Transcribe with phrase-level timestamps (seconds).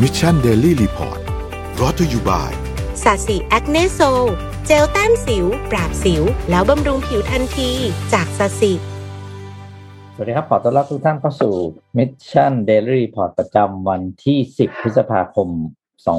[0.00, 1.20] มิชชันเดลี่รีพอร์ต
[1.80, 2.52] รอตัวอยู่บ่าย
[3.02, 4.00] สาสีแอคเนโซ
[4.66, 7.70] เจลแต้มสิว ปราบสิว แล้วบำรุงผิวทันที
[8.12, 8.72] จากสาสี
[10.14, 11.52] สวัสดีครับ ขอต้อนรับทุกท่านเข้าสู่
[11.96, 15.48] Mission Daily Report ประจำวันที่ 10 พฤษภาคม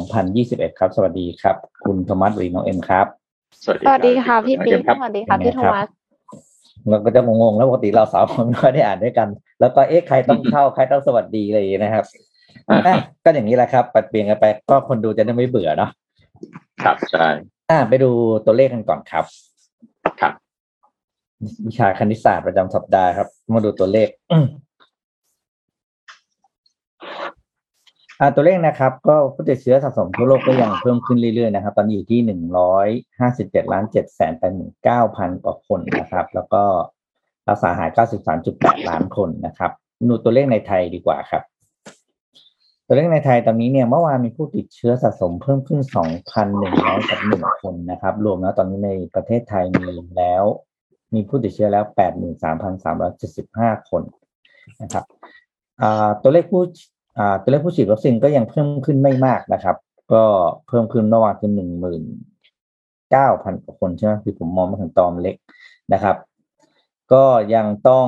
[0.03, 3.05] 2021 ครับ สวัสดีครับ คุณโทมัสรีโนเอ็มครับ
[3.63, 5.87] สวัสดีค่ะพี่ปิ๊กสวัสดีค่ะพี่โทมัส
[6.89, 9.27] เราก็จะงงๆแล้วปกติเราสาวคนไม่ได้อ่านด้วยกัน
[9.59, 12.05] แล้วก็เอ๊ะใครต้องเข้าใครต้องสวัสดีอะไรนะครับ
[13.23, 15.91] ก็อย่างนี้แหละครับปัดเปลี่ยนกันไปก็คนดูจะได้ไม่เบื่อเนาะ
[16.83, 17.27] ครับใช่
[17.69, 18.09] อ่าไปดู
[18.45, 19.25] ตัวเลขกันก่อนครับ
[20.21, 20.33] ครับ
[21.67, 24.09] วิชาคณิตศาสตร์ประจำสัปดาห์ครับ มาดูตัวเลข
[28.19, 32.87] อ่าตัวเลขนะครับ ก็ผู้ติดเชื้อสะสมทั่วโลกก็ยังเพิ่มขึ้นเรื่อยๆนะครับ ตอนนี้อยู่ที่หนึ่งร้อย
[33.19, 36.63] ห้าสิบเจ็ดล้านเจ็ดแสนแปดหมื่นเก้าพันกว่าคนนะครับ แล้วก็
[37.49, 39.71] รักษาหายเก้าสิบสามจุดแปดล้านคนนะครับ
[40.09, 41.43] ดูตัวเลขในไทยดีกว่าครับ
[42.85, 45.79] ตัวเลขในไทยตอนนี้เนี่ยเมื่อวานมีผู้ติดเชื้อสะสมเพิ่มขึ้น
[46.45, 49.85] 2,100กับหนึ่งคนนะครับ รวมแล้วตอนนี้ในประเทศไทยมี
[50.17, 50.43] แล้ว
[51.13, 51.83] มีผู้ติดเชื้อแล้ว
[53.01, 54.03] 83,375 คน
[54.81, 55.05] นะครับ
[56.21, 56.63] ตัวเลขผู้
[57.41, 59.75] ตัวเลขผู้ฉีดวัคซีนก็ยังเพิ่มขึ้นไม่มากนะครับ
[60.13, 60.23] ก็
[60.67, 62.03] เพิ่มขึ้นเมื่อวานคือหนึ่งหมื่น
[63.11, 65.35] เก้าพันกว่าคนใช่ไหมคือผมมองมาถึงตอมเล็ก
[65.93, 66.15] นะครับ
[67.13, 67.23] ก็
[67.55, 68.07] ยังต้อง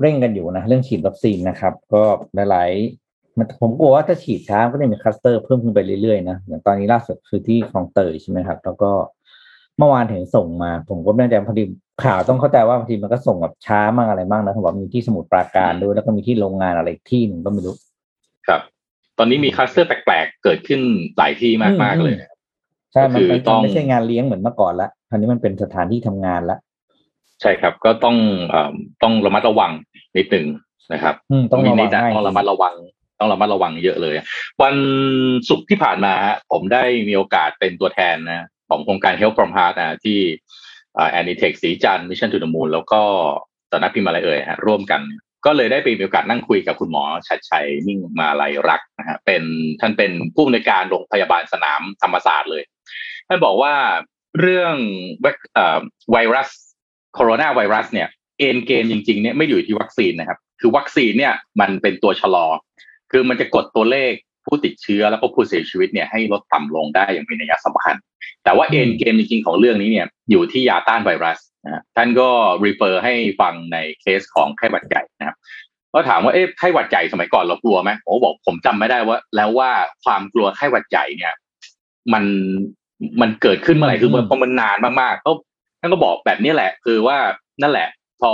[0.00, 2.02] เร่งกันอยู่นะ เรื่องฉีดวัคซีนนะครับ ก็
[2.50, 2.70] หลาย
[3.60, 8.90] ผมกลัวว่าถ้าฉีดช้าก็จะมีคัสเตอร์เพิ่มขึ้นไปเรื่อยๆนะอย่างตอนนี้ล่าสุดคือที่คลองเตยใช่ไหมครับ แล้วก็
[9.78, 11.64] เมื่อวานเห็นส่งมา ผมก็ไม่แน่ใจพอดี
[12.04, 17.74] ข่าวต้องเข้าใจว่าบางทีมันก็ส่งแบบช้ามากอะไรมากนะผมบอกมีที่สมุทรปราการด้วยแล้วก็มีที่โรงงานอะไรที่หนึ่งก็ไม่รู้
[18.46, 18.60] ครับ
[19.18, 20.80] ตอนนี้มีคัสเตอร์แปลกๆเกิดขึ้น
[21.18, 22.14] หลายที่มากๆเลย
[22.92, 23.22] ใช่มัน
[23.62, 26.56] ไม่ใช่งานเลี้ยงเหมือนเมื่อก่อนละคราวนี้มันเป็นสถานที่ทำงานละ
[27.40, 28.16] ใช่ครับ ก็ต้อง
[29.02, 29.72] ต้องระมัดระวัง
[30.16, 30.46] นิดหนึ่ง
[30.92, 31.14] นะครับ
[31.52, 32.74] ต้องระวังต้องระมัดระวัง
[33.18, 34.14] ต้องระมัดระวังเยอะเลย
[34.62, 34.76] วัน
[35.48, 36.14] ศุกร์ที่ผ่านมา
[36.52, 40.18] ผมได้มีโอกาสเป็นตัวแทนนะของโครงการ Help from Heart นะที่
[41.10, 43.02] แอนนิเทคสีจันมิชชั่นทูดมูลแล้วก็
[43.70, 45.00] สำนักพิมพ์อะไรเอ่ยฮะร่วมกัน
[45.46, 49.42] ก็เลยได้ไปมีโอกาสนั่งคุยกับคุณหมอชัดชัยนิ่งมาลัยรักนะฮะเป็น
[49.80, 52.62] ท่านเป็นผู้อำนวยการโรงพยาบาลสนามธรรมศาสตร์เลย
[53.28, 53.74] ท่านบอกว่า
[54.40, 54.74] เรื่อง
[56.12, 56.48] ไวรัส
[57.14, 62.46] โคโรนาไวรัสเนี่ยเอ็นเกมจริงๆเนี่ยไม่อยู่ที่วัคซีนนะครับ คือวัคซีนเนี่ยมันเป็นตัวชะลอ
[63.10, 64.12] คือมันจะกดตัวเลข
[64.46, 67.96] ผู้ติดเชื้อแล้วก็ผู้เสียชีวิตเนี่ยให้ลดต่ำลงได้อย่างมีนัยสำคัญ
[68.44, 72.28] แต่ว่าเอ็นเกมจริงๆของเรื่องนี้เนี่ยอยู่ที่ยาต้านไวรัสนะท่านก็
[72.64, 75.36] รีเฟอร์ให้ฟังในเคสของไข้หวัดใหญ่นะครับ
[75.94, 79.70] ก็ถามว่าเอ๊ะไข้หวัดใหญ่สมัยก่อนเรากลัวไหมโอ้บอกผมจำไม่ได้ว่า แล้วว่า
[80.04, 81.32] ความกลัวไข้หวัดใหญ่เนี่ย
[82.12, 82.24] มัน
[83.20, 85.32] มันเกิดขึ้นเมื่อไหร่คือมันพอมันนานมากๆก็
[85.80, 87.16] ท่านก็บอกแบบนี้แหละ คือว่า
[87.62, 87.88] นั่นแหละ
[88.20, 88.32] พอ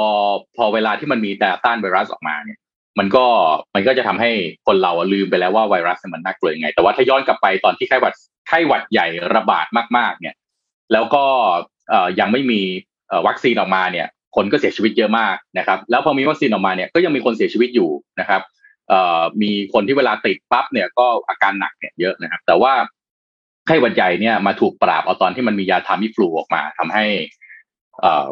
[0.56, 2.58] พอเวลาที่มันมีแต่ต้านไวรัสออกมาเนี่ย
[2.98, 3.24] มันก็
[3.74, 4.30] มันก็จะทำให้
[4.66, 8.14] คนเราลืมไปแล้วว่าไวรัสมันน่ากลัวยังไง แต่ว่าถ้าย้อนกลับไปตอนที่ไข้หวัด
[8.48, 9.66] ไข้หวัดใหญ่ระบาด
[9.96, 10.34] มาก ๆ เนี่ย
[10.92, 11.24] แล้วก็
[12.20, 12.60] ยังไม่มี
[13.26, 14.06] วัคซีนออกมาเนี่ย
[14.36, 17.90] คนก็เสียชีวิตเยอะมากนะครับ แล้วพอมีวัคซีนออกมาเนี่ยก็ยังมีคนเสียชีวิตอยู่
[18.20, 18.42] นะครับ
[19.42, 22.72] มีคนที่เวลาติดปั๊บเนี่ยก็อาการหนักเนี่ยเยอะนะครับ แต่ว่า
[23.66, 27.04] ไข้หวัดใหญ่เนี่ยมาถูกปราบเอาตอนที่มันมียาทามิฟลูออกมาทำให้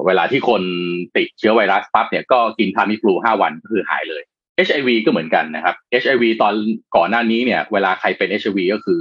[0.06, 0.62] เวลาที่คน
[1.16, 4.22] ติดเชื้อไวรัสปั๊บเนี่ยก็กินทามิฟลูห้าวันก็คือหายเลย
[4.66, 6.54] HIV ก็เหมือนกันนะครับ HIV ตอน
[6.96, 9.00] ก่อนหน้านี้เนี่ย เวลาใครเป็น HIV ก็คือ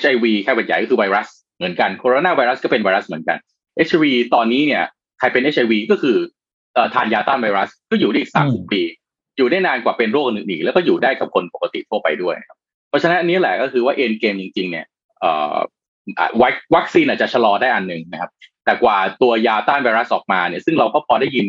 [0.00, 3.38] HIV แค่หวัดใหญ่ก็คือไวรัสเหมือนกันโคโรนาไวรัสก็เป็นไวรัสเหมือนกัน
[3.88, 4.04] HIV
[4.34, 4.84] ตอนนี้เนี่ย
[5.18, 6.16] ใครเป็น HIV ก็คือ
[6.94, 8.82] ทานยาต้านไวรัสก็อยู่ได้อีกสามสิบปี
[9.36, 12.36] อยู่ได้นานกว่าเป็นโรคอื่นๆแล้วก็อยู่ได้กับคนปกติทั่วไปด้วย
[12.88, 14.86] เพราะฉะนั้นอันนี้แหละก็คือว่าเอ็นเกมจริง ๆ เนี่ย
[16.74, 18.30] วัคซีนอาจจะชะลอได้อันหนึ่งนะครับ
[18.64, 21.46] แต่กว่าตัวยาต้านไวรัสออกมาเนี่ย ซึ่งเราก็พอได้ยิน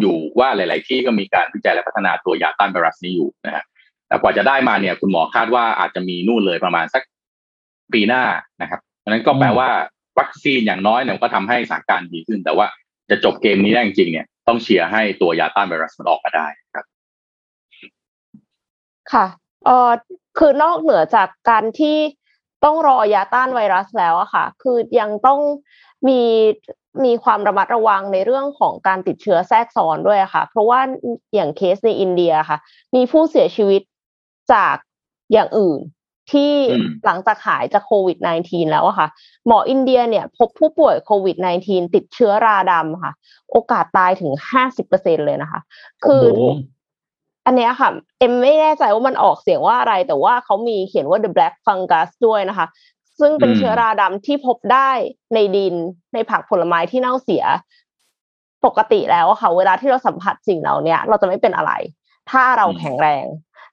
[0.00, 3.64] อยู่ว่าหลาย ๆ ที่ก็มีการวิจัยและพัฒนาตัวยาต้านไวรัสนี้อยู่นะฮะ
[4.08, 7.02] แต่กว่าจะได้มาเนี่ย คุณหมอคาดว่าอาจจะมีนู่นเลยประมาณสัก
[7.92, 8.22] ปีหน้า
[8.62, 9.68] นะครับดังนั้นก็แปลว่า
[10.18, 12.66] วัคซีนอย่างน้อยเนี่ยก็ทำให้สถานการณ์ดีขึ้น แต่ว่า
[13.10, 16.86] จะจบเกมนี้ได้จริงๆเนี่ยต้องเชียร์ให้ตัวยาต้านไวรัสมันออกมาได้ครับ
[19.12, 19.26] ค่ะ
[19.64, 19.90] เออ
[20.38, 21.96] คือนอกเหนือจากการที่
[22.64, 25.40] ต้องรอยาต้านไวรัสแล้วอะค่ะ คือยังต้อง
[26.08, 26.20] มี
[27.04, 30.80] มีความระมัดระวังในเรื่องของการติดเชื้อแทรกซ้อนด้วยค่ะ เพราะว่า
[31.34, 32.58] อย่างเคสในอินเดียค่ะ
[32.94, 33.82] มีผู้เสียชีวิต
[34.52, 34.76] จาก
[35.32, 35.80] อย่างอื่น
[36.32, 36.52] ที่
[37.04, 39.08] หลังจากหายจากโควิด -19 แล้วอะค่ะ
[39.46, 43.12] หมออินเดียเนี่ย พบผู้ป่วยโควิด -19 ติดเชื้อราดำค่ะ
[43.50, 45.60] โอกาสตายถึงห้าสิบเปอร์เซ็นเลยนะคะ
[46.04, 46.24] คือ
[47.46, 52.66] อันนี้ค่ะ เอ็มไม่แน่ใจว่ามันออกเสียงว่าอะไร แต่ว่าเขามีเขียนว่า the black fungus ด้วยนะคะ
[53.20, 54.90] ซึ่งเป็นเชื้อราดำที่พบได้
[55.34, 55.74] ในดิน
[56.14, 57.44] ในผักผลไม้ที่เน่าเสีย
[58.66, 61.72] ปกติแล้วค่ะ เวลาที่เราสัมผัสสิ่งเหล่านี้เราจะไม่เป็นอะไร
[62.30, 63.26] ถ้าเราแข็งแรง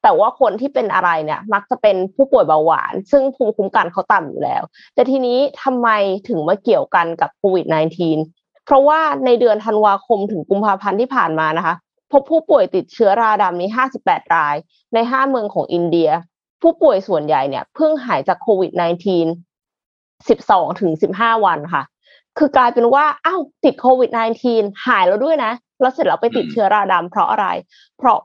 [0.04, 4.64] แต่ว่าคนที่เป็นอะไรเนี่ย มักจะเป็นผู้ป่วยเบาหวาน ซึ่งภูมิคุ้มกันเขาต่ำอยู่แล้ว
[4.94, 5.90] แต่ทีนี้ทำไม
[6.28, 7.66] ถึงมาเกี่ยวกันกับโควิด
[8.12, 11.76] -19 เพราะว่าในเดือนธันวาคมถึงกุมภาพันธ์ที่ผ่านมานะคะ
[12.12, 13.70] พบผู้ป่วยติดเชื้อราดำนี้
[14.02, 14.56] 58 ราย
[14.94, 16.10] ใน 5 เมืองของอินเดีย
[16.64, 18.82] ผู้ป่วยส่วนใหญ่เนี่ยเพิ่งหายจากโควิด -19
[20.28, 21.84] 12ถึง15 วันค่ะ
[22.38, 24.10] คือกลายเป็นว่าอ้าวติดโควิด
[24.48, 25.52] -19 หายแล้วด้วยนะ
[25.82, 27.48] แล้วเสร็จแล้วไปติดเชื้อราดำเพราะอะไร
[27.98, 28.18] เพราะ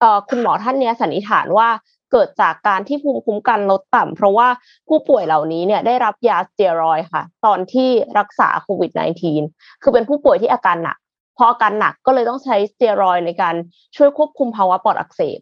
[0.00, 1.68] เอ่อคุณหมอท่านเนี้ยสันนิษฐานว่า
[2.12, 4.48] เกิดจากการที่ภูมิคุ้มกันลดต่ำเพราะว่า
[4.88, 8.90] ผู้ป่วยเหล่านี้เนี่ยได้รับยาสเตียรอยค่ะ ตอนที่รักษาโควิด
[9.36, 10.96] -19 คือเป็นผู้ป่วยที่อาการหนัก
[11.36, 13.54] พออาการหนักก็เลยต้องใช้สเตียรอยในการ
[13.96, 15.40] ช่วยควบคุมภาวะปอดอักเสบ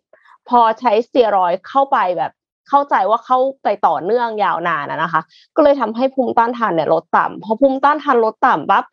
[0.50, 2.32] พอใช้สเตียรอยเข้าไปแบบ
[2.68, 5.20] เข้าใจว่าเข้าไปต่อเนื่องยาวนานนะคะ
[5.56, 8.84] ก็เลยทำให้ภูมิต้านทานเนี่ยลดต่ำพอภูมิต้านทานลดต่ำปั๊บ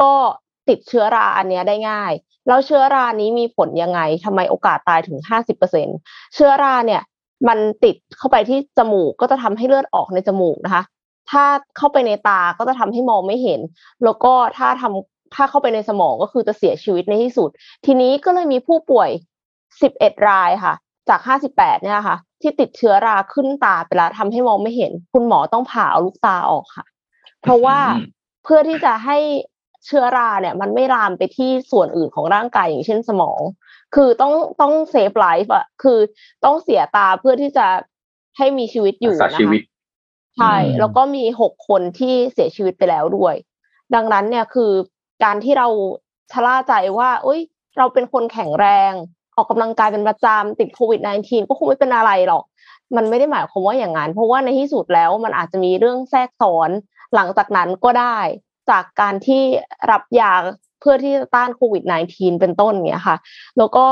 [0.00, 0.12] ก็
[0.68, 2.12] ติดเชื้อราอันนี้ได้ง่าย
[2.46, 5.18] แล้วเชื้อรานี้มีผลยังไงทำไมโอกาสตายถึง
[5.76, 7.02] 50%เชื้อราเนี่ย
[7.48, 10.82] มันติดเข้าไปที่จมูกก็จะทำให้เลือดออกในจมูกนะคะ
[11.30, 11.44] ถ้า
[11.76, 13.60] เข้าไปในตาก็จะทำให้มองไม่เห็น
[14.04, 17.50] แล้วก็ถ้าทำถ้าเข้าไปในสมองก็คือจะเสียชีวิตในที่สุด
[17.86, 19.10] ทีนี้ก็เลยมีผู้ป่วย
[19.68, 20.74] 11 รายค่ะ
[21.08, 21.20] จาก
[21.52, 26.86] 58 เนี่ยค่ะ ที่ติดเชื้อราขึ้นตาไปแล้วทำให้มองไม่เห็น คุณหมอต้องผ่าเอาลูกตาออกค่ะ
[27.42, 27.78] เพราะว่า
[28.44, 29.18] เพื่อที่จะให้
[29.86, 33.40] เชื้อราเนี่ย มันไม่ลามไปที่ส่วนอื่นของร่างกายอย่างเช่นสมอง
[33.94, 35.98] คือต้องต้อง save life อะคือ
[36.44, 37.66] ต้องเสียตาเพื่อที่จะ
[38.38, 39.62] ให้มีชีวิตอยู่รักษานะชีวิคะต
[40.36, 43.34] ใช่อืมแล้วก็มีหกคนที่เสียชีวิตไปแล้วด้วย
[43.94, 44.72] ดังนั้นเนี่ยคือ
[45.24, 45.68] การที่เรา
[46.32, 47.40] ชะล่าใจว่าเอ้ย
[47.78, 48.92] เราเป็นคนแข็งแรง
[49.36, 52.44] ออกกำลังกายเป็นประจำติดโควิด -19 ก็คงไม่เป็นอะไรหรอก
[52.96, 56.70] มันไม่ได้หมายความว่าอย่างนั้น เพราะว่าในที่สุดแล้วมันอาจจะมีเรื่องแทรกซ้อน
[57.14, 58.18] หลังจากนั้นก็ได้
[58.70, 59.42] จากการที่
[59.90, 60.32] รับยา
[60.80, 63.16] เพื่อที่จะต้านโควิด -19 เป็นต้นเงี้ยค่ะ
[63.58, 63.84] แล้วก็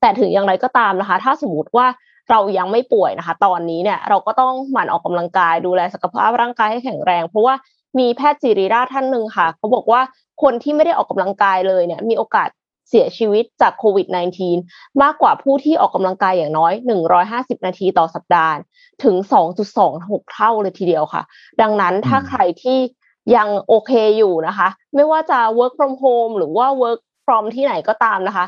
[0.00, 1.86] แต่ถึงอย่างไรก็ตามนะคะ ถ้าสมมติว่า
[2.30, 7.54] เรายังไม่ป่วยนะคะ ตอนนี้เนี่ยเราก็ต้องหมั่นออกกำลังกายดูแลสุขภาพร่างกายให้แข็งแรง เพราะว่า
[7.98, 10.00] มีแพทย์จิริราท่านหนึ่งค่ะเขาบอกว่า
[10.42, 12.48] คนที่ไม่ได้ออกกำลังกายเลยเนี่ย มีโอกาส
[12.88, 14.06] เสียชีวิตจากโควิด
[14.54, 16.72] -19 มากกว่าผู้ที่ออกกำลังกายอย่างน้อย
[17.18, 18.54] 150 นาทีต่อสัปดาห์
[19.04, 19.16] ถึง
[19.74, 21.22] 2.26 เท่าเลยทีเดียวค่ะ
[21.60, 22.78] ดังนั้นถ้าอืมใครที่
[23.36, 28.46] ยังโอเคอยู่นะคะ ไม่ว่าจะ work from home หรือว่า work from ที่ไหนก็ตามนะคะ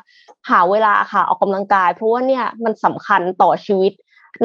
[0.50, 3.92] หาเวลาค่ะออกกำลังกาย เพราะว่าเนี่ยมันสำคัญต่อชีวิต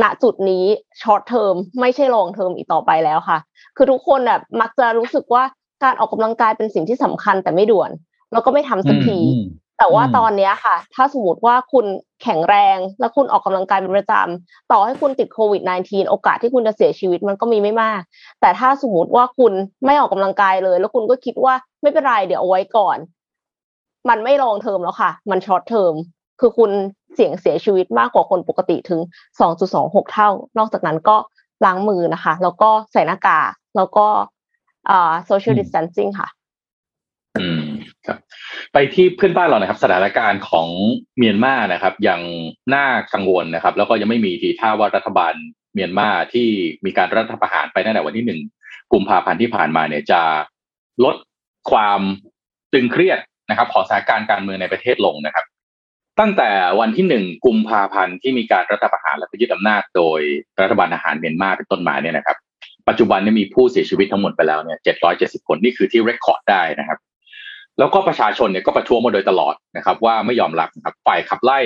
[0.02, 0.66] ณจุดนี้
[1.02, 3.38] short term ไม่ใช่ long term อีกต่อไปแล้วค่ะ
[3.76, 5.44] คือทุกคนแบบมักจะรู้สึกว่า
[5.84, 7.92] การออกกำลังกายเป็นสิ่งที่สำคัญแต่ไม่ด่วน
[8.32, 9.46] แล้วก็ไม่ทำสักทีอืม
[9.78, 11.86] แต่ว่าอืมตอนเนี้ยค่ะ ถ้าสมมติว่าคุณ
[12.24, 18.02] แข็งแรงและคุณออกกำลังกายเป็นประจำต่อให้คุณติดโควิด -19 โอกาสที่คุณจะเสียชีวิตมันก็มีไม่มาก
[18.42, 19.54] แต่ถ้าสมมติว่าคุณ
[19.86, 22.98] ไม่ออกกำลังกายเลย แล้วคุณก็คิดว่าไม่เป็นไรเดี๋ยวเอาไว้ก่อน
[24.10, 25.94] มันไม่ long term แล้วค่ะ มัน short term
[26.40, 26.72] คือคุณ
[27.14, 29.02] เสี่ยงเสียชีวิตมากกว่าคนปกติถึง
[29.58, 31.18] 2.26 เท่า นอกจากนั้นก็
[31.66, 34.08] ล้างมือนะคะ แล้วก็ใส่หน้ากากแล้วก็
[34.90, 36.28] อ่า social อืม distancing ค่ะ
[37.40, 37.64] อืม
[38.08, 38.18] ครับ
[38.74, 40.70] ไปที่เพื่อนบ้านเรานะครับ สถานการณ์ของ
[41.18, 42.22] เมียนมานะครับ ยัง
[42.74, 45.34] น่ากังวลนะครับ แล้วก็ยังไม่มีทีท่าว่ารัฐบาล
[45.74, 46.48] เมียนมาที่
[46.86, 48.40] มีการรัฐประหารไปตั้งแต่วันที่หนึ่ง
[48.94, 50.22] กุมภาพันธ์ที่ผ่านมาเนี่ยจะ
[51.06, 51.16] ลด
[51.72, 52.02] ความ
[52.74, 55.46] ตึงเครียดนะครับ ของสถานการณ์การเมืองในประเทศลงนะครับ
[56.20, 56.50] ตั้งแต่
[56.80, 60.20] วันที่หนึ่งกุมภาพันธ์ที่มีการรัฐประหารและยึดอำนาจโดย
[60.62, 62.38] รัฐบาลทหารเมียนมาเป็นต้นมาเนี่ยนะครับ
[62.88, 64.80] ปัจจุบันนี่ยมีผู้เสียชีวิตทั้งหมดไปแล้วเนี่ย
[65.14, 67.00] 770คนนี่คือที่เรคคอร์ดได้นะครับ
[67.80, 71.60] แล้วก็ประชาชนเนี่ยก็ประท้วงมาโดยตลอดนะครับ ว่าไม่ยอมรับครับฝ่ายขับไล่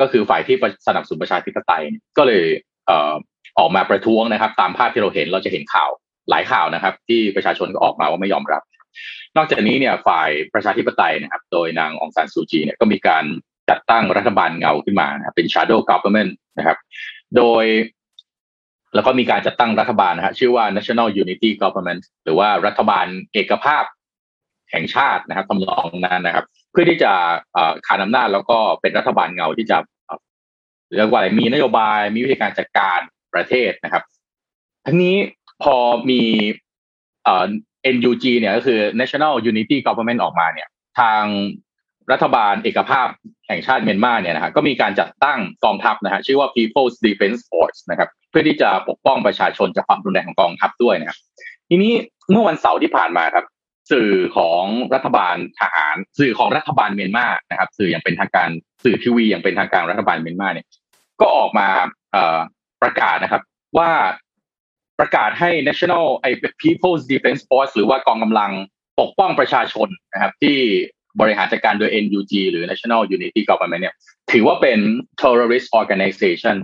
[0.00, 0.56] ก็คือฝ่ายที่
[0.86, 2.44] สนับสนุนประชาธิปไตยเนี่ยก็เลย
[2.86, 3.14] เอ่อ
[3.58, 5.90] ออกมาประท้วงนะครับ ตามภาพที่เราเห็นเราจะเห็นข่าว
[6.30, 8.62] หลายข่าวนะครับ ที่ประชาชนก็ออกมาว่าไม่ยอมรับ
[9.36, 13.24] นอกจากนี้เนี่ยฝ่ายประชาธิปไตยนะครับ โดยนางองซานซูจีเนี่ยก็มีการ
[13.70, 16.78] จัดตั้งรัฐบาลเงาขึ้นมานะครับเป็น shadow government นะครับ
[17.36, 17.64] โดย
[18.94, 23.84] แล้วก็มีการจัดตั้งรัฐบาลนะฮะชื่อว่า National Unity Government หรือว่ารัฐบาลเอกภาพ
[24.70, 27.12] แห่งชาตินะครับทำนองนั้นนะครับ เพื่อที่จะ
[27.86, 30.20] คานอำนาจแล้วก็เป็นรัฐบาลเงาที่จะเอ่อ
[30.96, 32.98] เรียกว่าอะไรมีนโยบายมีวิธีการจัดการ
[33.34, 34.02] ประเทศนะครับ
[34.86, 35.16] ทั้งนี้
[35.62, 35.76] พอ
[36.10, 36.22] มี
[37.24, 37.46] เอ่อ
[37.94, 40.68] NUG เนี่ยก็คือ National Unity Government ออกมาเนี่ย
[41.00, 41.22] ทาง
[42.12, 43.08] รัฐบาลเอกภาพ
[43.48, 51.18] แห่งชาติเมียนมาเนี่ยนะฮะก็มีการจัดตั้งกองทัพนะฮะชื่อว่า People's Defense Force นะครับ เพื่อที่จะปกป้องประชาชนจากความรุนแรงของกองทัพด้วยนะครับ
[51.68, 51.92] ทีนี้
[52.30, 53.44] เมื่อวันเสาร์ที่ผ่านมาครับ
[53.90, 54.64] สื่อของ
[54.94, 58.48] รัฐบาลทหาร สื่อของรัฐบาลเมียนมานะครับ สื่ออย่างเป็นทางการ
[58.84, 60.66] สื่อทีวีอย่างเป็นทางการรัฐบาลเมียนมาเนี่ย
[61.20, 61.68] ก็ออกมา
[62.82, 63.42] ประกาศนะครับ
[63.78, 63.90] ว่า
[64.98, 66.30] ประกาศให้ National ไอ้
[66.62, 68.52] People's Defense Force หรือว่ากองกำลัง
[69.00, 70.58] ปกป้องประชาชนนะครับ ที่
[71.20, 73.96] บริหารจัดการโดย NUG หรือ National Unity Government เนี่ย
[74.32, 74.78] ถือว่าเป็น
[75.20, 76.56] terrorist organization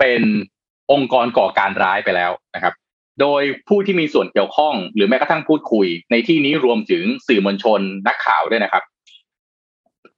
[0.00, 0.22] เป็น
[0.92, 2.74] องค์กรก่อการร้ายไปแล้วนะครับ
[3.20, 8.82] โดยผู้ที่มีส่วนเกี่ยวข้อง หรือแม้กระทั่งพูดคุย ในที่นี้รวมถึงสื่อมวลชนนักข่าวด้วยนะครับ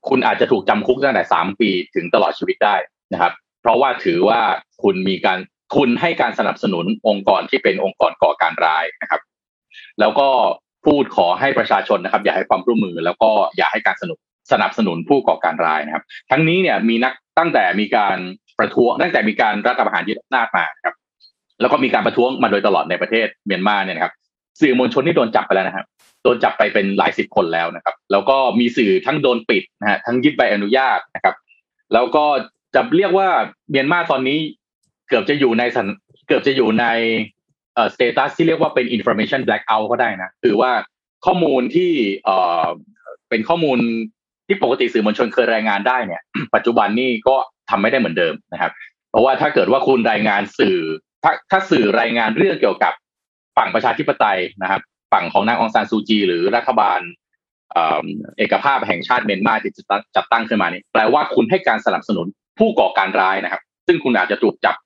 [0.09, 2.77] คุณอาจจะถูกจำคุกตั้งแต่สามปีถึงตลอดชีวิตได้
[3.13, 4.41] นะครับ เพราะว่าถือว่า
[4.83, 5.39] คุณมีการ
[5.77, 9.21] คุณให้การสนับสนุนองค์กรที่เป็นองค์กรก่อการร้ายนะครับ
[10.01, 10.29] แล้วก็
[10.87, 14.19] พูดขอให้ประชาชนนะครับ อย่าให้ความร่วมมือ แล้วก็อย่าให้การสนับ
[14.53, 18.19] สนับสนุนผู้ก่อการร้ายนะครับ ทั้งนี้เนี่ยมีนักตั้งแต่มีการ
[18.59, 20.95] ประท้วงตั้งแต่มีการรัฐประหารยึดอำนาจมาครับ
[21.61, 24.15] แล้วก็มีการประท้วงมาโดยตลอดในประเทศเมียนมาเนี่ยนะครับ
[24.61, 25.87] สื่อมวลชนที่โดนจับไปแล้วนะครับ
[26.23, 31.35] โดนจับไปเป็นหลายสิบคนแล้วนะครับ แล้วก็มีสื่อทั้งโดนปิดนะฮะทั้งยึดใบอนุญาตนะครับ
[31.93, 32.25] แล้วก็
[32.75, 33.29] จะเรียกว่า
[33.71, 34.39] เมียนมาตอนนี้
[35.09, 35.87] เกือบจะอยู่ในสัน
[36.27, 36.87] เกือบจะอยู่ใน
[37.75, 40.73] เอ่อสเตตัสที่เรียกว่าเป็น information blackout ก็ได้นะคือว่า
[41.27, 41.91] ข้อมูลที่
[42.25, 42.67] เอ่อ
[43.31, 43.79] เป็นข้อมูล
[44.47, 46.23] ที่ปกติสื่อมวลชนเคยรายงานได้เนี่ย
[46.55, 47.37] ปัจจุบันนี่ก็
[47.71, 48.73] ทำไม่ได้เหมือนเดิมนะครับ
[49.11, 50.79] เพราะว่าถ้าเกิดว่าคุณรายงานสื่อ
[51.23, 52.93] ถ้าถ้าสื่อรายงานเรื่องเกี่ยวกับ
[53.57, 57.01] ฝั่งประชาธิปไตยนะครับ ฝั่งของนางองซานซูจี หรือรัฐบาล
[58.39, 59.83] เอกภาพแห่งชาติเมียนมาที่จะ
[60.17, 62.27] จัดตั้งขึ้นมานี่แปลว่าคุณให้การสนับสนุน
[62.59, 64.77] ผู้ก่อการร้ายนะครับ ซึ่งคุณอาจจะถูกจับ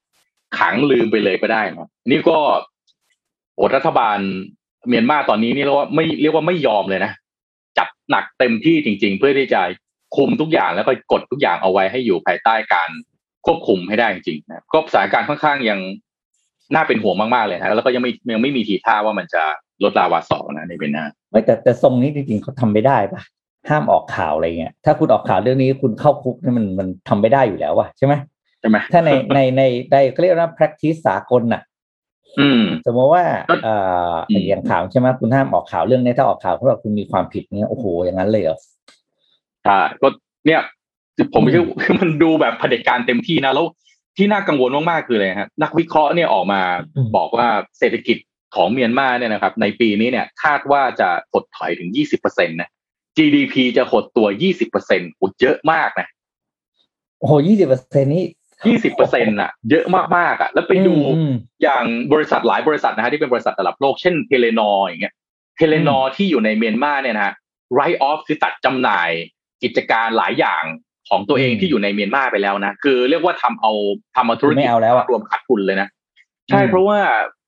[0.59, 2.39] ขังลืมไปเลยก็ได้นะนี่ก็
[3.57, 4.19] โอรัฐบาล
[4.89, 7.13] เมียนมาตอนนี้นี่เรียกว่าไม่เรียกว่าไม่ยอมเลยนะ
[7.79, 9.61] จัดหนักเต็มที่จริง ๆ เพื่อที่จะ
[10.17, 12.91] คุมทุกอย่างแล้วก็กดทุกอย่างเอาไว้ให้อยู่ภายใต้การ
[13.47, 15.81] ควบคุมให้ได้จริงๆนะก็สถานการณ์ค่อนข้างยัง
[16.75, 19.43] น่าเป็นห่วงมากๆเลยนะแล้วก็ยังไม่ยังไม่มีทีท่าว่ามันจะ
[19.83, 23.23] ลดลาวาสอกนะในเวียดนามไม่แต่แต่ทรงนี้จริงๆเขาทำไม่ได้ปะ
[23.69, 28.15] ห้ามออกข่าวอะไรเงี้ยถ้าคุณออกข่าวเรื่องนี้คุณเข้าคุกนี่มันมันทำไม่ได้อยู่แล้วว่ะใช่ไหม
[28.61, 31.63] ใช่ไหมถ้าในในในในเขาเรียกว่า practice สากลน่ะ
[32.41, 33.75] อืมสมมติว่าก็เอ่
[34.13, 38.59] ออมอย่างข่าวใช่ไหมคุณห้ามออกข่าวเรื่องนี้ถ้าออกข่าวเพราะว่าคุณมีความผิดเนี่ยโอ้โหอย่างนั้นเลยเหรอ
[39.65, 40.09] ใช่ก็
[40.47, 40.61] เนี่ย
[41.35, 43.67] ผมอืมคิดว่ามันดูแบบเผด็จการเต็มที่นะแล้ว
[44.17, 46.61] ที่น่ากังวลมากๆคืออะไรครับนักวิเคราะห์เนี่ยออกมา
[47.17, 48.17] บอกว่าเศรษฐกิจ
[48.57, 52.71] ของเมียนมาเนี่ยนะครับ ในปีนี้เนี่ยคาดว่าจะหดถอยถึง 20%นะ
[53.17, 54.27] GDP จะหดตัว
[54.73, 56.09] 20%โอ้เยอะมากนะ
[57.19, 58.25] โอ้โหยี่สิบเปอร์เซ็นนี้
[59.35, 59.85] 20%อะเยอะ
[60.17, 61.33] มากๆอะ แล้วไปดูอืม
[61.63, 65.15] อย่างบริษัทหลายบริษัทนะฮะที่เป็นบริษัทระดับโลกเช่น Telenor อย่างเงี้ย
[65.57, 67.35] Telenor ที่อยู่ในเมียนมาเนี่ยนะฮะ
[67.75, 69.11] write off คือตัดจำหน่าย
[69.63, 70.63] กิจการหลายอย่าง
[71.09, 73.73] ของตัวเองอืมที่อยู่ในเมียนมาไปแล้วนะคือเรียกว่าทำเอา
[74.17, 75.89] ทำเอาธุรกิจไม่เอาแล้วอะรวมขาดทุนเลยนะ
[76.49, 76.99] ใช่อืมเพราะว่า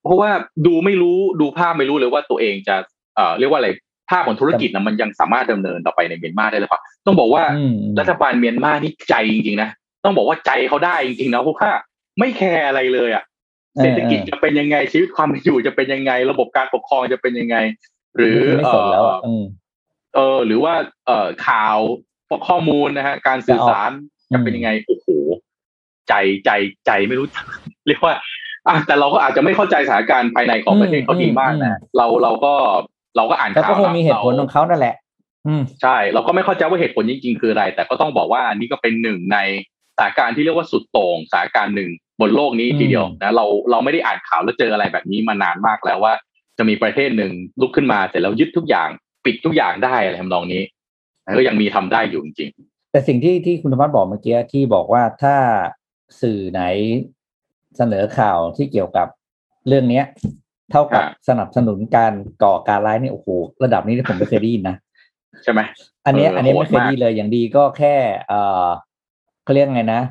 [0.05, 0.31] เพราะว่า
[0.67, 2.77] ดูไม่รู้ดูภาพไม่รู้เลยว่าตัวเองจะ
[3.17, 3.69] เอ่อเรียกว่าอะไร
[4.11, 9.69] ภาพของธุรกิจนะมันยังสามารถดำเนินต่อไปในเมียนมาได้หรือเปล่าต้องบอกว่าอืมรัฐบาลเมียนมานี่ใจจริงๆนะ
[10.05, 11.71] ต้องบอกว่าใจเขาได้จริงๆนะเพราะว่า
[12.19, 13.25] ไม่แคร์อะไรเลยอะ
[13.81, 17.57] เศรษฐกิจจะเป็นยังไงชีวิตความเป็นอยู่จะเป็นยังไง ระบบการปกครองจะเป็นยังไง
[18.17, 19.45] หรือไม่สนแล้วอะอืม
[20.15, 20.75] เออหรือว่า
[21.07, 21.79] เอ่อข่าว
[22.49, 23.91] ข้อมูลนะฮะการสื่อสาร
[24.33, 25.07] จะออกจะเป็นยังไงโอ้โห
[26.09, 26.51] ใจใจ
[26.87, 27.27] ใจไม่รู้
[27.89, 28.15] เรียกว่า
[28.69, 32.53] อะแต่เราก็อาจจะไม่เข้าใจสถานการณ์ภายในของประเทศเขาดีมากนะเราเราก็
[33.17, 34.95] เราก็อ่านแต่ก็ข่าวคงมีเหตุผลของเขานั่นแหละ
[35.47, 39.39] อืมใช่ เราก็ไม่เข้าใจว่าเหตุผลจริงๆคืออะไร แต่ก็ต้องบอกว่าอันนี้ก็เป็นหนึ่งใน
[39.97, 46.13] สถานการณ์ที่เรียกว่าสุดโต่งสถานการณ์หนึ่งบนโลกนี้ทีเดียวอืมนะเราเราไม่ได้อ่านข่าวแล้วเจออะไรแบบนี้มานานมากแล้วว่า
[46.59, 48.89] จะมีประเทศหนึ่งลุกขึ้นมาเสร็จแล้วยึดทุกอย่าง
[49.25, 50.78] ปิดทุกอย่างได้อะไรทำนองนี้นะ
[51.37, 52.51] ก็ยังมีทำได้อยู่จริง
[52.93, 55.37] แต่สิ่งที่ที่คุณธรรมะบอกเมื่อกี้ที่บอกว่าถ้า
[56.23, 56.63] สื่อไหน
[57.77, 59.09] เสนอข่าวที่เกี่ยวกับ
[59.69, 60.05] เรื่องเนี้ย
[60.71, 63.29] เท่ากับสนับสนุนการก่อการร้ายนี่โอ้โห
[63.65, 65.61] ระดับนี้ที่ผมไม่เคยได้ยินนะๆใช่ไหม
[66.07, 67.95] อันเนี้ยเอออันเนี้ยโหดไม่เคยมากไดีเลยอย่างดีก็แค่
[68.29, 68.33] เอ
[68.67, 68.69] อ
[69.45, 70.03] เขาเรียกไงนะ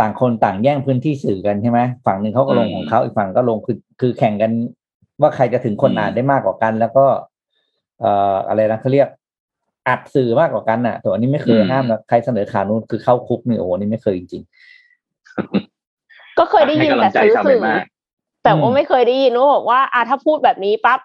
[0.00, 4.52] ต่างคนต่างแย่งพื้นที่สื่อกันใช่ไหมฝั่งหนึ่งเขาก็ลงของเขาอีกฝั่งก็ลงคือคือแข่งกัน
[5.20, 7.06] ว่าใครจะถึงคนอ่านได้มากกว่ากัน แล้วก็
[8.00, 9.08] เอ่ออะไรนะเขาเรียก
[9.88, 14.42] อัดสื่อมากกว่ากันน่ะแต่อันนี้ไม่เคยห้ามนะใครเสนอข่าวนู้นคือเข้าคุกนี่โอ้โหนี่ไม่เคยจริง
[16.38, 17.84] ก็เคยได้ยินให้กำลัแต่งใจซื้อชาวสื่อเมียนมา
[18.42, 21.00] แต่อืว่ามไม่เคยได้ยินว่าบอกว่าอะถ้าพูดแบบนี้ปั๊บ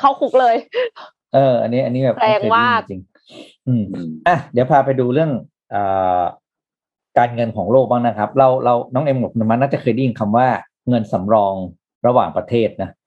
[0.00, 5.30] เข้าคุกเลยๆเออ อันนี้ อันนี้แบบไม่เคยได้ยินแรงมากจริงๆอืมอืมอะเดี๋ยวพาไปดูเรื่อง
[5.70, 5.82] เอ่
[6.20, 6.22] อ
[7.18, 10.46] การเงินของโลกบ้างนะครับ เราเราน้องเอ็มกับคุณมันน่าจะเคยได้ยินคำว่า
[10.88, 11.54] เงินสำรอง
[12.06, 12.97] ระหว่างประเทศนะค่ะ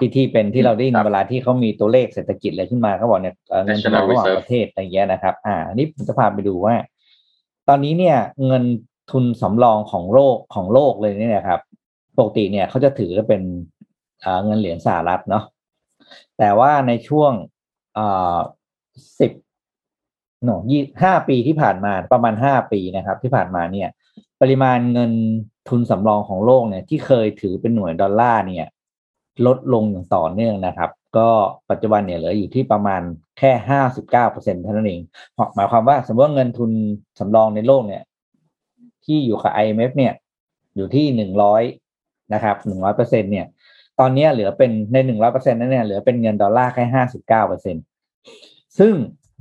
[0.00, 6.74] ที่ที่เป็นที่เราได้ยินครับเวลาที่เขามีตัวเลขเศรษฐกิจอะไรขึ้นมาเขาบอกเนี่ยเอ่อเงินสำรอง National ระหว่าง Reserve ประเทศอะไรอย่างเงี้ยนะครับ อ่าอันนี้ผมจะพาไปดูว่า
[7.68, 8.64] ตอนนี้เนี่ย เงิน
[9.12, 11.60] ทุนสำรองของโลกของโลกเลยเนี่ยนะครับ
[12.18, 13.42] ปกติเนี่ยเขาจะถือเป็น
[14.24, 15.44] อ่าเงินเหรียญสหรัฐเนาะ
[16.38, 17.32] แต่ว่าในช่วง
[17.98, 18.38] อ่า
[19.20, 19.32] สิบ
[20.44, 23.88] โนยี่ห้าปีที่ผ่านมาประมาณห้าปีนะครับ ที่ผ่านมาเนี่ย
[24.40, 25.12] ปริมาณเงิน
[25.68, 28.66] ทุนสำรองของโลกเนี่ย ที่เคยถือเป็นหน่วยดอลลาร์เนี่ย
[29.46, 31.28] ลดลงอย่างต่อเนื่องนะครับ ก็
[31.70, 33.02] ปัจจุบันเนี่ยเหลืออยู่ที่ประมาณ
[33.38, 35.00] แค่ห้าสิบเก้าเปอร์เซ็นต์เท่านั้นเอง
[35.54, 36.70] หมายความว่าสมมติว่าเงินทุน
[37.18, 38.02] สำรองในโลกเนี่ย
[39.04, 40.12] ที่อยู่กับ IMF เนี่ย
[40.76, 41.62] อยู่ที่หนึ่งร้อย
[42.34, 43.46] นะครับหนึ่งร้อยเปอร์เซ็นเนี่ย
[44.00, 47.76] ตอนนี้เหลือเป็นในหนึ่งร้อยเปอร์เซ็นนั้นเนี่ยเหลือเป็นเงินดอลลาร์แค่ห้าสิบเก้าเปอร์เซ็น
[48.78, 48.94] ซึ่ง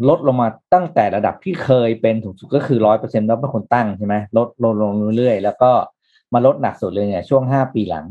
[0.09, 5.71] ลดลงมาตั้งแต่ระดับที่เคยเป็นถูกสุดก็คือร้อยเปอร์เซ็นต์แล้วเป็นคนตั้งใช่ไหมลดลงลงเรื่อยๆแล้วก็
[6.33, 8.05] มาลดหนักสุดเลยเนี่ยช่วงห้าปีหลัง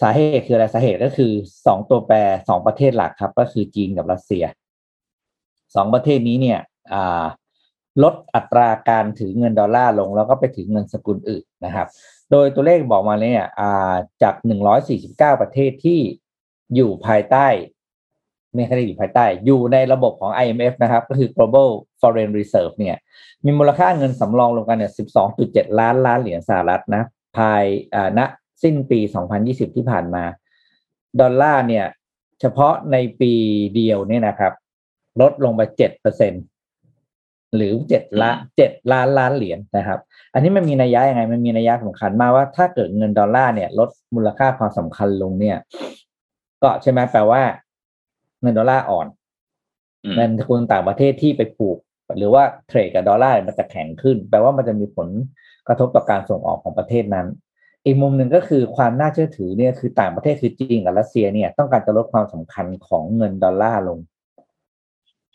[0.00, 1.32] สาเหตุคืออะไรสาเหตุก็คือ
[1.66, 2.16] สองตัวแปร
[2.48, 4.44] สองประเทศหลักครับ ก็คือจีนกับรัสเซีย
[5.74, 6.60] สองประเทศนี้เนี่ย
[8.02, 11.86] ลดอัตราการถือเงินดอลลาร์ลง แล้วก็ไปถือเงินสกุลอื่นนะครับ
[12.30, 13.46] โดยตัวเลขบอกมาเนี่ย
[14.22, 16.00] จากหนึ่งร้อยสี่สิบเก้าประเทศที่
[16.74, 17.46] อยู่ภายใต้
[18.54, 21.68] ไม่ใช่อยู่ภายใต้ อยู่ในระบบของ IMF นะครับ ก็คือ global
[22.00, 22.96] foreign reserve เนี่ย
[23.44, 24.92] มีมูลค่าเงินสำรองรวมกันเนี่ย
[25.34, 27.02] 12.7ล้านล้านเหรียญสหรัฐนะ
[27.36, 27.64] ภาย
[28.18, 28.20] ณ
[28.62, 28.98] สิ้นปี
[29.38, 30.24] 2020 ที่ผ่านมา
[31.20, 31.86] ดอลลาร์เนี่ย
[32.40, 33.32] เฉพาะในปี
[33.74, 34.52] เดียวเนี่ยนะครับ
[35.20, 36.32] ลดลงไป7%เปอร์เซ็น
[37.56, 40.00] หรือ7ล้าน7ล้านล้านเหรียญนะครับ
[40.32, 45.56] อันนี้มันมีนัยยะยังไง มันมีนัยยะสำคัญมากว่าถ้าเกิดเงินดอลลาร์เนี่ย ลดมูลค่าความสำคัญลงเนี่ย
[46.62, 47.42] ก็ใช่ไหมแปลว่า
[48.42, 49.06] เงินดอลลาร์อ่อน
[50.16, 51.78] เงินทุนต่างประเทศที่ไปปลูก
[52.18, 55.08] หรือว่าเทรดกับดอลลาร์มันจะแข็งขึ้น แปลว่ามันจะมีผล
[55.68, 57.26] กระทบต่อการส่งออกของประเทศนั้น
[57.84, 63.98] อีกมุมหนึ่งก็คือความน่าเชื่อถือเนี่ยคือต่างประเทศคือจีนกับรัสเซียเนี่ยต้องการจะลดความสำคัญของเงินดอลลาร์ลง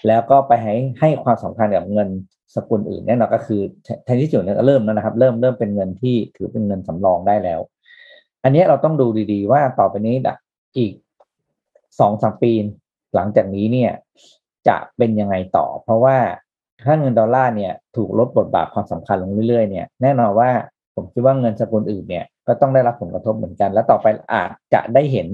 [0.08, 2.10] แล้วก็ไปให้ให้ความสำคัญกับเงิน
[2.56, 3.62] สกุลอื่นแน่นอนก็คือ
[4.04, 7.60] แทนที่จุดนี้ก็เริ่มแล้วนะครับ เริ่มเริ่มเป็นเงินที่ถือเป็นเงินสำรองได้แล้ว
[8.44, 10.16] อันนี้เราต้องดูดีๆ ว่าต่อไปนี้
[10.78, 10.94] อีก
[12.00, 12.52] สองสามปี
[13.16, 13.92] หลังจากนี้เนี่ย
[14.68, 16.18] จะเป็นยังไงต่อ เพราะว่า
[16.86, 20.50] ถ้าเงินดอลลาร์เนี่ยถูกลดบทบาทความสำคัญลงเรื่อยๆเนี่ยแน่นอนว่า
[20.96, 25.28] ผมคิดว่าเงินสกุลอื่นเนี่ย ก็ต้องได้รับผลกระทบเหมือนกัน แล้วต่อไปอาจจะได้เห็น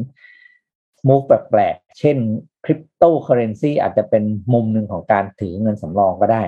[1.07, 2.17] มูฟแปลกๆ เช่น
[2.65, 6.43] คริปโตเคอเรนซีอาจจะเป็นมุมหนึ่งของการถือเงินสำรองก็ได้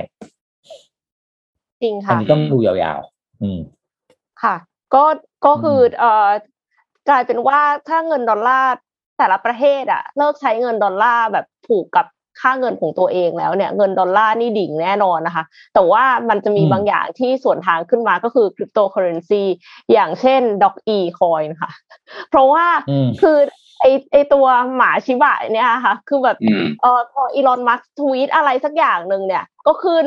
[1.81, 3.59] จริงอันค่ะนี้ต้องดูยาวๆ อืม
[4.43, 4.55] ค่ะ
[4.95, 5.03] ก็
[5.45, 6.29] ก็คือเอ่อ
[7.09, 8.73] กลายเป็นว่าถ้าเงินดอลลาร์
[9.17, 12.05] แต่ละประเทศอะเลิกใช้เงินดอลลาร์แบบผูกกับ
[12.41, 19.43] ค่าเงินของตัวเองแล้วเนี่ยเงินดอลลาร์นี่ดิ่งแน่นอนนะคะ แต่ว่ามันจะมีอืมบางอย่างที่ส่วนทางขึ้นมาก็คือคริปโตเคอเรนซี
[19.91, 21.71] อย่างเช่น Dogecoin ค่ะ
[22.29, 23.37] เพราะว่าอืมคือ
[23.81, 24.45] ไอ้ไอ้ตัว
[24.75, 30.05] หมาชิบะเนี่ยค่ะ คือแบบอืมเออพอ Elon Musk ทวีตอะไรสักอย่างหนึ่งเนี่ย ก็ขึ้น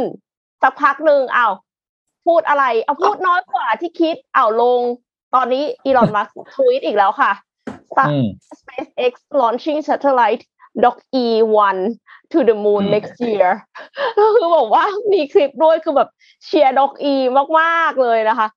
[0.62, 1.52] สักพักหนึ่งอ้าว
[2.26, 4.82] พูดอะไร เอาพูดน้อยกว่าที่คิดอ้าวลง
[5.34, 7.32] ตอนนี้อีลอนมัสทวีตอีกแล้วค่ะ
[8.08, 8.26] อืม
[8.60, 10.42] SpaceX launching satellite
[10.84, 11.76] Dock E1
[12.32, 13.48] to the moon อืม next year
[14.18, 16.08] ก็คือบอกว่ามีคลิปด้วยคือแบบ
[16.44, 17.14] เชียร์ Dock E
[17.60, 18.48] มากๆเลยนะคะ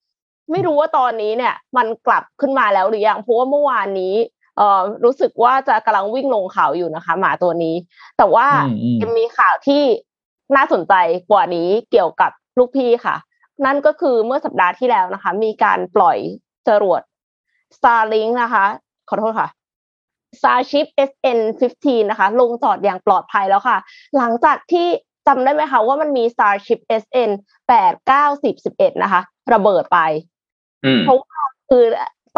[0.51, 4.15] ไม่รู้ว่าตอนนี้เนี่ย มันกลับขึ้นมาแล้วหรือยังเพราะว่าเมื่อวานนี้
[4.57, 7.75] เอ่อรู้สึกว่าจะกำลังวิ่งลงเขาอยู่นะคะ หมาตัวนี้
[8.17, 9.83] แต่ว่าอืมอืมยังมีข่าวที่
[10.55, 10.93] น่าสนใจ
[11.31, 13.15] กว่านี้เกี่ยวกับลูกพี่ค่ะ
[13.65, 16.17] นั่นก็คือเมื่อสัปดาห์ที่แล้วนะคะ มีการปล่อย
[16.67, 17.01] จรวด
[17.75, 18.65] Starlink นะคะ
[19.09, 19.49] ขอโทษค่ะ
[20.39, 23.77] Starship SN15 นะคะ ลงจอดอย่างปลอดภัยแล้วค่ะ
[24.17, 24.87] หลังจากที่
[25.27, 27.29] จำได้ไหมคะว่ามันมี Starship SN
[27.69, 29.21] 8 9 10 11นะคะ
[29.53, 29.99] ระเบิดไป
[30.85, 31.83] อืมเพราะว่าคือ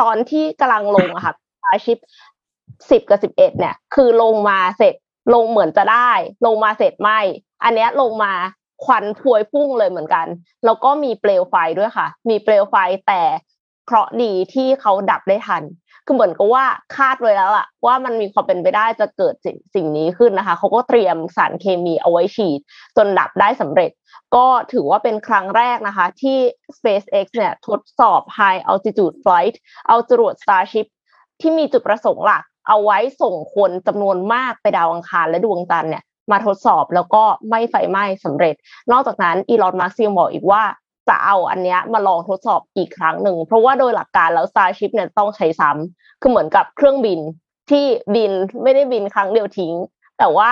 [0.01, 1.99] ตอนที่กำลังลงอะค่ะ Starship
[2.91, 4.95] สิบกับสิบเอ็ดเนี่ย คือลงมาเสร็จ
[5.34, 6.12] ลงเหมือนจะได้
[6.45, 7.19] ลงมาเสร็จไม่
[7.63, 8.34] อันเนี้ยลงมา
[8.86, 10.27] ควันพวยพุ่งเลยเหมือนกัน
[10.65, 12.75] แล้วก็มีเปลวไฟด้วยค่ะ มีเปลวไฟ
[13.08, 13.21] แต่
[13.86, 15.63] เคราะดีที่เขาดับได้ทัน
[16.06, 22.60] คือเหมือนกับว่าคาดไว้แล้วอะว่ามันมีความเป็นไปได้จะเกิดสิ่งสิ่งนี้ขึ้นนะคะเขาก็เตรียมสารเคมีเอาไว้ฉีด
[22.98, 23.91] จนดับได้สำเร็จ
[24.36, 26.38] ก็ถือว่าเป็นครั้งแรกนะคะ ที่
[26.78, 29.56] SpaceX เนี่ยทดสอบ High Altitude Flight
[29.88, 30.88] เอาจรวด Starship
[31.41, 38.56] ที่มีจุดประสงค์หลัก เอาไว้ส่งคนจำนวนมากไปดาวอังคารและดวงจันทร์เนี่ยมาทดสอบแล้วก็ไม่ไฟไหม้สำเร็จ
[38.91, 40.63] นอกจากนั้นอีลอน มัสก์ยังบอกอีกว่า
[41.10, 47.20] จะเอาอันเนี้ยมาลองทดสอบอีกครั้งหนึ่ง เพราะว่าโดยหลักการแล้ว Starship เนี่ยต้องใช้ซ้ำคือเหมือนกับเครื่องบิน
[47.70, 48.32] ที่บิน
[48.63, 49.74] ไม่ได้บินครั้งเดียวทิ้ง
[50.20, 50.52] แต่ว่า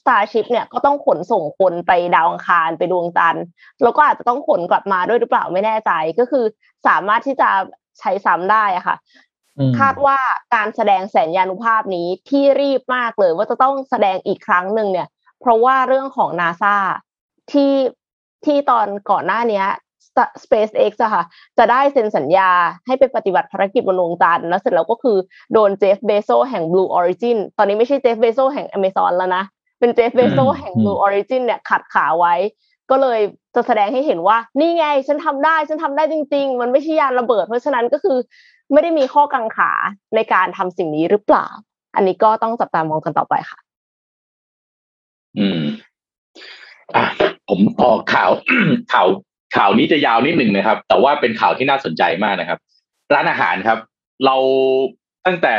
[0.00, 3.44] Starship เนี่ยก็ต้องขนส่งคนไปดาวอังคารไปดวงจันทร์
[3.82, 6.44] แล้วก็อาจจะต้องขนกลับมาด้วยหรือเปล่าไม่แน่ใจก็คือ
[6.86, 7.50] สามารถที่จะ
[7.98, 8.96] ใช้ซ้ำได้อะค่ะ
[9.58, 10.18] อืมคาดว่า
[10.54, 15.08] การแสดงแสนยานุภาพนี้ที่รีบมากเลย ว่าจะต้องแสดงอีกครั้งหนึ่งเนี่ย
[15.40, 16.76] เพราะว่าเรื่องของนาซา
[17.52, 17.72] ที่
[18.46, 19.66] ที่ตอนก่อนหน้าเนี้ย
[20.06, 21.24] Sta- SpaceX อะค่ะ
[21.58, 22.50] จะได้เซ็นสัญญา
[22.86, 25.16] ให้ไปปฏิบัติภารกิจบนดวงจันทร์แล้วเสร็จแล้วก็คือ
[25.52, 29.44] โดนเจฟเบโซแห่ง Blue Origin ตอนนี้ไม่ใช่เจฟเบโซแห่ง Amazon แล้วนะ
[29.80, 32.34] เป็นเจฟเบโซอืมแห่งอืม Blue Origin เนี่ยขัดขาไว้
[32.90, 33.20] ก็เลย
[33.54, 38.18] จะแสดงให้เห็นว่า นี่ไง ฉันทำได้ฉันทำได้จริง ๆ มันไม่ใช่ยานระเบิด เพราะฉะนั้นก็คือ
[38.72, 39.70] ไม่ได้มีข้อกังขา
[40.14, 41.46] ในการทำสิ่งนี้หรือเปล่า
[41.96, 43.58] อันนี้ก็ต้องจับตามองกันต่อไปค่ะ
[45.38, 45.60] อืม
[46.96, 47.04] อะ
[47.52, 48.30] ผมต่อข่าว
[48.92, 49.08] ข่าว
[49.56, 52.58] ข่าวนี้จะยาวนิดหนึ่งนะครับ แต่ว่าเป็นข่าวที่น่าสนใจมากนะครับ
[53.14, 53.78] ร้านอาหารครับ
[54.26, 54.36] เรา
[55.26, 55.54] ตั้งแต่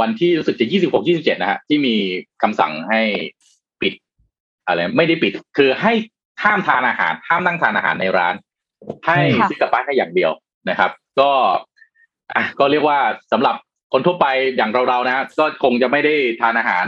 [0.00, 1.96] วันที่รู้สึกจะยี่สิบหกยี่สิบเจ็ดนะฮะที่มี
[2.42, 3.00] คำสั่งให้
[3.80, 3.92] ปิด
[4.66, 5.92] อะไรไม่ได้ปิด คือให้
[6.42, 8.34] ห้ามทานอาหาร ห้ามนั่งทานอาหารในร้าน
[9.06, 9.18] ให้
[9.48, 10.32] ซื้อกลับบ้านได้อย่างเดียว
[10.70, 11.30] นะครับ ก็
[12.34, 12.98] อะก็เรียกว่า
[13.32, 13.54] สำหรับ
[13.92, 16.86] คนทั่วไปอย่างเราๆนะก็คงจะไม่ได้ทานอาหาร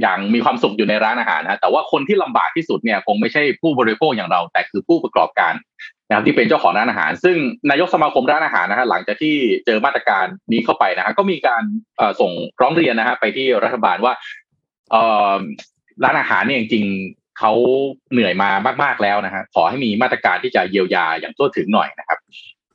[0.00, 5.52] อย่างมีความสุขอยู่ในร้านอาหารนะแต่ว่าคนที่ลำบากที่สุดเนี่ยคงไม่ใช่ผู้บริโภคอย่างเรา แต่คือผู้ประกอบการ
[6.08, 7.36] นะครับที่เป็นเจ้าของร้านอาหาร ซึ่ง
[7.70, 9.34] นายกสมาคมร้านอาหารนะฮะหลังจากที่
[9.66, 11.62] เจอมาตรการนี้เข้าไปนะฮะก็มีการ
[12.20, 14.12] ส่งร้องเรียนนะฮะไปที่รัฐบาลว่า
[14.90, 14.96] เอ
[15.34, 15.38] อ
[16.04, 17.52] ร้านอาหารเนี่ยจริงๆเขา
[18.12, 18.50] เหนื่อยมา
[18.82, 22.18] มาก ๆแล้วนะฮะขอให้มีมาตรการที่จะเยียวยาอย่างทั่วถึงหน่อยนะครับ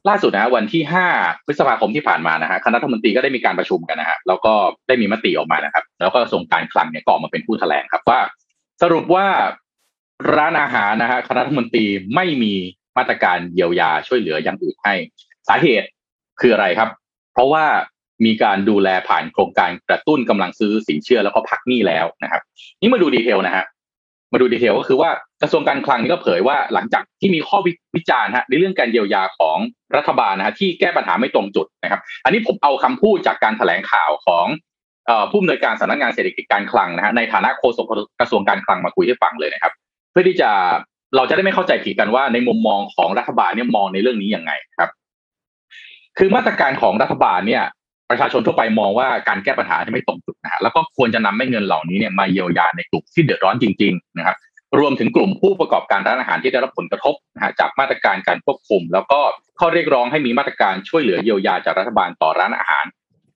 [0.07, 0.83] ล่าสุดนะวันที่
[1.15, 4.53] 5 พฤษภาคมที่ผ่านมานะฮะคณะรัฐมนตรีก็ได้มีการประชุมกันนะฮะแล้วก็
[4.88, 8.19] ได้มีมติออกมานะครับ แล้วก็กระทรวงการคลังเนี่ยก็ออกมาเป็นผู้แถลงครับว่า
[8.81, 9.27] สรุปว่า
[10.35, 11.85] ร้านอาหารนะฮะคณะรัฐมนตรี
[12.15, 12.53] ไม่มี
[12.97, 14.93] มาตรการเยียวยาช่วยเหลืออย่างอื่นให้
[15.47, 15.88] สาเหตุ
[16.41, 16.89] คืออะไรครับ
[17.33, 17.65] เพราะว่า
[18.25, 22.41] มีการดูแลผ่านโครงการกระตุ้นกำลังซื้อสินเชื่อแล้วก็พักหนี้แล้วนะครับ
[22.81, 23.65] นี่มาดูดีเทลนะฮะ
[24.32, 25.10] มาดูดีเทลก็คือว่า
[25.42, 27.58] กระทรวงการคลังนี่ก็เผยว่าหลังจากที่มีข้อ
[27.96, 29.58] วิจารณ์ฮะในเรื่องการเยียวยาของ
[29.98, 34.46] รัฐบาลนะฮะที่แก้ปัญหาไม่ตรงจุดนะครับ อันนี้ผมเอาคำพูดจากการแถลงข่าวของ
[35.32, 37.86] ผู้อำนวยการสำนักงานเศรษฐกิจการคลังนะฮะในฐานะโฆษก
[38.20, 39.74] กระทรวงการคลังมาคุยให้ฟังเลยนะครับ
[40.12, 40.50] เพื่อที่จะ
[41.15, 44.89] เราจะได้ไม่เข้าใจผิดกันว่าในมุมมองของรัฐบาลเนี่ยมองในเรื่องนี้ยังไงครับ
[46.18, 47.63] คือมาตรการของรัฐบาลเนี่ย
[48.10, 54.38] ประชาชนทั่วไปมองว่าการแก้ปัญหาจะไม่ตรงจุดนะฮะแล้วก็ควรจะนำไม่เงินเหล่านี้เนี่ยมาเยียวยาในกลุ่มที่เดือดร้อนจริงๆนะครับ
[54.80, 59.19] รวมถึงกลุ่มผู้ประกอบการร้านอาหารที่ได้รับผลกระทบนะฮะจากมาตรการการควบคุม แล้วก็
[59.60, 62.86] ข้อเรียกร้องให้มีมาตรการช่วยเหลือเยียวยาจากรัฐบาลต่อร้านอาหาร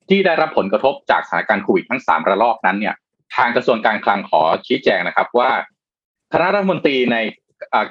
[0.09, 2.95] ที่ได้รับผลกระทบจากสถานการณ์โควิดทั้งสามระลอกนั้นเนี่ย
[3.35, 5.49] ทางกระทรวงการคลังขอชี้แจงนะครับว่า
[6.33, 7.17] คณะรัฐมนตรีใน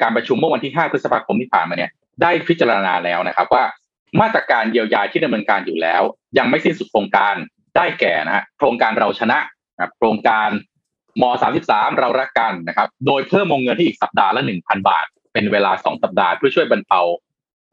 [0.03, 1.91] การประชุมเมื่อวันที่ 5 พฤษภาคมที่ผ่านมาเนี่ย
[2.23, 3.65] ได้พิจารณาแล้วนะครับว่า
[4.21, 6.03] มาตรการเยียวยาที่ดำเนินการอยู่แล้ว
[6.39, 7.35] ยังไม่สิ้นสุดโครงการ
[7.77, 9.39] ได้แก่นะฮะโครงการเราชนะ
[9.75, 10.49] นะครับโครงการ
[11.23, 11.25] ม
[11.63, 17.01] 33 เรารักกันนะครับ โดยเพิ่มวงเงินที่อีกสัปดาห์ละ 1,000 บาท เป็นเวลา 2 สัปดาห์เพื่อช่วยบรรเทา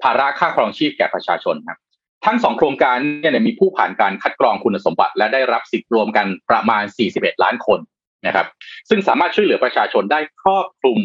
[0.02, 1.78] ภาระค่าครองชีพแก่ประชาชนครับ
[2.25, 7.80] ทั้งสองโครงการเนี่ยมีผู้ผ่านการคัดกรองคุณสมบัติ และได้รับสิทธิ์รวมกันประมาณ 41 ล้านคน
[8.28, 8.47] นะครับ
[8.89, 10.99] ซึ่งสามารถช่วยเหลือประชาชนได้ครอบคลุม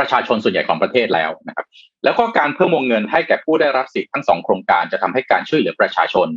[0.00, 1.66] ประชาชนส่วนใหญ่ของประเทศแล้วนะครับ
[2.04, 6.28] แล้วก็การเพิ่มวงเงินให้แก่ผู้ได้รับสิทธิ์ทั้งสองโครงการจะทำให้การช่วยเหลือประชาชน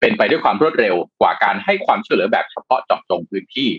[0.00, 3.70] เป็นไปด้วยความรวดเร็วกว่าการให้ความช่วยเหลือแบบเฉพาะเจาะจงพื้นที่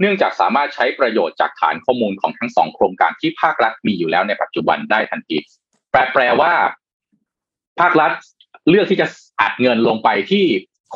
[0.00, 5.36] เนื่องจากสามารถใช้ประโยชน์จากฐานข้อมูลของทั้งสองโครงการที่ภาครัฐมีอยู่แล้วในปัจจุบันได้ทันที
[5.90, 6.52] แปลแปลว่า
[7.80, 8.12] ภาครัฐ
[8.68, 9.06] เลือกที่จะ
[9.40, 10.44] อัดเงินลงไปที่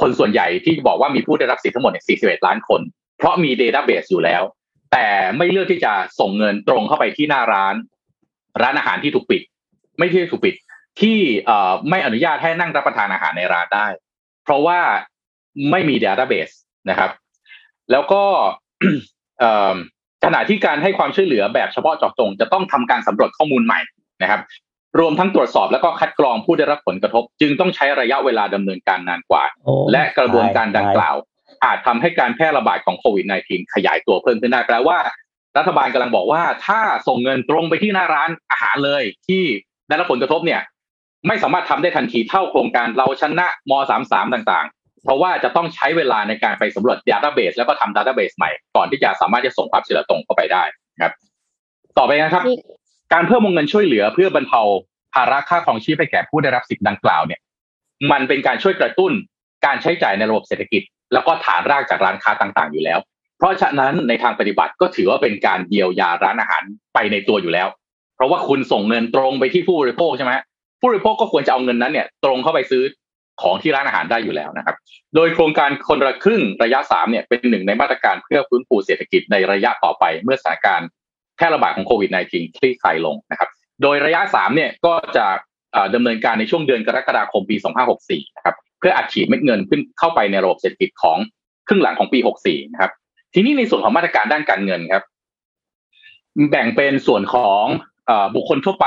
[0.01, 2.81] คนส่วนใหญ่ที่บอกว่ามีผู้ได้รับสิทธิ์ทั้งหมดเนี่ย41 ล้านคน
[3.19, 4.43] เพราะมีเดต้าเบสอยู่แล้ว
[4.95, 7.75] แต่ไม่เลือกที่จะส่งเงินตรงเข้าไปที่หน้าร้าน
[8.63, 9.43] ร้านอาหารที่ถูกปิด
[9.99, 10.55] ไม่ที่ถูกปิด
[11.01, 13.87] ที่เอ่อไม่อนุญาตให้นั่งรับประทานอาหารในร้านได้
[14.45, 14.81] เพราะว่า
[15.71, 16.55] ไม่มี Database
[16.91, 17.11] นะครับ
[17.91, 18.23] แล้วก็
[19.41, 19.75] เอ่อ
[20.25, 23.81] ขณะที่การให้ความช่วยเหลือแบบเฉพาะเจาะจง จะต้องทำการสำรวจข้อมูลใหม่
[24.23, 24.41] นะครับ
[25.01, 29.45] รวมทั้งตรวจสอบแล้วก็คัดกรองผู้ได้รับผลกระทบ จึงต้องใช้ระยะเวลาดำเนินการนานกว่า
[29.93, 31.17] และกระบวนการดังกล่าว
[31.65, 34.99] อาจทำให้การแพร่ระบาดของโควิด -19 ขยายตัวเพิ่มขึ้นได้แปลว่า
[35.59, 39.43] รัฐบาลกำลังบอกว่า ถ้าส่งเงินตรงไปที่หน้าร้านอาหารเลยที่
[39.89, 40.61] ได้รับผลกระทบเนี่ย
[41.27, 43.73] ไม่สามารถทำได้ทันทีเท่าโครงการเราชนะม
[44.05, 50.63] 33 ต่างๆ เพราะว่าจะต้องใช้เวลาในการไปสำรวจ Database แล้วก็ทำ Database ใหม่ก่อนที่จะสามารถจะส่งความช่วยเหลือตรงเข้าไปได้
[50.95, 51.13] นะครับ
[51.99, 52.59] ต่อไปนะครับนี่
[53.13, 54.61] การเพิ่มวงเงินช่วยเหลือเพื่อบรรเทา
[55.15, 57.41] ภาระค่าครองชีพให้แก่ผู้ได้รับสิทธิ์ดังกล่าวเนี่ย
[58.11, 59.13] มันเป็นการช่วยกระตุ้น
[59.67, 60.83] การใช้จ่ายในระบบเศรษฐกิจ
[61.15, 62.99] แล้วก็ฐานรากจากร้านค้าต่างๆ อยู่แล้ว
[63.39, 66.63] เพราะฉะนั้นในทางปฏิบัติก็ถือว่าเป็นการเยียวยาร้านอาหาร
[66.95, 67.69] ไปในตัวอยู่แล้ว
[68.17, 70.33] เพราะว่าคุณส่งเงินตรงไปที่ผู้บริโภคใช่ไหม
[70.81, 72.83] ผู้บริโภคก็ควรจะเอาเงินนั้นเนี่ยตรงเข้าไปซื้อ
[73.43, 74.77] ของที่ร้านอาหารได้อยู่แล้วนะครับ
[75.15, 80.89] โดยโครงการคนละครึ่งระยะสามเนี่ยเป็นหนึ่งในมาตรการเพื่อฟื้นฟูเศรษฐกิจในระยะต่อไป เมื่อสถานการณ์
[81.37, 83.49] แพร่ระบาดของโควิด -19 คลี่คลายลงนะครับ
[83.83, 85.27] โดยระยะสามเนี่ยก็จะ
[85.73, 87.57] เอ่อดำเนินการในช่วงเดือนกรกฎาคมปี
[87.97, 91.19] 2564 นะครับ พื่ออัดฉีดเม็ดเงินขึ้นเข้าไปในระบบเศรษฐกิจของ
[91.69, 92.93] ครึ่งหลังของปี 64 นะครับ
[93.35, 95.03] ทีนี้ในส่วนของมาตรการด้านการเงินครับ
[96.51, 97.65] แบ่งเป็นส่วนของ
[98.11, 98.87] อบุคคลทั่วไป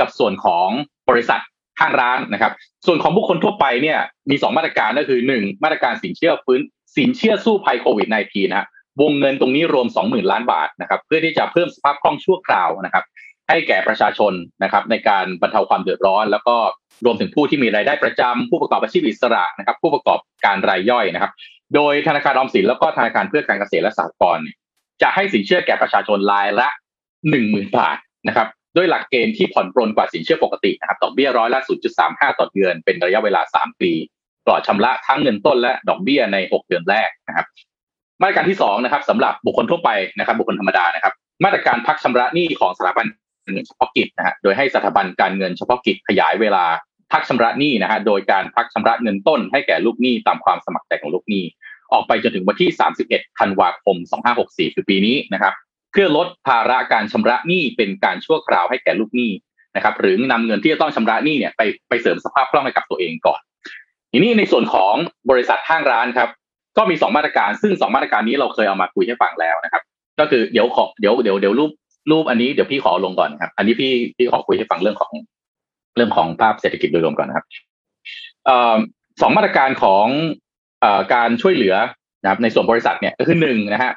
[0.00, 0.68] กับส่วนของ
[1.10, 1.40] บริษัท
[1.80, 2.52] ห้างร้านนะครับ
[2.86, 3.98] ส่วนของบุคคลทั่วไปเนี่ย
[4.30, 6.60] มีสองมาตรการก็คือหนึ่งมาตรการสินเชื่อฟื้น
[6.96, 8.68] สินเชื่อสู้ภัยโควิด -19 นะฮะ
[9.02, 13.04] วงเงินตรงนี้รวม 20,000 ล้านบาทนะครับ เพื่อที่จะเพิ่มสภาพคล่องชั่วคราวนะครับ
[13.48, 14.32] ให้แก่ประชาชน
[14.62, 16.56] นะครับ ในการบรรเทาความเดือดร้อน แล้วก็
[17.04, 21.32] รวมถึงผู้ที่มีรายได้ประจำผู้ประกอบอาชีพอิสระนะครับ ผู้ประกอบการรายย่อยนะครับ
[21.74, 24.46] โดยธนาคารออมสินแล้วก็ธนาคารเพื่อการเกษตรและสหกรณ์
[25.02, 26.68] จะให้สินเชื่อแก่ประชาชนรายละ
[27.30, 31.60] หนึ่งหมื่นบาทนะครับด้วยหลักเกณฑ์ที่ผ่อนปรนกว่าสินเชื่อปกตินะครับดอกเบี้ยร้อยละ
[31.98, 33.92] 0.35 ต่อเดือน เป็นระยะเวลา 3 ปี
[34.46, 37.46] ปลอดชำระทั้งเงินต้นและดอกเบี้ยใน 6 เดือนแรกนะครับ
[38.22, 43.06] มาตรการที่2นะครับสำหรับบุคคลทั่วไปนะครับ บุคคลธรรมดานะครับ มาตรการพักชำระหนี้ของสถาบัน
[43.52, 46.64] เงินเฉพาะกิจนะฮะโดยให้สถาบันการเงินเฉพาะกิจขยายเวลา
[47.12, 51.44] พักชำระหนี้นะฮะโดยการพักชำระเงินต้นให้แก่ลูกหนี้ตามความสมัครใจของลูกหนี้
[51.92, 52.70] ออกไปจนถึงวันที่
[53.04, 53.96] 31 ธันวาคม
[54.36, 55.54] 2564 คือปีนี้นะครับ
[55.92, 59.30] เพื่อลดภาระการชำระหนี้เป็นการชั่วคราวให้แก่ลูกหนี้
[59.76, 63.40] นะครับ หรือนำเงินที่จะต้องชำระหนี้เนี่ยไปไปเสริมสภาพคล่องให้กับตัวเองก่อน
[64.12, 64.94] ทีนี้ในส่วนของ
[65.30, 66.28] บริษัทห้างร้านครับ
[66.76, 69.82] ก็มีสองมาตรการ ซึ่งสองมาตรการนี้เราเคยเอามาคุยให้ฟังแล้วนะครับ
[70.20, 71.70] ก็คือเดี๋ยวขอเดี๋ยวเดี๋ยวเดี๋ยวรูป
[72.10, 75.12] รูปอันนี้เดี๋ยวพี่ขอลงก่อนครับ อันนี้พี่พี่ขอคุยให้ฟังเรื่องของ
[75.96, 77.46] เรื่องของภาพเศรษฐกิจโดยรวมก่อนนะครับ
[79.20, 80.06] สองมาตรการของ
[80.84, 81.74] อการช่วยเหลือ
[82.22, 83.92] นะครับ ในส่วนบริษัทเนี่ยก็คือหนึ่งนะฮะ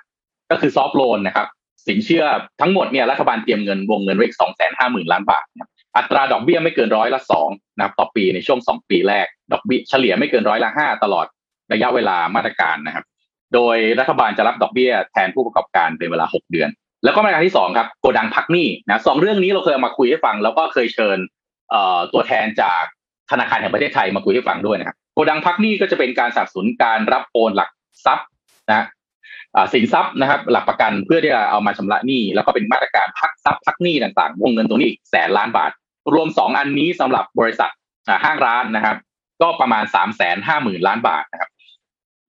[0.51, 1.47] ก็คือซอฟท์โลนนะครับ
[1.87, 2.25] สินเชื่อ
[2.61, 11.25] ทั้งหมดเนี่ยรัฐบาลเตรียมเงินวงเงินไว้สองแสนห้าหมื่นล้านบาทนะอัตราดอกเบี้ยไม่เกินร้อยละสองนะครับต่อปีในช่วงสองปีแรก ดอกเบี้ยเฉลี่ยไม่เกินร้อยละห้าตลอด
[11.73, 13.05] ระยะเวลามาตรการนะครับ
[13.53, 16.69] โดยรัฐบาลจะรับดอกเบี้ยแทนผู้ประกอบการเป็นเวลาหกเดือน
[17.03, 21.17] แล้วก็มาตรการที่สองครับโกดังพักหนี้นะสองเรื่องนี้เราเคยเอามาคุยให้ฟัง แล้วก็เคยเชิญ
[22.13, 22.83] ตัวแทนจาก
[23.31, 27.69] ธนาคารแห่งประเทศไทยมาคุยให้ฟังด้วยนะครับโกดังพักหนี้ก็จะเป็นการสนับสนุนการรับโอนหลัก
[28.05, 28.27] ทรัพย์
[28.69, 28.85] นะ
[29.73, 35.71] สินทรัพย์นะครับ หลักประกันเพื่อที่จะเอามาชำระหนี้แล้วก็เป็นมาตรการพักทรัพย์พักหนี้ต่างๆ วงเงินตรงนี้อีกแสนล้านบาท
[36.13, 37.71] รวมสองอันนี้สำหรับบริษัท
[38.23, 38.97] ห้างร้านนะครับ
[39.41, 41.49] ก็ประมาณสามแสนห้าหมื่นล้านบาทนะครับ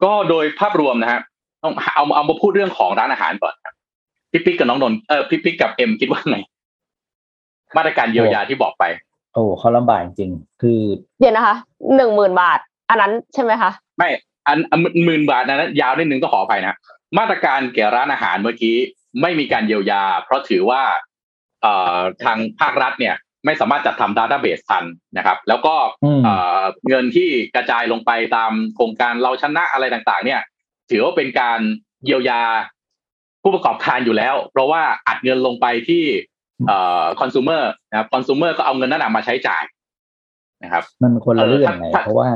[0.05, 1.21] ก็โดยภาพรวมนะฮะ
[1.65, 3.75] ต้องเอาเอามาพูดเรื่องของร้านอาหารก่อนครับ
[4.33, 6.39] พี่ปิ๊กกับน้องนนท์เออพี่ปิ๊กกับเอ็มคิดว่าไง
[7.77, 8.85] มาตรการเยียวยาที่บอกไป
[9.35, 10.31] โอ้เขาลำบากจริง
[10.63, 10.81] คือ
[11.21, 11.57] เดี๋ยวนะคะ
[11.97, 12.59] หนึ่งหมื่นบาท
[12.91, 14.09] อันนั้นใช่ไหมคะไม่
[14.47, 14.59] อัน
[15.05, 16.75] หมื่นบาทนั้นยาวนิดนึงก็ขอไปนะ
[17.19, 18.77] มาตรการแก่ร้านอาหารเมื่อกี้
[19.23, 20.83] ไม่มีการเยียวยา เพราะถือว่า
[21.63, 23.15] เอ่อทางภาครัฐเนี่ย
[23.47, 24.85] ไม่สามารถจัดทำดัตต้าเบสทัน
[25.17, 25.75] นะครับ แล้วก็
[26.89, 30.41] เงินที่กระจายลงไปตามโครงการเราชนะอะไรต่าง ๆ เนี่ย
[30.91, 31.61] ถือว่าเป็นการ
[32.05, 32.43] เยียวยา
[33.43, 36.05] ผู้ประกอบการอยู่แล้ว เพราะว่าอัดเงินลงไปที่
[36.67, 39.63] เอ่อคอน sumer นะครับคอน sumer ก็เอาเงินนั้นมาใช้จ่าย
[40.63, 42.29] นะครับ มันคนละเรื่องไงเพราะว่า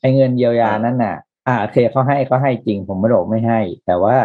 [0.00, 1.16] ไอ้เงินเยียวยานั้นน่ะ
[1.48, 4.16] อ่าเคเขาให้เขาให้จริง ผมไม่บอกไม่ให้ แต่ว่า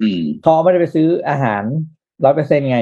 [0.00, 1.62] อืมเขาไม่ได้ไปซื้ออาหาร
[2.24, 2.78] ร้อยเปอร์เซ็นไง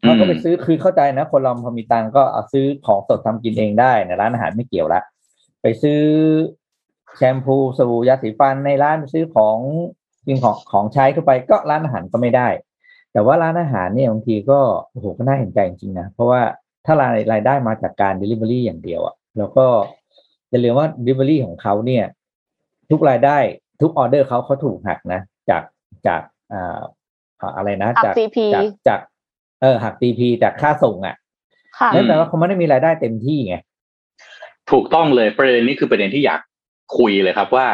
[0.00, 5.00] เขาก็ไปซื้อคือเข้าใจนะคนเราพอมีตังก็เอาซื้อของสดทำกินเองได้ในร้านอาหารไม่เกี่ยวละ
[5.62, 6.00] ไปซื้อ
[7.16, 9.56] แชมพูสบู่ยาสีฟันในร้านไปซื้อของ
[10.26, 12.48] จริงของของใช้เข้าไปก็ร้านอาหารก็ไม่ได้
[13.12, 14.60] แต่ว่าร้านอาหารเนี่ยบางทีก็
[14.90, 16.40] โอ้โหก็น่าเห็นใจจริงๆนะเพราะว่า
[16.86, 19.66] ถ้ารายรายได้มาจากการ Delivery อย่างเดียวอะแล้วก็
[20.50, 22.04] จะเรียกว่า Delivery ของเขาเนี่ย
[22.90, 23.38] ทุกรายได้
[23.80, 25.62] ทุกออเดอร์เขาเขาถูกหักนะ จาก
[26.06, 26.80] จากอ่า
[27.56, 28.14] อะไรนะ จาก
[28.54, 29.00] จากจาก
[29.62, 31.16] เออหัก TP จากค่าส่งอะ
[31.94, 33.56] นั่นแปลว่าเขาไม่ได้มีรายได้เต็มที่ไง
[34.70, 36.40] ถูกต้องเลยประเด็นนี้คือประเด็นที่อยาก
[36.98, 37.66] คุยเลยครับว่า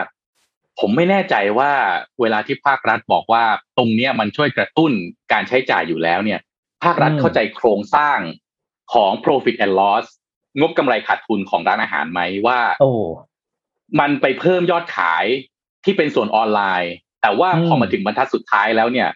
[0.80, 1.72] ผมไม่แน่ใจว่า
[2.20, 3.44] เวลาที่ภาครัฐบอกว่า
[3.78, 4.92] ตรงเนี้ยมันช่วยกระตุ้น
[5.32, 6.40] การใช้จ่ายอยู่แล้วเนี่ย
[6.84, 8.18] ภาครัฐเข้าใจโครงสร้าง
[8.92, 10.06] ของ profit and loss
[10.60, 12.90] งบกำไรขาดทุนของร้านอาหารไหมว่า โอ้
[14.00, 15.24] มันไปเพิ่มยอดขาย
[15.84, 19.08] ที่เป็นส่วนออนไลน์ แต่ว่าพอมาถึงบรรทัดสุดท้ายแล้วเนี่ย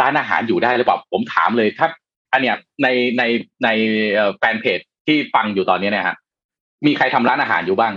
[0.00, 1.88] ร้านอาหารอยู่ได้หรือเปล่าผมถามเลยถ้า
[2.32, 3.22] อันเนี้ยในใน
[3.64, 3.68] ใน
[4.38, 6.16] แฟนเพจที่ฟังอยู่ตอนนี้เนี่ยฮะ
[6.86, 7.94] มีใครทำร้านอาหารอยู่บ้าง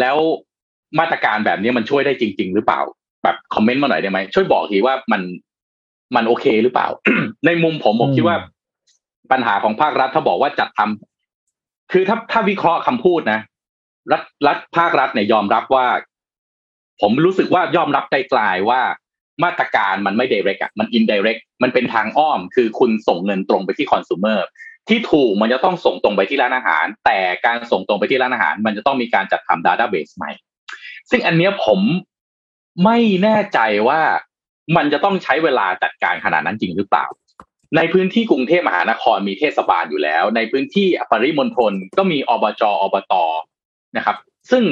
[0.00, 0.16] แล้ว
[0.98, 2.80] มาตรการแบบนี้มันช่วยได้จริง ๆ หรือเปล่า
[3.22, 5.22] แบบคอมเมนต์มาหน่อยได้ไหมช่วยบอกทีว่ามัน
[6.16, 6.88] มันโอเคหรือเปล่า
[7.46, 8.36] ในมุมผมผมคิดว่า
[9.32, 13.40] ปัญหาของภาครัฐถ้าบอกว่าจัดทำคือถ้าถ้าวิเคราะห์คำพูดนะ
[14.12, 15.86] รัฐรัฐภาครัฐเนี่ยยอมรับว่า
[17.00, 18.80] ผมรู้สึกว่ายอมรับไกลๆว่า
[19.44, 24.40] มาตรการมันไม่เดเรกอะมันอินเดเรกมันเป็นทางอ้อม คือคุณส่งเงินตรงไปที่คอน sumer
[24.88, 30.30] ที่ถูกมันจะต้องส่งตรงไปที่ร้านอาหาร แต่การส่งตรงไปที่ร้านอาหาร มันจะต้องมีการจัดทำดัตต้าเบสใหม่
[31.10, 31.80] ซึ่งอันเนี้ยผม
[32.84, 34.00] ไม่แน่ใจว่า
[34.76, 37.06] มันจะต้องใช้เวลาจัดการขนาดนั้นจริงหรือเปล่า
[37.76, 43.14] ในพื้นที่กรุงเทพมหานครมีเทศบาลอยู่แล้ว ในพื้นที่ปริมณฑลก็มีอบจอบต
[43.96, 44.16] นะครับ
[44.50, 44.64] ซึ่ง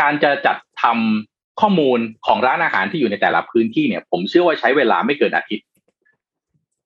[0.00, 5.66] การจะจัดทำข้อมูลของร้านอาหารที่อยู่ในแต่ละพื้นที่เนี่ย ผมเชื่อว่าใช้เวลาไม่เกินอาทิตย์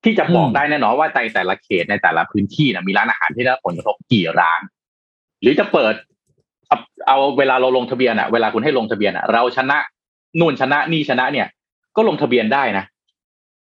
[0.04, 4.60] ที่จะบอกได้แน่นอนว่าในแต่ละเขตในแต่ละพื้นที่นะมีร้านอาหารที่ได้ผลกระทบกี่ร้าน
[5.40, 5.94] หรือจะเปิด
[7.06, 9.78] เอาเวลาเราลงทะเบียนอะเวลาคุณให้ลงทะเบียนอะเราชนะ
[10.40, 11.46] นู่นชนะนี่ชนะเนี่ย
[11.96, 12.84] ก็ลงทะเบียนได้นะ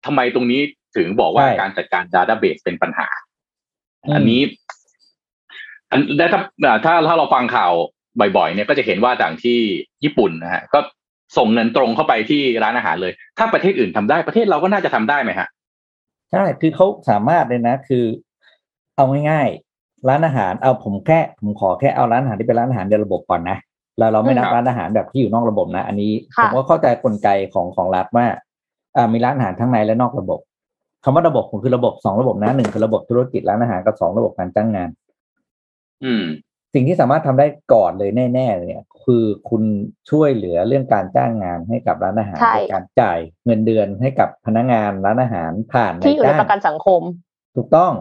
[0.05, 0.61] ทำไมตรงนี้
[0.95, 3.07] ถึงบอกว่าการจัดการดัตต้าเบสเป็นปัญหา
[4.05, 4.41] อืมอันนี้
[5.91, 6.41] อันแล้วถ้า
[6.85, 7.71] ถ้าถ้าเราฟังข่าว
[8.19, 9.57] บ่อยๆเนี่ยก็จะเห็นว่าต่างที่
[10.03, 10.79] ญี่ปุ่นนะฮะก็
[11.37, 15.47] ส่งเงินตรงเข้าไปที่ร้านอาหารเลย ถ้าประเทศอื่นทำได้ประเทศเราก็น่าจะทำได้ไหมฮะ
[16.31, 18.05] ใช่คือเขาสามารถเลยนะ คือ
[18.95, 19.70] เอาง่ายๆ
[20.09, 23.57] ร้านอาหารเอาผมแค่ผมขอแค่เอาร้านอาหารที่เป็นร้านอาหารในระบบก่อนนะ
[23.97, 28.25] เราเราไม่นับครับร้านอาหารแบบที่อยู่นอกระบบนะ อันนี้ผค่ะมก็เข้าใจกลไกของของรัฐว่า
[28.97, 30.39] อ่ามีร้านอาหารทั้งในและนอกระบบ
[31.03, 34.89] คำว่าระบบผมคือระบบสองระบบนะหนึ่งคือระบบธุรกิจร้านอาหารกับสองระบบการจ้างงาน
[36.03, 36.23] อืม
[36.73, 39.63] สิ่งที่สามารถทำได้ก่อนเลยแน่ๆเลยเนี่ย คือคุณ
[40.09, 47.01] ช่วยเหลือเรื่องการจ้างงานให้กับร้านอาหารใช่ในการจ่ายเงินเดือนให้กับพนักงานร้านอาหารผ่านที่อยู่ในจ้างประกันสังคม
[47.55, 47.91] ถูกต้อง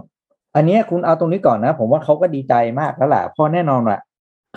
[0.56, 4.00] อันเนี้ยคุณเอาตรงนี้ก่อนนะ ผมว่าเขาก็ดีใจมากแล้วแหละเพราะแน่นอนแหละ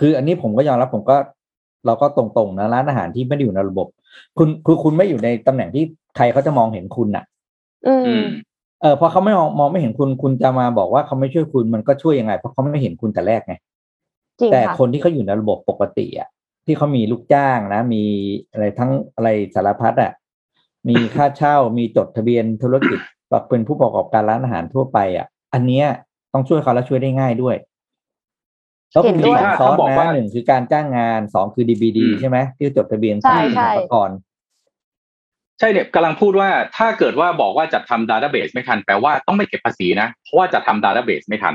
[0.00, 1.16] คืออันนี้ผมก็ยอมรับผมก็
[1.86, 3.86] เราก็ตรงๆนะร้านอาหารที่ไม่ได้อยู่ในระบบ
[4.38, 5.84] คุณคือคุณไม่อยู่ในตำแหน่งที่
[6.16, 7.24] ใครเขาจะมองเห็นคุณน่ะ
[7.86, 8.24] อือืมม
[8.80, 13.54] เออพอเขาไม่มองมองไม่เห็นคุณคุณจะมาบอกว่าเขาไม่ช่วยคุณมันก็ช่วยยังไง เพราะเขาไม่เห็นคุณแต่แรกไง
[14.40, 16.28] จริงแต่ค่ะคนที่เขาอยู่ในระบบปกติอะ
[16.66, 18.04] ที่เขามีลูกจ้างนะ มี
[18.52, 20.12] อะไรทั้งอะไรสารพัดอะ
[20.88, 22.98] มีค่าเช่ามีจดทะเบียนธุรกิจ
[23.50, 25.86] เป็นผู้ประกอบการร้านอาหารทั่วไปอะ อันเนี้ย
[26.32, 27.56] ต้องช่วยเขาและช่วยได้ง่ายด้วย
[28.92, 34.10] แล้วเห็คุนณด้มีวยสองถ้าซอสเขาบอกนะว่าหนึ่งคือการจ้างงานสองคือ DBD อืมใช่ไหมที่จดทะเบียนใช่สร้างใช่สรรพากร
[35.58, 41.54] ใช่เนี่ยกำลังพูดว่าถ้าเกิดว่าบอกว่าจะทำ databaseไม่ทันแปลว่าต้องไม่เก็บภาษีนะเพราะว่าจะทำ database ไม่ทัน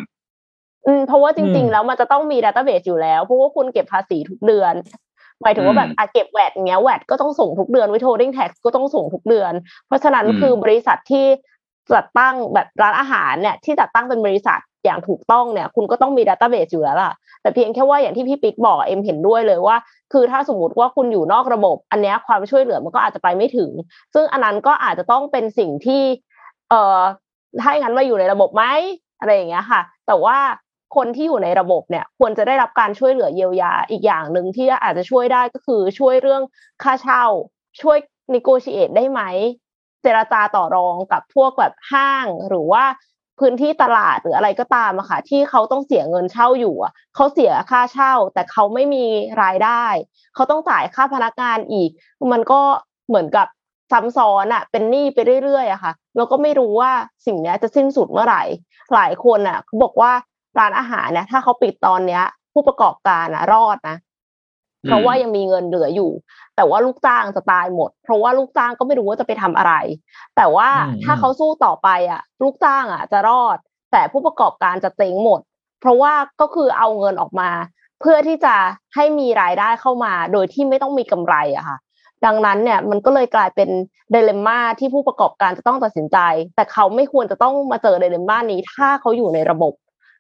[0.86, 4.74] อืมเพราะว่าจอืริงมๆแล้วมันจะต้องมี database อยู่แล้วเพราะว่าคุณเก็บภาษีทุกเดือน
[5.42, 9.54] หมายถึงว่าแบบอืมอะเก็บแวดอย่างเงี้ยแวดก็ต้องส่งทุกเดือนวิ t โ o ดิ้งแท็กก็ต้องส่งทุกเดือน
[9.88, 11.26] เพราะฉะนั้นอืมคือบริษัทที่
[11.94, 19.78] จัดตั้งแบบร้านอาหารเนี่ยที่จัดตั้งเป็นบริษัทอย่างถูกต้องเนี่ย คุณก็ต้องมี database อยู่แล้วล่ะ แต่เพียงแค่ว่าอย่างที่พี่ปิ๊กบอกเอ็มเห็นด้วยเลยว่า
[20.14, 23.72] คือถ้าสมมติว่าคุณอยู่นอกระบบ อันนี้ความช่วยเหลือมันก็อาจจะไปไม่ถึง
[24.14, 26.04] ซึ่งอันนั้นก็อาจจะต้องเป็นสิ่งที่
[26.70, 27.02] เอ่อ
[27.62, 28.64] ถ้าอย่างนั้นมาอยู่ในระบบไหม
[29.20, 30.38] อะไรอย่างเงี้ยค่ะ แต่ว่า
[30.96, 36.42] คนที่อยู่ในระบบเนี่ย ควรจะได้รับการช่วยเหลือเยียวยาอีกอย่างหนึ่งที่อาจจะช่วยได้ก็คือช่วยเรื่อง
[36.84, 37.24] ค่าเช่า
[37.82, 37.98] ช่วย
[38.36, 39.22] negotiate ได้ไหม
[40.04, 42.84] เจรจาต่อรองกับพวกแบบห้างหรือว่า
[43.40, 49.06] พื้นที่ตลาดหรืออะไรก็ตามอะค่ะ ที่เขาต้องเสียเงินเช่าอยู่อะเขาเสียค่าเช่า แต่เขาไม่มี
[49.44, 49.86] รายได้
[50.36, 51.90] เขาต้องจ่ายค่าพนักงานอีก
[52.32, 52.62] มันก็
[53.08, 53.48] เหมือนกับ
[53.92, 56.92] ซ้ำซ้อนอะเป็นหนี้ไปเรื่อยๆอะค่ะแล้วก็ไม่รู้ว่า
[57.26, 58.44] สิ่งนี้จะสิ้นสุดเมื่อไหร่
[58.94, 60.12] หลายคนอะเขาบอกว่า
[60.60, 63.98] ร้านอาหารเนี่ยถ้าเขาปิดตอนเนี้ย ผู้ประกอบการอะรอดนะ
[64.86, 66.12] เพราะว่ายังมีเงินเหลืออยู่
[66.56, 69.74] แต่ว่าลูกจ้างจะตายหมด เพราะว่าลูกจ้างก็ไม่รู้ว่าจะไปทำอะไร
[70.38, 73.58] แต่ว่าอืมถ้าเขาสู้ต่อไปอะ ลูกจ้างอะ จะรอด
[73.92, 75.42] แต่ผู้ประกอบการจะเจ๊งหมด
[75.82, 77.50] เพราะว่าก็คือเอาเงินออกมา
[78.02, 78.56] เพื่อที่จะ
[78.96, 81.78] ให้มีรายได้เข้ามา โดยที่ไม่ต้องมีกำไรอะค่ะ
[82.26, 83.70] ดังนั้นเนี่ยมันก็เลยกลายเป็น
[84.12, 86.18] เดเลม่าที่ผู้ประกอบการจะต้องตัดสินใจ
[86.56, 89.74] แต่เขาไม่ควรจะต้องมาเจอเดเลม่านี้ ถ้าเขาอยู่ในระบบ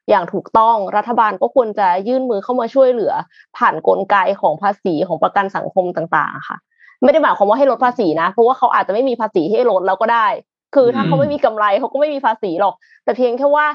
[0.10, 3.13] อย่างถูกต้องรัฐบาลก็ควรจะยื่นมือเข้ามาช่วยเหลือ
[3.58, 6.58] ผ่านกลไกของภาษีของประกันสังคมต่างๆค่ะ
[7.04, 10.28] ไม่ได้หมายความว่าให้ลดภาษีนะเพราะว่าเขาอาจจะไม่มีภาษีให้ลดแล้วก็ได้
[10.76, 13.67] คือถ้าเขาไม่มีกำไรเขาก็ไม่มีภาษีหรอก แต่เพียงแค่ว่า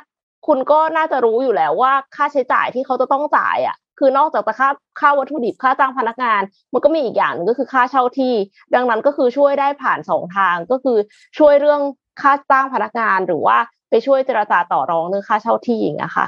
[0.47, 4.69] คุณก็น่าจะรู้อยู่แล้วว่าค่าใช้จ่ายที่เขาจะต้องจ่ายอะคือนอกจากจะค่า
[5.01, 6.43] ค่าวัตถุดิบค่าจ้างพนักงาน
[6.73, 8.35] มันก็มีอีกอย่างนึงก็คือค่าเช่าที่
[8.75, 10.97] ดังนั้นก็คือช่วยได้ผ่านสองทางก็คือ
[11.39, 11.81] ช่วยเรื่อง
[12.21, 13.59] ค่าจ้างพนักงานหรือว่า
[13.95, 16.27] ไปช่วยเจรจาต่อรองเรื่องค่าเช่าที่อย่างเงี้ยค่ะ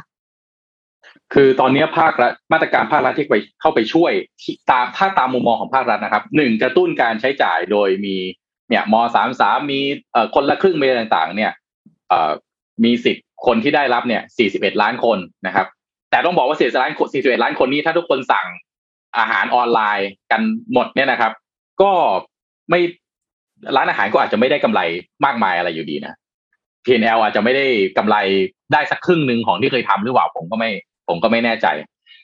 [1.35, 4.13] คือตอนนี้ภาครัฐมาตรการภาครัฐที่ไปเข้าไปช่วย
[4.71, 8.17] ตามถ้าตามมุมมองของภาครัฐนะครับหนึ่งกระตุ้นการใช้จ่ายโดยมี
[8.69, 9.81] เนี่ยมสามสามมี
[10.13, 11.53] เอ่อคนละครึ่งเมต่างๆ เนี่ย
[12.09, 12.33] เอ่อ
[12.85, 15.67] มีสิทธิ์คนที่ได้รับเนี่ยสี่สิบเอ็ดล้านคนนะครับ
[16.11, 18.47] แต่ต้องบอกว่าสี่สิบล้านสี่สิบเอ็ดล้านคนนี้ถ้าทุกคนสั่ง
[19.19, 20.41] อาหารออนไลน์กัน
[20.73, 21.33] หมดเนี่ยนะครับ
[21.83, 21.91] ก็
[22.71, 22.81] ไม่
[23.77, 24.81] ร้านอาหารก็อาจจะไม่ได้กำไร
[25.25, 26.15] มากมายอะไรอยู่ดีนะ
[26.87, 27.67] P&L อาจจะไม่ได้
[27.99, 28.17] กำไร
[28.73, 30.71] ได้สักครึ่งหนึ่งของที่เคยทำหรือเปล่าผมก็ไม่
[31.09, 31.67] ผมก็ไม่แน่ใจ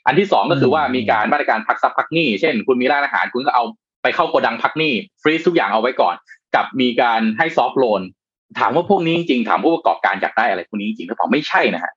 [0.07, 3.65] อันที่สองก็คือว่ามีการมาตรการพักทรัพย์พักหนี้ เช่น คุณมีร้านอาหารคุณก็เอา
[4.03, 6.15] ไปเข้าโกดังพักหนี้ฟรีซทุกอย่างเอาไว้ก่อน
[6.55, 8.03] กับมีการให้ซอฟท์โลน
[8.59, 11.93] ถามว่าพวกนี้จริงๆถามผู้ประกอบการอยากได้อะไรพวกนี้จริงๆหรือเปล่าไม่ใช่นะฮะ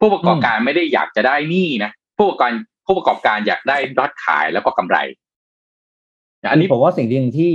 [0.00, 2.52] ผู้ประกอบการไม่ได้อยากจะได้หนี้นะผู้ประกอบการ
[2.86, 4.96] ผู้ประกอบการอยากได้ยอดขายแล้วก็กำไร
[6.50, 7.54] อันนี้ผมว่าสิ่งหนึ่งที่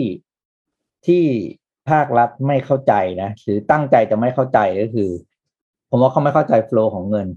[1.07, 1.23] ที่
[1.89, 5.09] ภาครัฐไม่เข้าใจนะหรือตั้งใจจะไม่เข้าใจก็คือ
[5.89, 7.27] ผมว่าเขาไม่เข้าใจโฟล์ของเงิน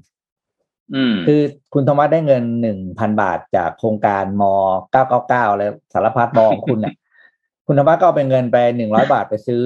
[0.95, 1.41] อืมคือ
[1.75, 4.43] คุณธรรมะได้เงินหนึ่งพันบาทจากโครงการม
[4.91, 6.95] เก้าเก้าเก้าแล้วสารพัดมของคุณเนี่ย
[7.67, 9.63] คุณธรรมะก็เอาเป็นเงินไปหนึ่งร้อยบาทไปซื้อ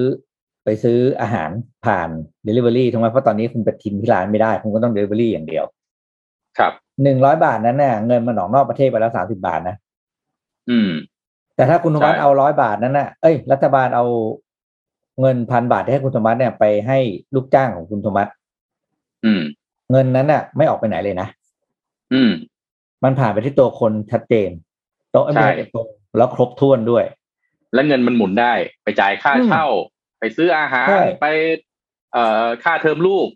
[0.65, 1.49] ไปซื้ออาหาร
[1.85, 2.09] ผ่าน
[2.47, 5.65] Delivery ถูกไหมเพราะตอนนี้คุณไปทิมที่ร้านไม่ได้ คุณก็ต้อง Delivery อย่างเดียว
[6.57, 9.75] ครับหนึ่งร้อยบาทนั้นเนี่ยเงินมันออกนอกประเทศไปแล้วสามสิบาทนะ
[10.69, 10.91] อืม
[11.55, 14.05] แต่ถ้าคุณธรรมะใช่เอาร้อยบาทนั้นน่ะเอ้ยรัฐบาลเอา
[15.21, 16.99] เงินพันบาทที่ให้คุณธรรมะเนี่ยไปให้
[17.35, 18.23] ลูกจ้างของคุณธรรมะ
[19.25, 19.41] อืม
[19.91, 21.27] เงินนั้นน่ะ ไม่ออกไปไหนเลยนะ
[22.13, 22.31] อืม
[23.03, 24.49] มันผ่านไปที่ตัวคนชัดเจน
[25.11, 25.87] โต๊ะใช่ตรง
[26.17, 27.03] แล้วครบถ้วนด้วย
[27.73, 28.53] และเงินมันหมุนได้
[28.83, 29.65] ไปจ่ายค่าอืมเช่า
[30.19, 31.27] ไปซื้ออาหารใช่ไป
[32.13, 33.27] เอ่อค่าเทอมลูก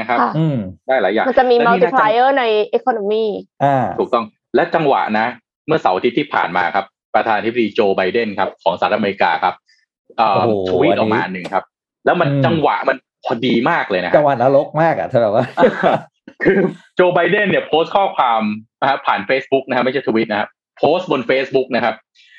[0.00, 0.56] นะครับค่ะอืม
[0.86, 2.44] ได้หลายอย่างมันจะมีและนี่นะ multiplier ใน
[2.76, 3.24] economy
[3.64, 5.26] อ่า ถูกต้องและจังหวะนะ
[5.66, 9.63] เมื่อเสาร์อาทิตย์ที่ผ่านมาครับ ประธานาธิบดีโจไบเดนครับ ของสหรัฐอเมริกาครับเอ่อโอ้โห
[10.70, 11.64] ทวีตออกมาอันหนึ่งครับ
[12.04, 15.44] แล้วมันอืมจังหวะมันพอดีมากเลยนะคจัรังบหวัดนรกมากอะเธอแบบว่า
[16.44, 16.58] คือ
[16.96, 18.42] โจไบเดนเนี่ยโพสต์ข้อความ
[18.80, 20.48] นะครับผ่าน Facebook นะครับไม่ใช่ทวิตนะครับ
[20.78, 21.94] โพสต์บน Facebook นะครับ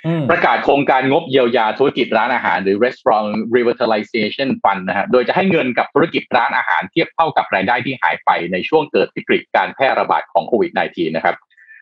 [0.05, 11.35] อืมประกาศโครงการงบเยียวยาธุรกิจร้านอาหาร หรือ Restaurant Revitalization Fund นะฮะโดยจะให้เงินกับธุรกิจร้านอาหารเทียบเท่ากับรายได้ที่หายไปในช่วงเกิดวิกฤตการแพร่ระบาดของโควิด -19 นะครับ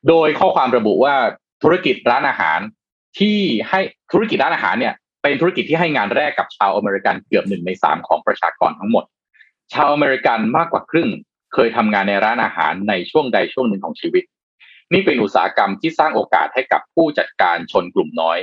[0.09, 1.15] โดยข้อความระบุว่า
[1.63, 2.59] ธุรกิจร้านอาหาร
[3.19, 3.37] ที่
[3.69, 3.79] ให้
[4.11, 4.93] ธุรกิจร้านอาหารเนี่ย
[5.23, 9.03] เป็นธุรกิจที่ให้งานแรกกับชาวอเมริกันเกือบหนึ่งในสามของประชากรทั้งหมด
[9.73, 11.09] ชาวอเมริกันมากกว่าครึ่ง
[11.53, 14.23] เคยทำงานในร้านอาหารในช่วงใดช่วงหนึ่งของชีวิต
[14.93, 18.37] นี่เป็นอุตสาหกรรมที่สร้างโอกาสให้กับผู้จัดการชนกลุ่มน้อย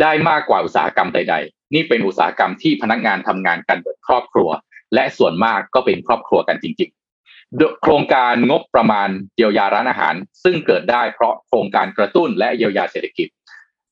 [0.00, 4.48] ได้มากกว่าอุตสาหกรรมใด ๆ นี่เป็นอุตสาหกรรมที่พนักงานทำงานกันแบบครอบครัว
[4.94, 13.28] และส่วนมากก็เป็นครอบครัวกันจริงๆโดยโครงการงบประมาณเยียวยาร้านอาหาร ซึ่งเกิดได้เพราะโครงการกระตุ้นและเยียวยาเศรษฐกิจ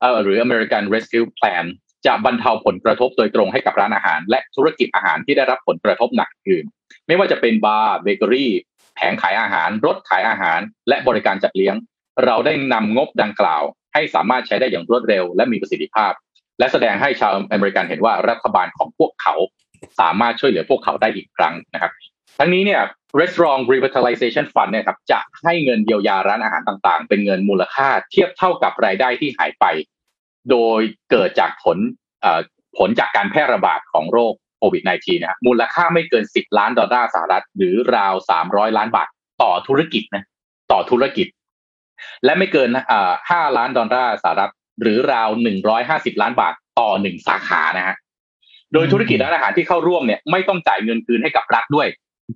[0.01, 1.67] เอ่อหรือ American Rescue Plan
[2.07, 6.65] จะบรรเทาผลกระทบโดยตรงให้กับร้านอาหาร และธุรกิจอาหารที่ได้รับผลกระทบหนักอื่น
[7.07, 8.53] ไม่ว่าจะเป็นบาร์เบเกอรี่
[8.97, 11.75] แผงขายอาหาร รถขายอาหาร และบริการจัดเลี้ยง
[12.25, 13.63] เราได้นำงบดังกล่าว
[13.95, 16.13] ให้สามารถใช้ได้อย่างรวดเร็ว และมีประสิทธิภาพ
[16.59, 19.35] และแสดงให้ชาวอเมริกันเห็นว่ารัฐบาลของพวกเขา
[20.01, 21.93] สามารถช่วยเหลือพวกเขาได้อีกครั้งนะครับ
[22.39, 22.83] ทั้งนี้เนี่ย
[23.21, 29.65] Restaurant Revitalization Fund เนี่ยครับจะให้เงินเยียวยาร้านอาหารต่างๆ เป็นเงินมูลค่าเทียบเท่ากับรายได้ที่หายไป
[30.51, 30.81] โดย
[31.11, 31.79] เกิดจากผล
[32.79, 38.15] ผลจากการแพร่ระบาดของโรคโควิด -19 นะฮะมูลค่าไม่เกิน 10 ล้านดอลลาร์สหรัฐ หรือราว
[38.45, 39.09] 300 ล้านบาท
[39.43, 40.25] ต่อธุรกิจนะ
[40.73, 41.27] ต่อธุรกิจ
[42.25, 45.29] และไม่เกินอ่า5ล้านดอลลาร์สหรัฐ หรือราว
[45.75, 47.97] 150 ล้านบาทต่อหนึ่งสาขานะฮะ
[48.73, 51.89] โดยธุรกิจร้านอาหารที่เข้าร่วมเนี่ยไม่ต้องจ่ายเงินคืนให้กับรัฐด้วย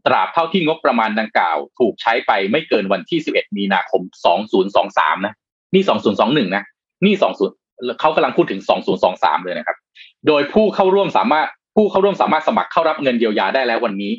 [0.07, 4.03] ตราบเท่าที่งบประมาณดังกล่าว ถูกใช้ไปไม่เกินวันที่ 11 มีนาคม
[4.65, 5.35] 2023 นะ
[5.75, 5.83] นี่
[6.19, 6.65] 2021 นะ
[7.05, 7.68] นี่20
[8.01, 8.61] เขากำลังพูดถึง
[9.03, 9.77] 2023 เลยนะครับ
[10.27, 14.13] โดยผู้เข้าร่วมสามารถผู้เข้าร่วมสามารถสมัครเข้ารับเงินเยียวยาได้แล้ววันนี้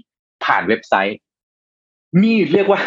[0.46, 1.18] ผ่านเว็บไซต์
[2.24, 2.82] นี่เรียกว่า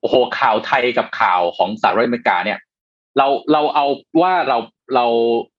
[0.00, 2.58] โอ้โหข่าวไทยกับข่าวของสหรัฐอเมริกาเนี่ย
[3.18, 3.86] เราเราเอา
[4.22, 4.58] ว่าเรา
[4.94, 5.06] เรา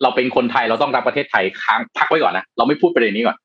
[0.01, 3.37] เราเป็นคนไทยเราต้องรับประเทศไทยค้างพักไว้ก่อนนะเราไม่พูดประเด็นนี้ก่อน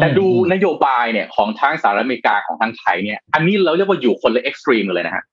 [0.00, 5.24] แต่ดูนโยบายเนี่ยของทั้งสหรัฐอเมริกาของทั้งไทยเนี่ย อันนี้เราเรียกว่าอยู่คนละเอ็กซ์ตรีมเลยนะฮะ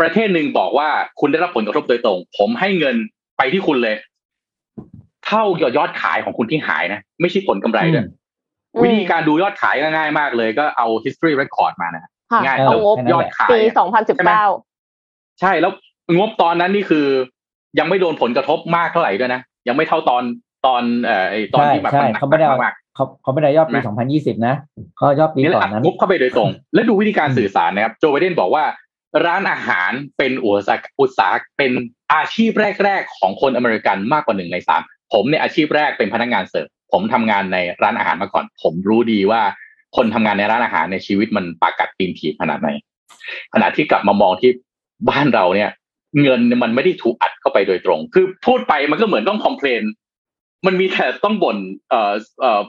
[0.00, 0.88] ประเทศหนึ่งบอกว่า
[1.20, 2.96] คุณได้รับผลกระทบโดยตรง ผมให้เงิน
[3.36, 3.96] ไปที่คุณเลย
[5.28, 5.44] เท่า
[5.76, 8.10] ยอดขายของคุณที่หายนะ ไม่ใช่ผลกำไรด้วยอื
[8.80, 13.74] มวิธีการดูยอดขายก็ง่ายมากเลย ก็เอา history record มานะค่ะง่ายเอางบยอดขายปีอะ
[14.76, 15.72] 2019ใช่แล้ว
[16.16, 17.06] งบตอนนั้นนี่คือ
[17.78, 20.22] ยังไม่โดนผลกระทบมากเท่าไหร่ด้วยนะ ยังไม่เท่าตอน
[20.66, 23.84] ตอนเอ่อไอ้ตอนใช่ที่แบบใช่มันหนัเขาไม่ได้เอามากเขาเขาไม่ได้ยอดปีนะ
[24.36, 24.54] 2020นะ
[24.96, 28.64] เขายอดปีนี่แหละก่อนอัดนั้นงบเข้าไปโดยตรง และดูวิธีการอืมสื่อสารนะครับ โจไบเดนบอกว่า
[29.26, 31.72] ร้านอาหารเป็นอุตสาหอุตสาหเป็น
[32.14, 32.50] อาชีพ
[32.84, 39.42] แรก ๆ ของคนอเมริกันมากกว่าหนึ่งในสาม ผมเนี่ยอาชีพแรกเป็นพนักงานเสิร์ฟผมทำงานในร้านอาหารมาก่อน ผมรู้ดีว่า
[39.96, 42.68] คนทำงานในร้านอาหารในชีวิตมันปากัดตีนถีบขนาดไหน
[43.54, 44.50] ขณะที่กลับมามองที่
[45.10, 45.70] บ้านเราเนี่ย
[46.22, 49.82] เงินมันไม่ได้ถูกอัดเข้าไปโดยตรง คือพูดไปมันก็เหมือนต้องคอมเพลน
[50.66, 51.56] มันมีแต่ต้องบ่น
[51.88, 52.60] เอ่อเอ่อ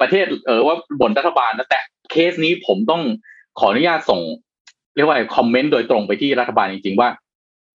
[0.00, 1.80] ประเทศเออว่าบ่นรัฐบาลนะแต่
[2.10, 3.02] เคสนี้ผมต้อง
[3.58, 4.20] ขออนุญาตส่ง
[4.94, 7.08] เรียกว่าคอมเมนต์โดยตรงไปที่รัฐบาลจริงๆว่า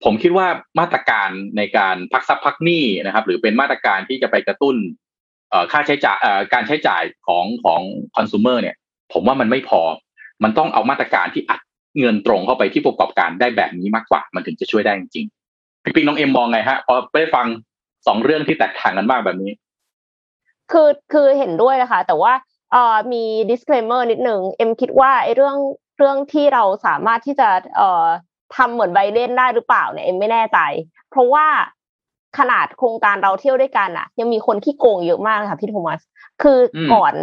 [0.04, 0.48] ผมคิดว่า
[0.80, 4.76] มาตรการในการพักทรัพย์พักหนี้นะครับ หรือเป็นมาตรการที่จะไปกระตุ้น
[5.50, 6.18] เค่าใช้จ่าย
[6.54, 7.82] การใช้จ่ายของของ
[8.16, 8.76] คอน sumer เนี่ย
[9.14, 9.82] ผมว่ามันไม่พอ
[10.44, 11.62] มันต้องเอามาตรการที่อัด
[12.00, 17.48] เงินตรงเข้าไปที่ประกอบการได้แบบนี้มากกว่า มันถึงจะช่วยได้จริงๆพี่ปิงน้องเอ็มมองไงฮะพอได้ฟัง
[18.08, 19.52] สองเรื่องที่แตกต่างกันมากแบบนี้
[20.72, 22.34] คือคือเห็นด้วยนะคะ แต่ว่า
[22.72, 25.58] เอ่อมี disclaimer นิดหนึ่งเอ็มคิดว่าไอ้เรื่อง
[25.98, 28.06] เรื่องที่เราสามารถที่จะเอ่อ
[28.56, 30.60] ทำเหมือนไบเดนได้หรือเปล่าเนี่ยเอ็มไม่แน่ใจ
[31.10, 31.46] เพราะว่า
[32.38, 36.00] ขนาดโครงการเราเที่ยวด้วยกันอะยังมีคนที่โกงเยอะมากค่ะพี่โทมัส
[36.42, 37.14] คืออมก่อน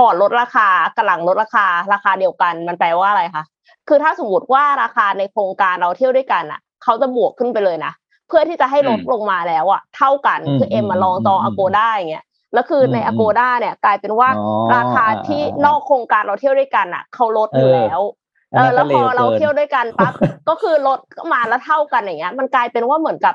[0.00, 3.44] ก่อนลดราคากับหลังลดราคา ราคาเดียวกันมันแปลว่าอะไรคะ
[3.88, 7.92] คือถ้าสมมติว่าราคาในโครงการเราเที่ยวด้วยกันอะเขาจะบวกขึ้นไปเลยนะ
[8.28, 14.42] เพื่อที่จะให้ลดลงมาแล้วอะเท่ากันอืมคือเอ็มมาลองจองอืมอโกด้าอย่างเงี้ยแล้วคือในอืมอโกด้าเนี่ยกลายเป็นว่าอ๋อ
[14.74, 18.23] ราคาที่อ่าอ่านอกโครงการเราเที่ยวด้วยกันอะเขาลดอยู่เออแล้วอัน
[18.54, 20.12] เอนั้อนแล้วพอก็เลวเราเกินเที่ยวด้วยกันปั๊บ
[20.48, 20.98] ก็คือลด
[21.32, 23.34] มาแล้วเท่ากันอย่างเงี้ย มันกลายเป็นว่าเหมือนกับ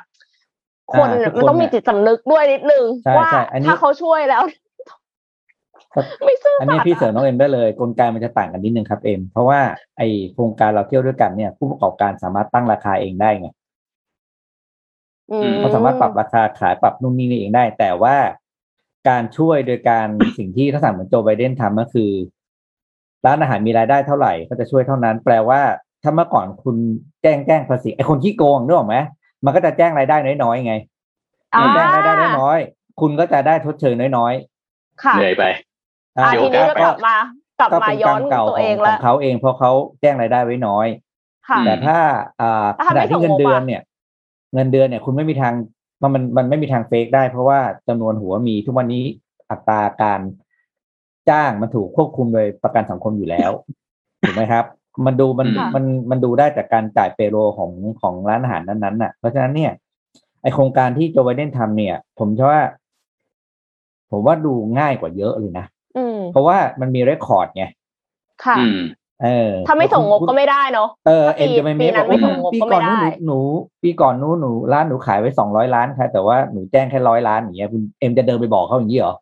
[0.94, 4.44] คนอ่าทุกคนมันต้องมีเนี่ยจิตสำนึกด้วยนิดนึงใช่ว่าใช่อันนี้ถ้าเขาช่วยแล้ว
[6.26, 9.60] ไม่ซื่ออันสันี้ตย์พี่เสริมอะน้องเอ็มได้เลยกลไกมันจะต่างกันนิดนึงครับเอ็มเพราะว่า
[9.98, 10.02] ไอ
[10.34, 13.50] โครงการเราเที่ยวด้วยกันเนี่ย ผู้ประกอบการสามารถตั้งราคาเองได้ไง
[15.32, 18.16] อืมเขาสามารถปรับราคาขายปรับนู่นนี่นี่เองได้ แต่ว่า
[19.10, 20.08] การช่วยโดยการ
[20.38, 22.12] สิ่งที่ทักษะเหมือนโจไบเดนทำก็คือ
[23.26, 25.62] ร้านอาหารมีรายได้เท่าไหร่ก็จะช่วยเท่านั้น แปลว่า
[26.04, 26.76] ถ้าเมื่อก่อนคุณ
[27.22, 28.98] แจ้งแจ้งภาษีไอคนที่โกงนึกออกไหม
[29.46, 30.76] มันก็จะแจ้งรายได้น้อยๆไง
[31.54, 34.34] อ่าแจ้งรายได้น้อยๆคุณก็จะได้ทดเชยน้อย
[35.04, 37.16] ค่ะเหนื่อยไปๆอ่าเดี๋ยวทีนี้ก็กลับมา
[37.60, 40.88] กลับก็มาเป็นย้กอรรนมเก่าตัวขเอองงขละองเขาเองเพราะเขาแจ้งรายได้ไว้น้อย
[41.50, 41.98] ค่ะแต่ถ้า
[42.42, 43.82] อ่าแล้วขทำไมณะที่ส่งเงินเดือนงบอะเนี่ย
[44.54, 45.54] เงินเดือนเนี่ย คุณไม่มีทาง
[46.02, 49.04] มันมันมันไม่มีทางเฟกได้ เพราะว่าจำนวนหัวมีทุกวันนี้
[49.50, 50.20] อัตราการ
[51.30, 53.52] จ้างมันถูกควบคุมโดยประกันสังคมอยู่แล้ว
[54.22, 54.66] ถูกไหมครับ
[55.06, 57.72] มันดูมันค่ะมันมันดูได้จากการจ่ายเปโรของ
[58.02, 59.72] ของร้านอาหารนั้นๆน่ะ เพราะฉะนั้นเนี่ย
[60.42, 62.62] ไอโครงการที่โจไบเดนทำเนี่ย ผมเชื่อว่า
[64.12, 65.66] ผมว่าดูง่ายกว่าเยอะเลยนะ
[65.98, 67.64] อืมเพราะว่ามันมีเรคคอร์ดไง
[68.46, 68.80] ค่ะอืม
[69.24, 73.40] เออถ้าไม่ส่งงบก็ไม่ได้เนาะเออถ้าปีเอ็มจะไม่ปีมีนั้บนอกไม่ว่าส่งงบปีก็ก่อไม่นนู้นได้หนูหนู
[73.84, 79.14] ปีก่อนนู้นหนูร้านหนูขายไว้สองร้อยล้านค่ะแต่ว่าหนูแจ้งแค่ร้อยล้านอย่างเงี้ยคุณเอ็มจะเดินไปบอกเขาอย่างนี้เหรอ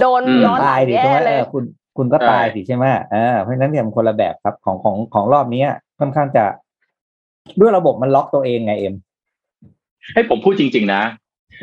[0.00, 1.64] โดนอืมย้อนหลัตายงดิแย่ใช่ไหมเลเอยอคุณ
[1.96, 5.68] คุณก็ใช่ตายสิใช่ไหมเออเพราะฉะนั้นเนี่ยมันคนละแบบครับของของของรอบเนี้ย
[6.00, 6.44] ค่อนข้างจะ
[7.60, 8.94] ด้วยระบบมันล็อกตัวเองไงเอ็ม
[10.14, 11.02] ให้ผมพูดจริง ๆ นะ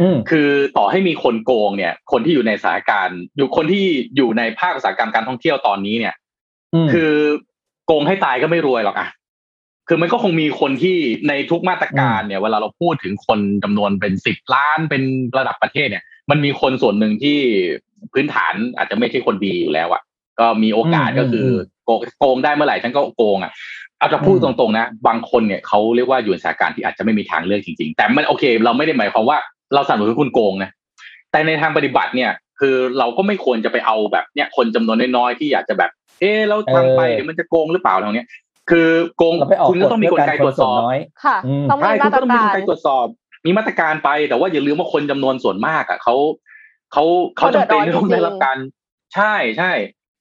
[0.01, 3.83] อืมคือต่อให้มีคนโกงเนี่ย คนที่อยู่ในสถานการณ์อยู่คนที่
[4.15, 6.13] อยู่ในภาคอุตสาหกรรมการท่องเที่ยวตอนนี้เนี่ย
[6.73, 7.11] อืมคือ
[7.85, 9.07] โกงให้ตายก็ไม่รวยหรอกอะ
[9.87, 10.97] คือมันก็คงมีคนที่
[11.27, 15.03] ในทุกมาตรการเนี่ย เวลาเราพูดถึงคนจำนวนเป็นสิบล้านเป็น
[15.37, 17.39] ระดับประเทศเนี่ย มันมีคนส่วนหนึ่งที่
[18.13, 20.01] พื้นฐานอาจจะไม่ใช่คนดีอยู่แล้วอะ
[20.39, 21.47] ก็มีโอกาสก็คือ
[21.85, 23.51] โกงโกงได้เมื่อไหร่ฉันก็โกงอะ
[23.99, 29.37] เอาจะพูดตรงๆนะ บางคนเนี่ยเขาเรียกว่าอยู่ในสถานการณ์ที่อาจจะไม่มีทางเลือกจริงๆ แต่มันโอเค เราไม่ได้หมายความว่า
[29.73, 30.69] เราสนับสนุนให้คุณโกงนะ
[31.31, 38.27] แต่ในทางปฏิบัติเนี่ย คือเราก็ไม่ควรจะไปเอาแบบเนี่ย คนจำนวนน้อยๆที่อยากจะแบบ เออเราทำไปเดี๋ยวมันจะโกงหรือเปล่าตรงเนี้ย
[38.71, 43.05] คือโกงเราไปออกคุณก็ต้องมีกลไกตรวจสอบน้อยค่ะอืมต้องมีใช่คุมาณตก็รต้องมีกากลรไกตรวจสอบ
[43.45, 46.15] มีมาตรการไปแต่ว่าอย่าลืมว่าคนจำนวนส่วนมากอะเขา
[46.91, 47.03] เขา
[47.37, 48.57] เขาจำเป็นที่ต้องได้รับการ
[49.15, 49.71] ใช่ใช่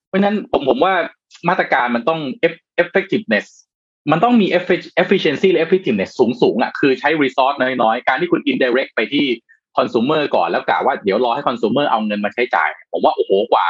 [0.09, 0.95] เพราะฉะนั้นผมผมว่า
[1.49, 3.47] มาตรการมันต้อง eff- effectiveness
[4.11, 9.27] มันต้องมี effic- efficiency และ effectiveness สูงสูงๆอะคือใช้ resource น้อยๆ การที่คุณ indirect ไปที่
[9.77, 13.67] consumer ก่อนแล้วกะว่าเดี๋ยวรอให้ consumer เอาเงินมาใช้จ่าย ผมว่าโอ้โหกว่า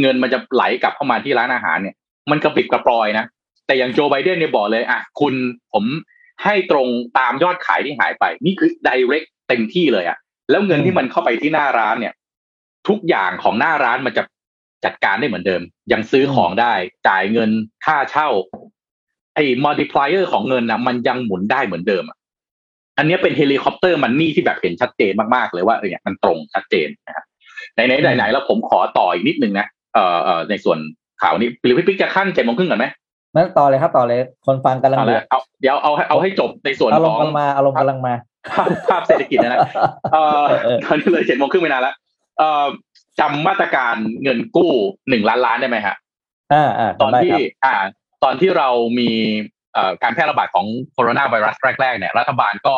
[0.00, 1.94] เงินมันจะไหลกลับเข้ามาที่ร้านอาหารเนี่ย
[2.30, 3.24] มันกระปิดกระปรอยนะ
[3.66, 5.34] แต่อย่างโจไบเดนเนี่ยบอกเลยอะคุณ
[5.72, 5.84] ผม
[6.42, 10.18] ให้ตรงตามยอดขายที่หายไป นี่คือ direct เต็มที่เลยอะ
[10.50, 12.14] แล้วเงินที่มันเข้าไปที่หน้าร้านเนี่ย
[12.88, 14.22] ทุกอย่างของหน้าร้านมันจะ
[14.84, 15.62] จัดการได้เหมือนเดิม
[15.92, 16.74] ยังซื้อของได้
[17.08, 17.50] จ่ายเงิน
[17.84, 18.28] ค่าเช่า
[19.34, 22.18] ไอ้ multiplier ของเงินนะมันยังหมุนได้เหมือนเดิมอะ
[22.98, 27.24] อันเนี้ยเป็น helicopter money ที่แบบเห็นชัดเจนมากๆเลยว่าเออเนี่ยมันตรงชัดเจนนะครับ
[27.74, 30.78] ไหนไหนไหนไหนแล้วผมขอต่ออีกนิดนึงนะเอ่อเอ่อในส่วน
[31.22, 32.86] ข่าวนี้หรือพี่ปิ๊กจะคั่นเจ็ดโมงครึ่งก่อนไหม
[33.34, 39.60] นั้นต่อเลยครับต่อเลย คนฟังกำลังเอาเดืละอดเอาเดี๋ยวเอาให้เอาให้จบในส่วนของอารมณ์กำลังมาอารมณ์กำลังมาภาพภาพเศรษฐกิจนะนะ
[40.12, 41.94] เอ่อเออตอนนี้เลยเจ็ดโมงครึ่งไปนานแล้ว
[42.38, 42.66] เอ่อ
[43.20, 44.72] จำมาตรการเงินกู้
[45.08, 45.96] หนึ่งล้านล้านได้ไหมฮะ
[46.52, 47.74] อ่าอ่าตอนจำได้ที่ครับอ่า
[48.24, 48.68] ตอนที่เรา
[48.98, 49.10] มี
[49.74, 52.74] เอ่อการแพร่ระบาดของโคโรนาไวรัสแรกๆเนี่ยรัฐบาลก็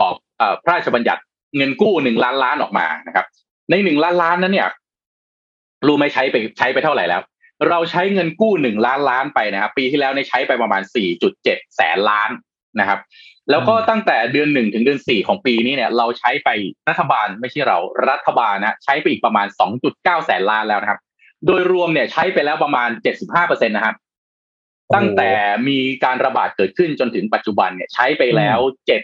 [0.00, 1.22] ออกเอ่อพระราชบัญญัติ
[1.56, 3.26] เงินกู้หนึ่งล้านล้านออกมานะครับ
[3.70, 4.68] ในหนึ่งล้านล้านนั้นเนี่ย
[5.86, 7.22] รู้ไหมใช้ไปใช้ไปเท่าไหร่แล้ว
[7.68, 12.30] เราใช้เงินกู้หนึ่งล้านล้านไปนะครับ ปีที่แล้วเนี่ยใช้ไปประมาณสี่จุดเจ็ดแสนล้าน
[12.80, 13.00] นะครับ
[13.50, 16.48] แล้วก็ตั้งแต่เดือนหนึ่งถึงเดือนสี่ของปีนี้เนี่ยเราใช้ไป
[16.88, 17.78] รัฐบาลไม่ใช่เรา
[18.10, 21.00] รัฐบาลนะใช้ไปอีกประมาณสองจุดเก้าแสนล้านแล้วนะครับ
[21.46, 23.96] โดยรวมเนี่ยใช้ไปแล้วประมาณเจ็ดสิบห้าเปอร์เซ็นตนะครับ
[24.94, 25.30] ตั้งแต่
[25.68, 29.02] มีการระบาดเกิดขึ้นจนถึงปัจจุบันเนี่ยใช้ไปแล้วเจ็ด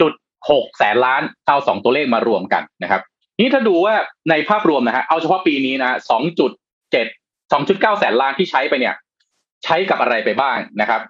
[0.00, 0.12] จุด
[0.50, 3.02] หกแสนล้านเอาสองตัวเลขมารวมกันนะครับ
[3.40, 3.94] นี่ถ้าดูว่า
[4.30, 6.50] ในภาพรวมนะฮะเอาเฉพาะปีนี้นะสองจุด
[6.92, 7.06] เจ็ด
[7.52, 8.94] สองจุดเก้าแสนล้านที่ใช้ไปเนี่ย
[9.64, 11.00] ใช้กับอะไรไปบ้างนะครับ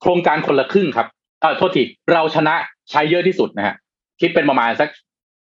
[0.00, 1.06] โครงการคนละครึ่งครับ
[1.40, 2.54] เออโทษทีเราชนะ
[2.90, 3.74] ใช้เยอะที่สุดนะฮะ
[4.20, 4.88] คิดเป็นประมาณสัก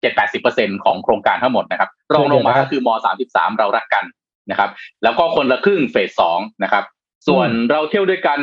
[0.00, 4.04] เจ็ดแปดสิบเปอร์เซ็นของโครงการทั้งหมดนะครับรองลงมาก็คือมสามสิบสามเรารักกัน
[4.50, 4.70] นะครับ
[5.02, 6.84] แล้วก็คนละครึ่งเฟสสองนะครับ
[7.28, 8.40] ส่วนเราเที่ยวด้วยกัน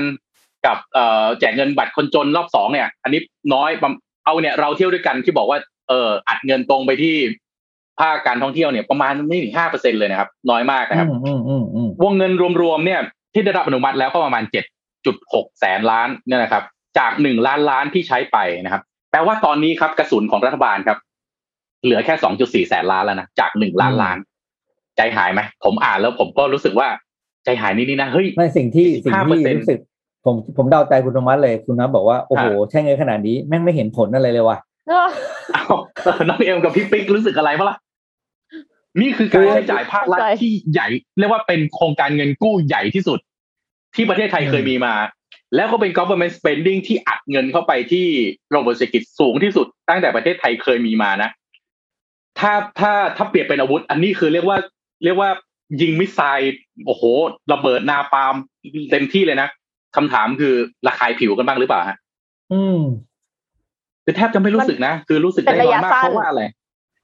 [0.66, 3.22] กับเอ่อแจกเงินบัตรคนจนรอบสองเนี่ย อันนี้
[3.54, 3.92] น้อยประ
[4.26, 5.60] เอาเนี่ยเราเที่ยวด้วยกันที่บอกว่า
[5.90, 7.16] เอออัดเงินตรงไปที่
[8.00, 12.32] ภาคการท่องเที่ยวเนี่ยประมาณไม่ถึงห้าเปอร์เซ็นเลยนะครับ น้อยมากนะครับอืมอืมอืมอืมวงเงิน
[12.62, 13.00] รวมๆเนี่ย
[13.34, 14.66] ที่ได้รับอนุมัติแล้วก็ประมาณเจ็ด
[15.06, 16.64] จุดหกแสนล้านเนี่ยนะครับ
[16.98, 18.82] จากหนึ่งล้านล้านที่ใช้ไปนะครับ
[19.12, 20.98] แปลว่าตอนนี้ครับกระสุนของรัฐบาลครับ
[21.84, 24.18] เหลือแค่สองจุดสี่แสนล้านแล้วนะจากหนึ่งล้านล้าน
[24.98, 26.88] ใจหายไหมผมอ่านแล้วผมก็รู้สึกว่า
[27.46, 29.80] ใจหายนิดๆนะเฮ้ยไม่สิ่งที่สิ่งที่15%รู้สึก
[30.26, 35.10] ผมผมเดาใจคุณธรรมะเลยคุณนะบอกว่าโอ้โหใช่เงินขนาดนี้แม่งไม่เห็นผลอะไรเลยว่ะเออ
[35.54, 35.64] เอา
[36.04, 37.78] เออน้องเอ็มกับพี่ปิ๊กรู้สึกอะไรปะล่ะ
[39.02, 40.88] นี่คือการใช้จ่ายภาครัฐที่ใหญ่
[41.20, 43.20] เรียกว่าเป็นโครงการเงินกู้ใหญ่ที่สุด
[43.96, 44.94] ที่ประเทศไทยเคยมีมา
[45.56, 48.06] แล้วก็เป็น government spending ที่อัดเงินเข้าไปที่
[48.54, 51.30] ระบบเศรษฐกิจสูงที่สุด ตั้งแต่ประเทศไทยเคยมีมานะ
[52.40, 54.58] ถ้าถ้าถ้าเปรียบเป็นอาวุธ อันนี้คือเรียกว่า
[55.04, 55.30] เรียกว่า
[55.82, 57.04] ยิงมิสไซล์โอ้โห
[57.54, 58.36] ระเบิดนาปาล์ม
[58.92, 59.48] เต็มที่เลยนะ
[59.96, 60.54] คำถามคือ
[60.88, 61.98] ระคายผิวกันบ้างหรือเปล่าฮะ
[62.54, 62.82] อืม
[64.04, 66.42] คือแทบจะไม่รู้สึกนะ คือรู้สึกได้น้อยมากเพราะว่าอะไร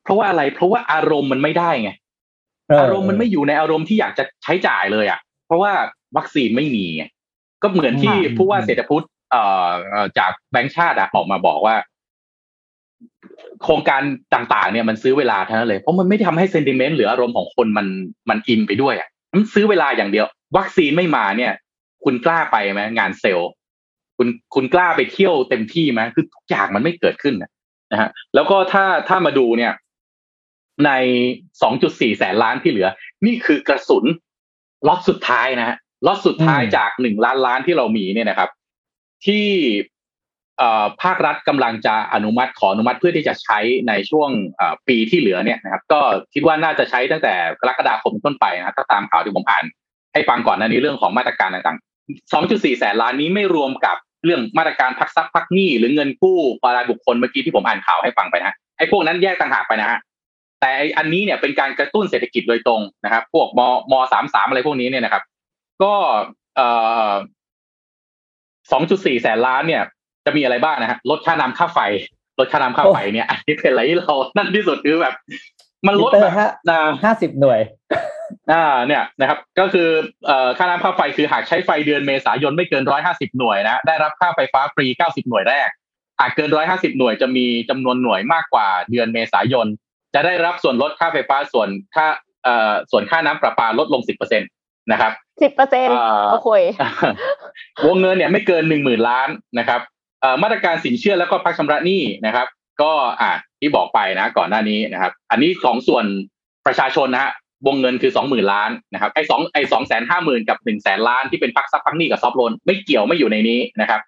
[0.03, 1.91] เพราะว่าอะไร เพราะว่าอารมณ์มันไม่ได้ไง
[2.79, 5.71] อารมณ์มันไม่อยู่ในอารมณ์ที่อยากจะใช้จ่ายเลยอะ เพราะว่า
[6.17, 7.03] วัคซีนไม่มีไง
[7.63, 9.69] ก็เหมือนที่ผู้ว่าเศรษฐพุทธเอ่อ
[10.17, 11.75] จากแบงค์ชาติอะออกมาบอกว่า
[13.63, 14.01] โครงการ
[14.33, 17.87] ต่างๆ เนี่ยมันซื้อเวลาเท่านั้นเลยเพราะมันไม่ทำให้เซนติเมนต์หรืออารมณ์ของคนมัน
[18.29, 20.25] มันอินไปด้วยอะมันซื้อเวลาอย่างเดียว
[20.57, 21.51] วัคซีนไม่มาเนี่ย
[22.03, 23.49] คุณกล้าไปไหมงานเซลล์
[24.17, 29.73] คุณคุณกล้าไปเที่ยวเต็มที่ไหมคือทุกอย่างมันไม่เกิดขึ้นนะฮะแล้วก็ถ้าถ้ามาดูเนี่ย
[30.85, 30.91] ใน
[31.51, 32.87] 2.4 แสนล้านที่เหลือ
[33.25, 34.05] นี่คือกระสุน
[34.87, 35.77] ล็อตสุดท้ายนะฮะ
[36.07, 38.49] ล็อตสุดท้ายจากหนึ่งล้านล้านที่เรามีเนี่ยนะครับ
[39.25, 39.47] ที่
[41.03, 44.29] ภาครัฐกำลังจะอนุมัติขออนุมัติเพื่อที่จะใช้ในช่วง
[44.87, 45.99] ปีที่เหลือเนี่ยนะครับ ก็
[46.33, 49.63] คิดว่าน่าจะใช้ตั้งแต่กรกฎาคมต้นไปนะถ้าตามข่าวที่ผมอ่าน
[50.13, 59.99] ให้ฟังก่อนนะนี้เรื่องของมาตรการต่างๆ 2.4 แสนล้านนี้ไม่รวมกับเรื่องมาตรการพักทรัพย์พักหนี้หรือเงินกู้รายบุคคลเมื่อกี้ที่ผมอ่านข่าวให้ฟังไปนะไอ้พวกนั้นแยกต่างหากไปนะฮะ
[60.61, 65.23] แต่อันนี้เนี่ยเป็นการกระตุ้นเศรษฐกิจโดยตรงนะครับ พวกมมสามสามอะไรพวกนี้เนี่ยนะครับ
[65.83, 65.93] ก็
[66.55, 66.67] เอ่
[67.09, 67.11] อ
[68.71, 69.83] สองจุดสี่แสนล้านเนี่ย
[70.25, 71.79] จะมีอะไรบ้างนะฮะลดค่าน้ำค่าไฟ
[72.39, 75.15] ลดค่าน้ำค่าไฟเนี่ย อันนี้เป็นอะไรที่เรานั่นที่สุดคือแบบ
[75.87, 76.33] มันลดแบบ
[77.03, 77.59] ห้าสิบหน่วย
[78.51, 79.89] อ่าเนี่ยนะครับ ก็คือ
[80.27, 85.69] เอ่อค่าน้ำค่าไฟคือหากใช้ไฟเดือนเมษายนไม่เกินร้อยห้าสิบหน่วยนะได้รับค่าไฟฟ้าฟรีเก้าสิบหน่วยแรก
[86.19, 89.67] หากเกินร้อยห้าสิบหน่วยจะมีจำนวนหน่วยมากกว่าเดือนเมษายน
[90.13, 92.07] จะได้รับส่วนลดค่าไฟฟ้าส่วนค่า
[92.43, 94.45] เอ่อส่วนค่าน้ำประปาลดลงสิบเปอร์เซ็นต
[94.91, 95.97] นะครับสิบเปอร์เซ็นต์
[96.31, 96.49] โอ้โห
[97.85, 99.81] วงเงินเนี่ยไม่เกินหนึ่งหมื่นล้านนะครับ
[100.43, 102.47] มาตรการสินเชื่อแล้วก็พักชำระหนี้นะครับ
[102.81, 102.91] ก็
[103.21, 106.05] อ่าที่บอกไปนะ ก่อนหน้านี้นะครับ อันนี้ของส่วน
[106.65, 107.31] ประชาชนนะฮะ
[107.67, 114.01] วงเงินคือสองหมื่นล้านนะครับไอ้สองไอ้สองแสนห้าหมื่นกับหนึ่งแสนล้านที่เป็นพักซับพักหนี้กับซอฟโลนไม่เกี่ยวไม่อยู่ในนี้นะครับ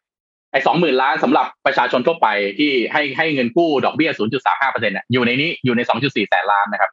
[0.54, 2.28] ไอ้สองหมื่นล้านสำหรับประชาชนทั่วไป
[2.60, 6.92] ที่ให้ให้เงินกู้ดอกเบี้ยศูนย์จุดสามห้าเปอร์เซ็นต์อยู่ในนี้อยู่ในสองจุดสี่แสนล้านนะครับ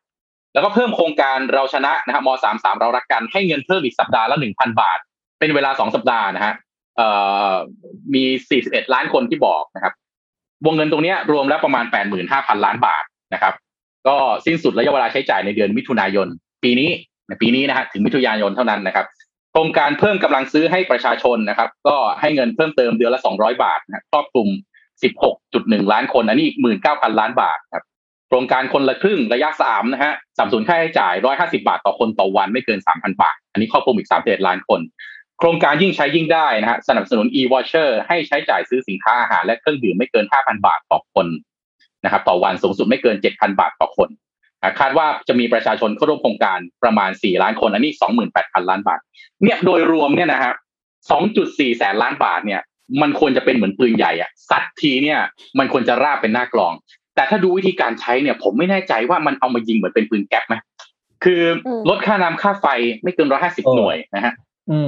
[0.55, 4.99] แล้วก็เพิ่มโครงการเราชนะนะครับมสามสามเรารักกันให้เงินเพิ่มอีกสัปดาห์ละหนึ่งพันบาท
[5.39, 6.55] เป็นเวลาสองสัปดาห์นะฮะ
[6.97, 7.09] เอ่
[7.51, 7.53] อ
[8.15, 9.93] มีสี่สิบเอ็ดล้านคนที่บอกนะครับ
[10.67, 13.05] วงเงินตรงนี้รวมแล้วประมาณแปดหมื่นห้าพันล้านบาท
[13.35, 13.55] นะครับ
[14.09, 16.29] ก็สิ้นสุดระยะเวลาใช้จ่ายในเดือนมิถุนายน
[16.65, 16.91] ปีนี้
[17.43, 19.07] ปีนี้นะฮะถึงมิถุนายนเท่านั้นนะครับ
[19.53, 24.49] โครงการเพิ่มกำลังซื้อให้ประชาชนนะครับ ก็ให้เงินเพิ่มเติมเดือนละ 200 บาทนะครอบคลุม
[25.21, 27.85] 16.1 ล้านคนอันนี้อีก 19,000 ล้านบาทครับ
[28.29, 34.81] โครงการคนละครึ่งระยะสามนะฮะสัมสนค่าใช้จ่าย 150 บาทต่อคนต่อวันไม่เกิน 3,000 บาท อันนี้ครอบคลุมอีก 31 ล้านคน
[35.39, 41.27] โครงการยิ่งใช้ยิ่งได้นะฮะสนับสนุน e-voucher ให้ใช้จ่ายซื้อสินค้าอาหารและเครื่องดื่มไม่เกิน 5,000 บาทต่อคน
[42.05, 44.09] นะครับต่อวันสูงสุดไม่เกิน 7,000 บาทต่อคน
[44.81, 47.93] คาดว่าจะมีประชาชนเข้าร่วมโครงการประมาณ 4 ล้านคน อันนี้
[48.31, 49.01] 28,000 ล้านบาท
[49.45, 50.53] เนี่ยโดยรวมเนี่ยนะฮะ
[51.15, 52.61] 2.4 แสนล้านบาทเนี่ย
[53.03, 55.21] มันควรจะเป็นเหมือนปืนใหญ่อะสัตทีเนี่ย
[55.59, 56.73] มันควรจะราบเป็นหน้ากลอง
[57.15, 60.55] แต่ถ้าดูวิธีการใช้เนี่ย ผมไม่แน่ใจว่ามันเอามายิงเหมือนเป็นปืนแก๊ปไหม
[61.25, 61.43] คือ
[61.89, 62.67] ลดค่าน้ำค่าไฟ
[63.03, 64.33] ไม่เกินร้อยห้าสิบหน่วยนะฮะ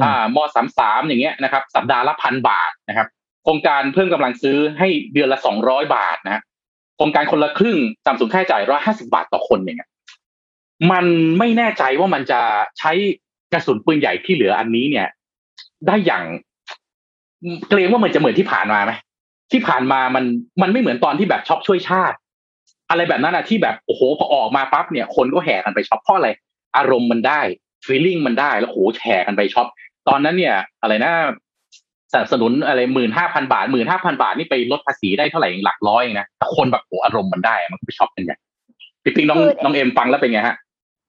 [0.02, 3.08] อ่ามสามสามอย่างเงี้ยนะครับ สัปดาห์ละพันบาทนะครับ
[3.44, 6.51] โครงการเพิ่มกำลังซื้อให้เดือนละสองร้อยบาทนะฮะโค
[7.02, 9.90] รงการคนละครึ่งจำสูงค่าใช้จ่ายร้อยห้าสิบบาทต่อคนอย่างเงี้ย
[10.92, 11.04] มัน
[11.38, 12.40] ไม่แน่ใจว่ามันจะ
[12.78, 12.92] ใช้
[13.52, 15.08] กระสุนปืนใหญ่ที่เหลืออันนี้เนี่ย
[15.86, 16.24] ได้อย่าง
[17.68, 18.92] เกรงว่ามันจะเหมือนที่ผ่านมาไหม
[19.52, 20.24] ที่ผ่านมามัน
[20.62, 22.16] มันไม่เหมือนตอนที่แบบช็อปช่วยชาติ
[22.90, 26.28] อะไรแบบนั้นอะที่แบบโอ้โหพอออกมาปั๊บเนี่ย คนก็แห่กันไปช็อปเพราะอะไร
[26.76, 27.40] อารมณ์มันได้
[27.86, 29.66] feeling มันได้แล้วโหแห่กันไปช็อป
[30.08, 31.12] ตอนนั้นเนี่ย อะไรนะ
[32.12, 38.40] สนับสนุนอะไรหมื่นห้าพันบาทหมื่นห้าพันบาทนี่ไปลดภาษีได้เท่าไหร่หลักร้อยนะแต่คนแบบโหอารมณ์มันได้มันก็ไปช็อปกันอย่าง
[39.04, 40.56] พี่ปิงน้องน้องเอ็มฟังแล้วเป็นไงฮะ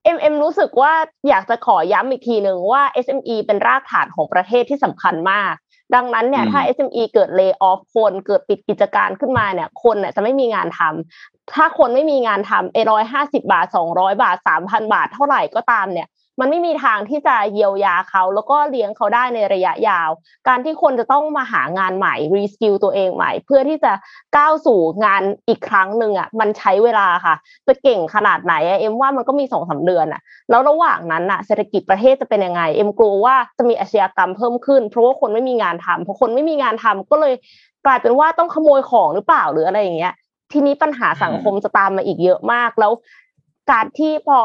[0.05, 0.93] เอ็มเอ็มรู้สึกว่า
[1.29, 5.53] อยากจะขอย้ำอีกทีหนึ่งว่า SME เป็นรากฐานของประเทศที่สำคัญมาก
[5.95, 16.07] ดังนั้นเนี่ยถ้า SME เกิด lay off คนเกิดปิดกิจการขึ้นมาเนี่ยคนเนี่ยจะไม่มีงานทำถ้าคนไม่มีงานทำเอร้อยห้าสิบบาทสองร้อยบาทสามพันบาทเท่าไหร่ก็ตามเนี่ย
[16.39, 20.09] มันไม่มีทางที่จะเยียวยาเขา แล้วก็เลี้ยงเขาได้ในระยะยาว
[20.47, 23.91] การที่คนจะต้องมาหางานใหม่ reskill ตัวเองใหม่ เพื่อที่จะ
[24.37, 27.35] ก้าวสู่งานอีกครั้งหนึ่งอะมันใช้เวลาค่ะ
[27.67, 37.33] จะเก่งขนาดไหนเอ็มว่ามันก็มีสองสามเดือนอะแล้วระหว่างนั้นอะเศรษฐกิจประเทศจะเป็นยังไงเอ็มกลัวว่าจะมีอาชญากรรมเพิ่มขึ้น เพราะว่าคนไม่มีงานทำเพราะคนไม่มีงานทำก็เลย
[37.85, 40.13] กลายเป็นว่าต้องขโมยของหรือเปล่าหรืออะไรอย่างเงี้ย
[40.51, 42.91] ทีนี้ปัญหาสังคมจะตามมาอีกเยอะมากแล้ว
[43.71, 44.39] การที่พอ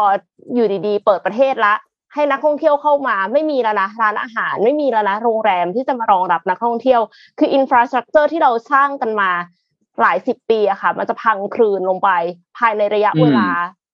[0.55, 1.75] อยู่ดีๆ เปิดประเทศละ
[2.15, 7.01] ให้นักท่องเที่ยวเข้ามาไม่มีแล้วนะร้านอาหารไม่มีแล้วนะโรงแรมที่จะมารองรับนักท่องเที่ยว
[7.39, 9.31] คืออินฟราสตรักเจอร์ที่เราสร้างกันมา
[10.01, 12.11] หลายสิบปีอะค่ะ มันจะพังคลืนลงไป
[12.59, 13.49] ภายในระยะเวลา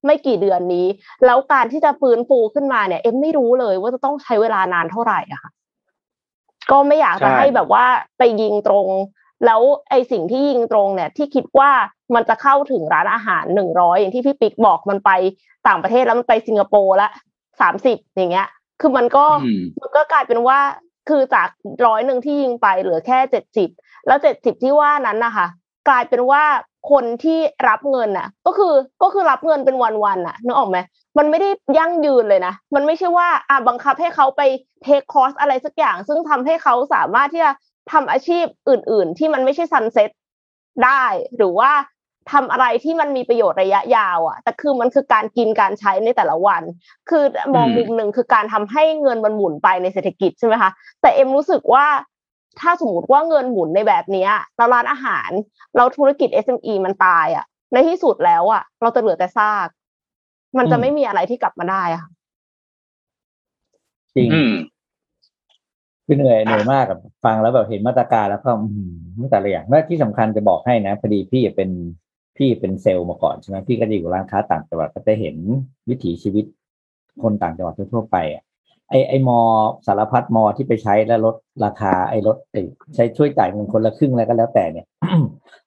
[0.07, 0.87] ไม่กี่เดือนนี้
[1.25, 5.51] แล้วการที่จะฟื้นฟูขึ้นมาเนี่ย เอ็มไม่รู้เลยว่าจะต้องใช้เวลานานเท่าไหร่อะค่ะ
[6.71, 7.85] ก็ไม่อยากจะใช่ให้แบบว่า
[8.19, 8.89] ไปยิงตรง
[9.47, 11.71] แล้วไอสิ่งที่ยิงตรงเนี่ยที่คิดว่า
[12.15, 15.11] มันจะเข้าถึงร้านอาหารหนึ่งร้อยอย่างที่พี่ปิ๊กบอกมันไป
[15.69, 17.09] ต่างประเทศแล้วมันไปสิงคโปร์ละ
[17.61, 18.49] สามสิบอย่างเงี้ย
[18.81, 20.59] คือมันก็อืมมันก็กลายเป็นว่า
[21.09, 21.49] คือจาก
[21.87, 23.69] ร้อยหนึ่งที่ยิงไปเหลือแค่เจ็ดสิบ
[24.07, 25.47] แล้วเจ็ดสิบที่ว่านั้นนะคะ
[25.89, 26.43] กลายเป็นว่า
[26.91, 27.39] คนที่
[27.69, 30.79] รับเงินน่ะ ก็คือก็คือรับเงินเป็นวันๆน่ะนึกออกไหม
[31.19, 34.43] มันไม่ได้ยั่งยืนเลยนะ มันไม่ใช่ว่าอะบังคับให้เขาไป
[34.83, 37.53] เทคคอร์สอะไรสักอย่าง ซึ่งทำให้เขาสามารถที่จะ
[37.93, 40.11] ทำอาชีพอื่น ๆ ที่มันไม่ใช่ซันเซ็ต
[40.85, 41.05] ได้
[41.37, 41.71] หรือว่า
[42.33, 46.63] ทำอะไรที่มันมีประโยชน์ระยะยาวอะ แต่คือมันคือการกินการใช้ในแต่ละวัน
[47.11, 47.25] คือ
[47.55, 50.71] มองอืมมุมหนึ่งคือการทำให้เงินมันหมุนไปในเศรษฐกิจใช่ไหมคะ
[51.01, 51.87] แต่เอ็มรู้สึกว่า
[52.61, 55.31] ถ้าสมมติว่าเงินหมุนในแบบเนี้ยแล้วร้านอาหาร
[55.77, 59.69] แล้วธุรกิจ SME มันตายอะ ในที่สุดแล้วอะ เราจะเหลือแต่ซาก
[60.59, 62.11] มันจะอืมไม่มีอะไรที่กลับมาได้อะค่ะ
[64.17, 64.51] จริงอืม
[66.07, 68.69] คือเหนื่อยเหนื่อยมากับฟังแล้วแบบเห็นมาตรการแล้วก็อื
[69.23, 71.71] มแต่ละอย่างและที่สำคัญจะบอกให้นะพอดีพี่เป็น
[72.37, 75.37] พี่เป็นเซลล์มาก่อนใช่ไหมพี่ก็จะอยู่ร้านค้าต่างจังหวัดก็จะเห็น
[75.89, 76.45] วิถีชีวิต
[77.23, 78.43] คนต่างจังหวัดทั่วไปอะ
[78.89, 79.39] ไอไอมอ
[79.87, 82.57] สารพัดมอที่ไปใช้แล้วลดราคาไอลดไอ
[82.95, 84.87] ใช้ช่วยจ่ายเงินคนละครึ่งอะไรก็แล้วแต่เนี่ย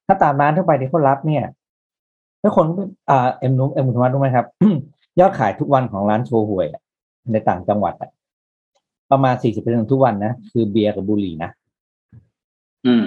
[0.05, 1.43] ถ้าตามร้านทั่วไปที่เขารับเนี่ย
[2.41, 2.65] ถ้าคน
[3.09, 4.45] อ่าเอ็มนุ้มเอ็มมุธมารู้ไหมครับ
[5.19, 6.67] ยอดขายทุกวันของร้านโชห่วย
[7.31, 8.09] ในต่างจังหวัดอะ
[9.11, 11.49] ประมาณสี่สิบเปอร์เซ็นทุกวันนะคือเบียร์กับบุหรี่นะ
[12.87, 13.05] อืม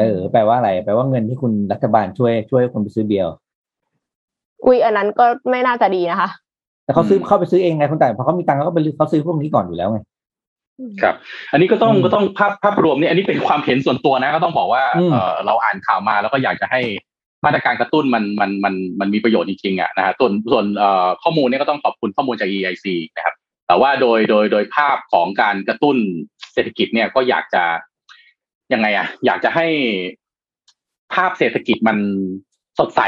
[0.00, 3.26] เออ แปลว่าอะไรแปลว่าเงินที่คุณรัฐบาลช่วยช่วยคนไปซื้อเบียร์
[4.64, 6.28] อุ้ยอันนั้นก็ไม่น่าจะดีนะคะ
[6.84, 10.00] แต่เขาซื้ออืมเข้าไปซื้อเองไงคนต่างพอเขามีตังค์เขาก็ไปซื้อเขาซื้อพวกนี้ก่อนอยู่แล้วไง
[11.02, 11.14] ครับ
[11.52, 16.80] อันนี้ก็ต้องอืมก็ต้องภาพภาพรวมเนี่ยอันนี้เป็นความเห็นส่วนตัวนะ ก็ต้องบอกว่าอืมเออเราอ่านข่าวมาแล้วก็อยากจะให้
[17.44, 22.86] มาตรการกระตุ้นมันมันมันมันมีประโยชน์จริงๆอะนะฮะส่วนส่วนเอ่อข้อมูลเนี่ยก็ต้องขอบคุณข้อมูลจาก EIC
[23.16, 23.34] นะครับ
[23.70, 25.96] แต่ว่าโดยโดยโดยภาพของการกระตุ้น
[26.52, 27.64] เศรษฐกิจเนี่ยก็อยากจะ
[28.72, 29.66] ยังไงอะอยากจะให้
[31.14, 31.96] ภาพเศรษฐกิจมัน
[32.78, 33.00] สดใส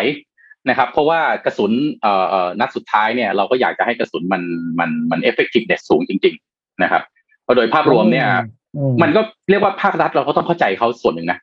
[0.69, 4.43] นะครับ เพราะว่ากระสุนเอ่อเอ่อนัดสุดท้ายเนี่ยเราก็อยากจะให้กระสุนมัน
[4.79, 7.03] มันมัน effectiveness สูงจริง ๆ นะครับ
[7.43, 8.29] เพราะโดยภาพรวมเนี่ย
[8.77, 11.39] อืมันก็เรียกว่าภาครัฐเราก็ต้องเข้าใจเขาส่วนหนึ่งนะ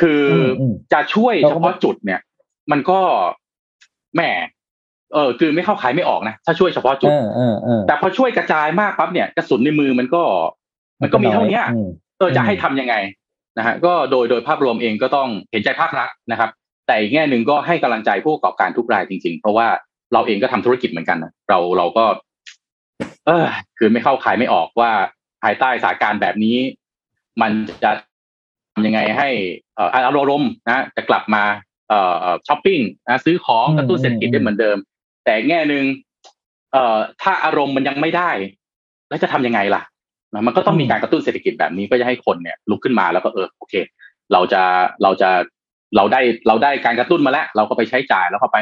[0.00, 2.20] คืออมอืมจะช่วยเราเฉก็พาะจุดเนี่ย
[2.70, 3.00] มันก็
[4.14, 4.22] แหม
[5.12, 10.22] เออคือไม่เข้าขายไม่ออกนะถ้าช่วยเฉพาะจุดเออเออเออแต่พอช่วยกระจายมากปั๊บเนี่ยกระสุนในมือมันก็
[11.02, 11.88] มันก็มีเท่านี้อืม
[12.18, 12.94] เออจะอืมให้ทำยังไง
[13.58, 16.50] นะฮะก็โดยโดยภาพรวมเองก็ต้องเห็นใจภาครัฐนะครับ
[16.86, 19.66] แต่อีกแง่หนึ่งก็ให้กำลังใจผู้ประกอบการทุกรายจริง ๆ เพราะว่า
[20.12, 22.04] เราเองก็ทำธุรกิจเหมือนกันนะเราเราก็
[23.26, 23.44] เออ
[23.78, 24.90] คือไม่เข้าขายไม่ออกว่า
[25.42, 26.56] ภายใต้สถานการณ์แบบนี้
[27.42, 27.52] มัน
[27.82, 27.90] จะ
[28.72, 29.28] ทำยังไงให้
[29.74, 31.44] เอ่ออารมณ์นะจะกลับมา
[31.88, 34.76] เอ่อเอ่อช้อปปิ้งนะซื้อของอืมกระตุ้นเศรษฐกิจได้เหมือนเดิม
[35.24, 35.84] แต่แง่หนึ่ง
[36.72, 38.30] เอ่อถ้าอารมณ์มันยังไม่ได้
[39.08, 39.82] แล้วจะทำยังไงล่ะ
[40.46, 43.74] มันก็ต้องมีการกระตุ้นเศรษฐกิจแบบนี้ก็จะให้คนเนี่ย ลุกขึ้นมาแล้วก็เออโอเค
[44.32, 44.62] เราจะ
[45.02, 45.30] เราจะ
[45.96, 48.58] เราได้เราได้การกระตุ้นมาแล้ว เราก็ไปใช้จ่ายแล้วก็ไป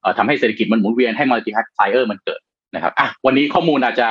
[0.00, 2.40] เอ่อทำให้เศรษฐกิจมันหมุนเวียนให้มัลติแพคไฟเออร์มันเกิด
[2.74, 4.08] นะครับอะวันนี้ข้อมูลอาจจะ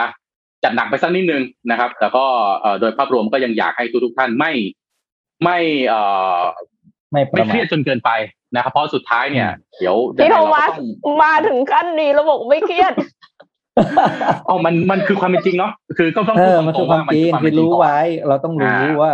[0.64, 2.26] จัดหนักไปสักนิดนึงนะครับแต่ก็
[2.62, 4.52] เอ่อโดยภาพรวมก็ยังอยากให้ทุกทุกท่านไม่
[5.44, 5.58] ไม่
[5.88, 6.02] เอ่
[6.40, 6.42] อ
[7.14, 8.12] ไม่ปไม่ระเคมารียทดจนเกินไป
[8.56, 9.48] นะครับเพราะสุดท้ายเนี่ย
[9.80, 10.72] เดี๋ยวพี่โทยังไงเรามัก็ส
[11.06, 12.94] ต้องมาถึงขั้นนี้แล้วบอกไม่เครียด
[14.50, 19.14] อ๋อมันมันคือความเป็นจริงเนาะคือก็ต้องเอพูดอมันตคืรองคๆวามว่ามันจริคืงอความคืเป็อนจริงรู้ก่อนไว้ เราต้องรู้อ่าว่า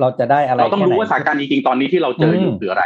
[0.00, 2.84] เราจะได้อะไรเราต้องแค่รู้ไหนว่าสถานการณ์จริงๆตอนนี้ที่เราเจออยู่อืมคืออะไร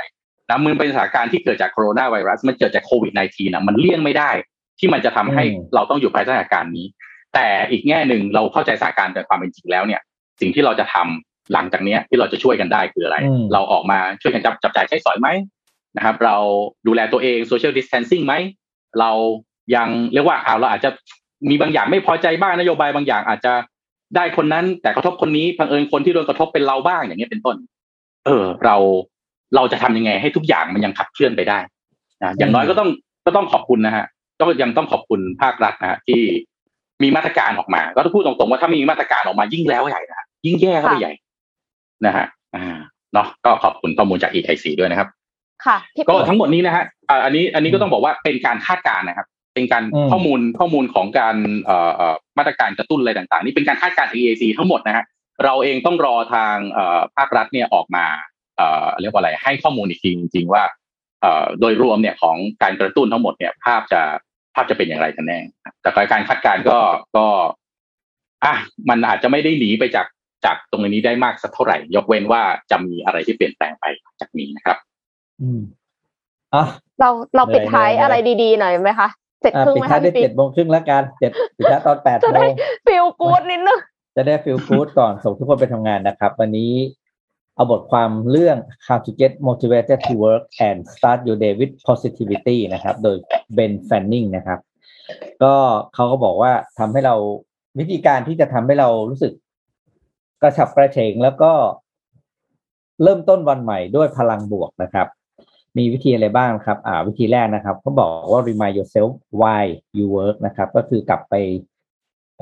[0.51, 4.31] นะมันเป็นสถานการณ์ที่เกิดจากโคโรนาไวรัสมันเกิดจากโควิด -19 นะมันเลี่ยงไม่ได้
[4.79, 6.87] ที่มันจะทำให้เราต้องอยู่ภายใต้สถานการณ์นี้
[7.35, 10.01] แต่อีกแง่หนึ่งเราเข้าใจสถานการณ์แต่ความเป็นจริงแล้วเนี่ย
[10.41, 15.29] สิ่งที่เราจะทำ หลังจากเนี้ยที่เราจะช่วยกันได้คืออะไรอืมเราออกมาช่วยกันจับจับจ่ายใช้สอยไหม
[15.97, 16.37] นะครับ เรา
[16.87, 18.35] ดูแลตัวเอง social distancing ไหม
[19.01, 19.11] เรา
[19.75, 20.91] ยังเรียกว่าเอาเราอาจจะ
[21.49, 23.53] มีบางอย่างไม่พอใจบ้างนโยบายบางอย่างอาจจะ
[24.17, 27.57] ได้คนนั้นแต่กระทบคนนี้บังเอิญคนที่โดนกระทบเป็นเราบ้างอย่างเงี้ยเป็นต้น
[28.27, 28.77] เออ เรา
[29.57, 31.59] เราจะทำยังไงให้ทุกอย่างมันยังขับเคลื่อนไปได้
[32.23, 32.89] นะอย่างน้อยก็ต้อง
[33.27, 34.05] ก็ต้องขอบคุณนะฮะ
[34.41, 36.23] ก็ยังต้องขอบคุณภาครัฐนะฮะที่
[37.03, 41.13] มีมาตรการออกมา ก็ต้องพูดตรงๆว่าถ้ามีมาตรการออกมายิ่งแล้วใหญ่นะฮะยิ่งแย่เข้าไปใหญ่
[42.07, 42.27] นะฮะ
[42.57, 42.77] อ่า
[43.15, 45.09] เนาะก็ขอบคุณข้อมูลจาก EIC ด้วยนะครับ
[45.67, 55.05] ค่ะพี่ก็ปิ๊กทั้งหมดนี้นะฮะอ่าอันนี้อันนี้ก็ต้องบอกว่าเป็นการคาดการณ์นะครับ เป็นการอืมข้อมูลข้อมูลของการเอ่อเอ่อมาตรการกระตุ้นอะไรต่างๆ นี่เป็นการคาดการณ์จาก EAC ทั้งหมดนะฮะ
[55.45, 58.05] เราเองต้องรอทางเอ่อภาครัฐเนี่ยออกมา
[58.57, 60.63] เอ่อเรียกว่าอะไรให้ข้อมูลอีกทีจริงๆว่า
[61.23, 64.01] เอ่อโดยรวมเนี่ยของการกระตุ้นทั้งหมดเนี่ยภาพจะ
[64.55, 65.39] ภาพจะเป็นอย่างไรกันแน่
[65.83, 66.79] แต่การคาดการณ์ก็
[67.17, 67.27] ก็
[68.45, 68.55] อะ
[68.89, 70.07] มันอาจจะไม่ได้หนีไปจาก
[70.45, 73.85] จากตรงนี้ได้มากสักเท่าไหร่ ยกเว้นว่าจะมีอะไรที่เปลี่ยนแปลงไป
[74.21, 74.77] จากนี้นะครับ
[75.41, 75.61] อืม
[76.55, 76.65] อะ
[77.01, 79.09] เราเราปิดท้ายเหนื่อยๆอะไรดีๆหน่อยไหมคะ
[79.43, 82.51] เจ็ดอะครึ่งปิดไหมท้าคะยด้วยพี่ปิ๊เจ็ดโมงครึ่งแล้วกันเจ็ดปิดท้ายตอนแปดจะโมได้ง
[82.87, 83.79] ฟิลกู๊ดนิดนึง
[84.17, 86.73] จะได้ฟิลกู๊ดก่อนส่งทุกคนไปทำงานนะครับ วันนี้
[87.55, 93.17] เอาบทความเรื่อง how to get motivated to work and start your day with positivity นะครับ โดย
[93.57, 94.59] Ben Fanning นะครับ
[95.43, 95.55] ก็
[95.95, 97.15] เขาก็บอกว่าทำให้เรา
[97.79, 99.33] วิธีการที่จะทำให้เรารู้สึก
[100.43, 101.53] กระฉับกระเฉงแล้วก็
[103.03, 105.07] เริ่มต้นวันใหม่ด้วยพลังบวกนะครับ
[105.79, 109.11] มีวิธีอะไรบ้างครับ อ่า วิธีแรกนะครับเขาบอกว่า remind yourself
[109.41, 109.63] why
[109.97, 111.35] you work นะครับ ก็คือกลับไป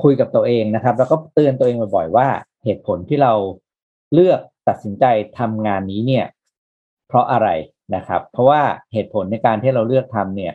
[0.03, 2.27] คุยกับตัวเองนะครับ แล้วก็เตือนตัวเองบ่อยๆว่า
[2.63, 3.33] เหตุผลที่เรา
[4.13, 5.05] เลือกตัดสินใจ
[5.39, 6.25] ทำงานนี้เนี่ย
[7.07, 7.47] เพราะอะไร
[7.95, 8.61] นะครับ เพราะว่า
[8.93, 10.53] เหตุผลในการที่เราเลือกทำเนี่ย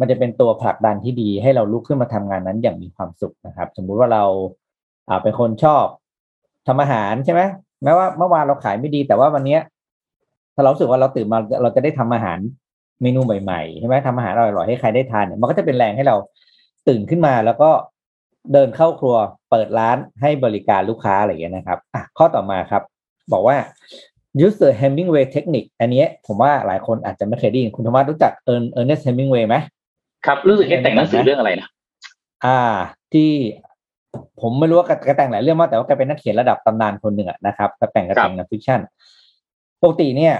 [0.00, 4.24] มันจะเป็นตัวผลักดันที่ดีให้เราลุกขึ้นมาทำงานนั้นอย่างมีความสุขนะครับ สมมุติว่าเรา
[5.08, 5.86] อ่าเป็นคนชอบ
[6.66, 7.40] ทำอาหารใช่ไหม
[7.84, 9.60] แม้ว่าเมื่อวานเราขายไม่ดี แต่ว่าวันเนี้ย
[10.54, 12.38] ถ้าเรารู้สึกว่าเราตื่นมาเราจะได้ทำอาหาร
[13.02, 16.16] เมนูใหม่ๆใช่ไหมทำอาหารอร่อยๆให้ใครได้ทานเนี่ยมันก็จะเป็นแรงให้เรา
[16.88, 17.70] ตื่นขึ้นมาแล้วก็
[18.52, 19.16] เดินเข้าครัว
[19.50, 22.82] เปิดร้านให้บริการลูกค้าอะไรอย่างเงี้ยนะครับอะข้อต่อมาครับ
[23.32, 23.56] บอกว่า
[24.44, 29.56] use the Hemingway technique อันเนี้ยผมว่าหลายคนอาจจะไม่เคยได้ยินคุณธรรมะรู้จักเอิร์น Ernest Hemingway ไหม
[30.26, 31.68] ครับ รู้สึกแกแต่งหนังสือเรื่องอะไรนะ
[32.46, 32.60] อ่า
[33.12, 33.30] ที่
[34.40, 38.80] ผมไม่รู้ว่าแกแต่งหลายเรื่องมากแต่ว่าแกเป็นนักเขียนระดับตำนานคนหนึ่งนะครับแกแต่งกระแต่งนัง fiction
[39.82, 40.34] ปกติเนี่ย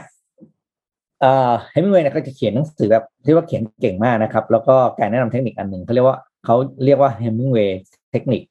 [1.21, 8.43] เอ่อเฮมิงเวย์เนี่ยก็จะเขียนหนังสือแบบที่ว่าเขียนเก่งมากนะครับ แล้วก็แกแนะนำเทคนิคอันหนึ่งเขาเรียกว่าเขาเรียกว่า Hemingway technique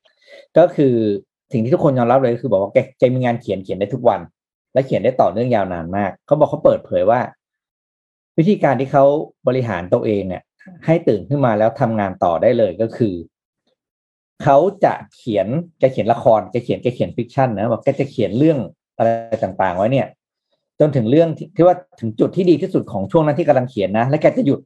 [0.58, 0.94] ก็คือ
[1.52, 4.20] สิ่งที่ทุกคนยอมรับเลยคือบอกว่าแกแกมีงานเขียนเขียนได้ทุกวัน
[4.74, 7.20] และเขียนได้ต่อเนื่องยาวนานมาก เขาบอกเขาเปิดเผยว่า
[8.38, 9.06] วิธีการที่เขา
[9.48, 10.44] บริหารตัวเองเนี่ย
[10.86, 13.14] ให้ตื่นขึ้นมาแล้วทำงานต่อได้เลยก็คือ
[14.44, 15.48] เขาจะเขียน
[15.80, 18.58] แกเขียนละครแกเขียนแกเขียน fiction นะบอกแกจะเขียนเรื่อง
[18.98, 19.10] อะไร
[19.44, 20.08] ต่างๆ ไว้เนี่ย
[20.80, 24.60] จนถึงเรื่องที่ที่ว่าถึงจุดที่ดีที่สุดของช่วงนั้นที่กำลังเขียนนะ แล้วแกจะหยุด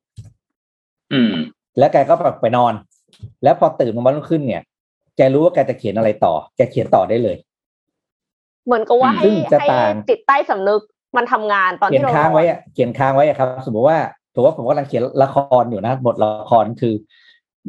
[1.13, 1.33] อืม
[1.77, 2.73] แล้วแกก็แบบไปนอน
[3.43, 4.61] แล้วพอตื่นมาวันรุ่งขึ้นเนี่ย
[5.17, 7.37] แกรู้ว่าแกจะเขียนอะไรต่อ แกเขียนต่อได้เลย
[8.65, 10.81] เหมือนกับว่าให้ซึ่งจะให้ต่างจิตใต้สำนึก
[11.17, 13.97] มันทำงานตอนเขียที่นเราค้างไว้นอนอะเขียนค้างไว้อะครับ สมมติว่า
[14.33, 16.93] ถือว่าผมกำลังเขียนละครอยู่นะ บทละครคือ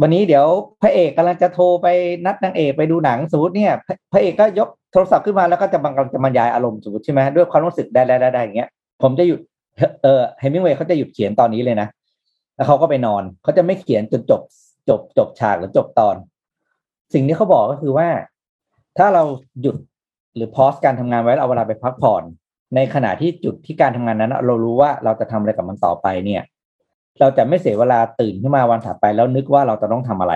[0.01, 0.47] วันนี้เดี๋ยว
[0.83, 1.87] พระเอกกำลังจะโทรไป
[2.27, 3.73] นัดนางเอกไปดูหนังสมมติเนี่ย
[4.13, 8.69] พระเอกก็ยกโทรศัพท์ขึ้นมาแล้วก็จะบังกำลังจะบรรยายอารมณ์สมมติใช่ไหมด้วยความรู้สึกได้ได้ได้อย่างเงี้ย
[9.03, 9.41] ผมจะหยุด
[10.03, 11.89] เออเฮมิงเวย์เขาจะหยุดเขียนตอนนี้เลยนะ
[12.57, 14.41] แล้วเขาก็ไปนอนเขาจะไม่เขียนจนจบ
[14.89, 16.17] จบจบฉากหรือจบตอน
[17.15, 18.09] สิ่งที่เขาบอกก็คือว่า
[18.99, 19.23] ถ้าเรา
[19.63, 19.77] หยุด
[20.37, 22.23] หรือพอสการทำงานไว้แล้วเอาเวลาไปพักผ่อน
[22.75, 26.43] ในขณะที่จุดที่การทำงานนั้น เรารู้ว่าเราจะทำอะไรกับมันต่อไปเนี่ย
[27.21, 30.35] เราจะไม่เสียเวลาตื่นขึ้นมาวันถัดไปแล้วนึกว่าเราจะต้องทำอะไร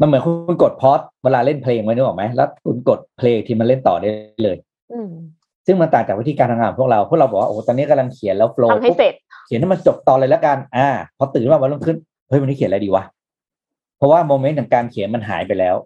[0.00, 4.08] มันเหมือนคุณกดพอสเวลาเล่นเพลงไว้นึกออกไหมแล้วคุณกดเพลงที่มันเล่นต่อได้
[4.42, 4.56] เลย
[4.92, 5.10] อืม
[5.66, 9.14] ซึ่งมันต่างจากวิธีการทำงานของพวกเราพวกเราบอกว่าโอ้ตอนนี้กำลังเขียนแล้วโฟล์ทำให้เสร็จ
[9.46, 11.96] เขียนให้มันจบตอนเลยแล้วกัน อ่า พอตื่นมาวันรุ่งขึ้น
[12.28, 13.04] เฮ้ยวันนี้เขียนอะไรดีวะ
[13.96, 15.76] เพราะว่า moment ของการเขียนมันหายไปแล้ว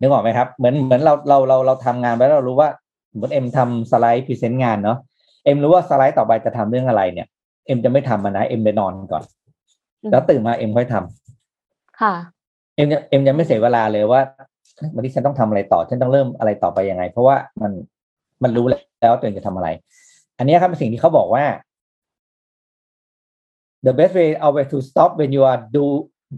[0.00, 2.68] นึกออกไหมครับเหมือนเหมือนเราเราเราเราทำงานไปแล้วเรารู้ว่า
[3.10, 4.98] สมมติเอ็มทำสไลด์ present งานเนาะ
[5.44, 7.26] เอ็มรู้ว่าสไลด์ต่อไปจะทำเรื่องอะไรเนี่ย
[7.66, 9.24] เอ็มจะไม่ทำมันนะ เอ็มไปนอนก่อน
[10.02, 12.14] อืมแล้วตื่นมาเอ็มค่อยทำค่ะ
[12.76, 14.20] เอ็มจะเอ็มยังไม่เสียเวลาเลยว่า
[14.76, 17.72] เฮ้ยวันนี้ฉันต้องทำอะไรต่อ ฉันต้องเริ่มอะไรต่อไปยังไง เพราะว่ามัน
[18.42, 19.68] มันรู้แล้วตัวเองจะทำอะไร
[20.38, 21.44] อันนี้ครับเป็นสิ่งที่เขาบอกว่า
[23.86, 25.84] the best way always to stop when you are do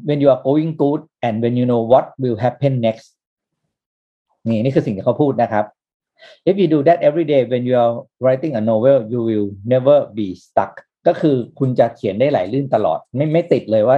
[0.09, 3.07] when you are going good and when you know what will happen next
[4.49, 5.65] นี่นี่คือสิ่งที่เขาพูดนะครับ
[6.49, 7.95] if you do that every day when you are
[8.25, 10.73] writing a novel you will never be stuck
[11.07, 13.97] ก็คือคุณจะเขียนได้ไหลลื่นตลอด ไม่ไม่ติดเลยว่า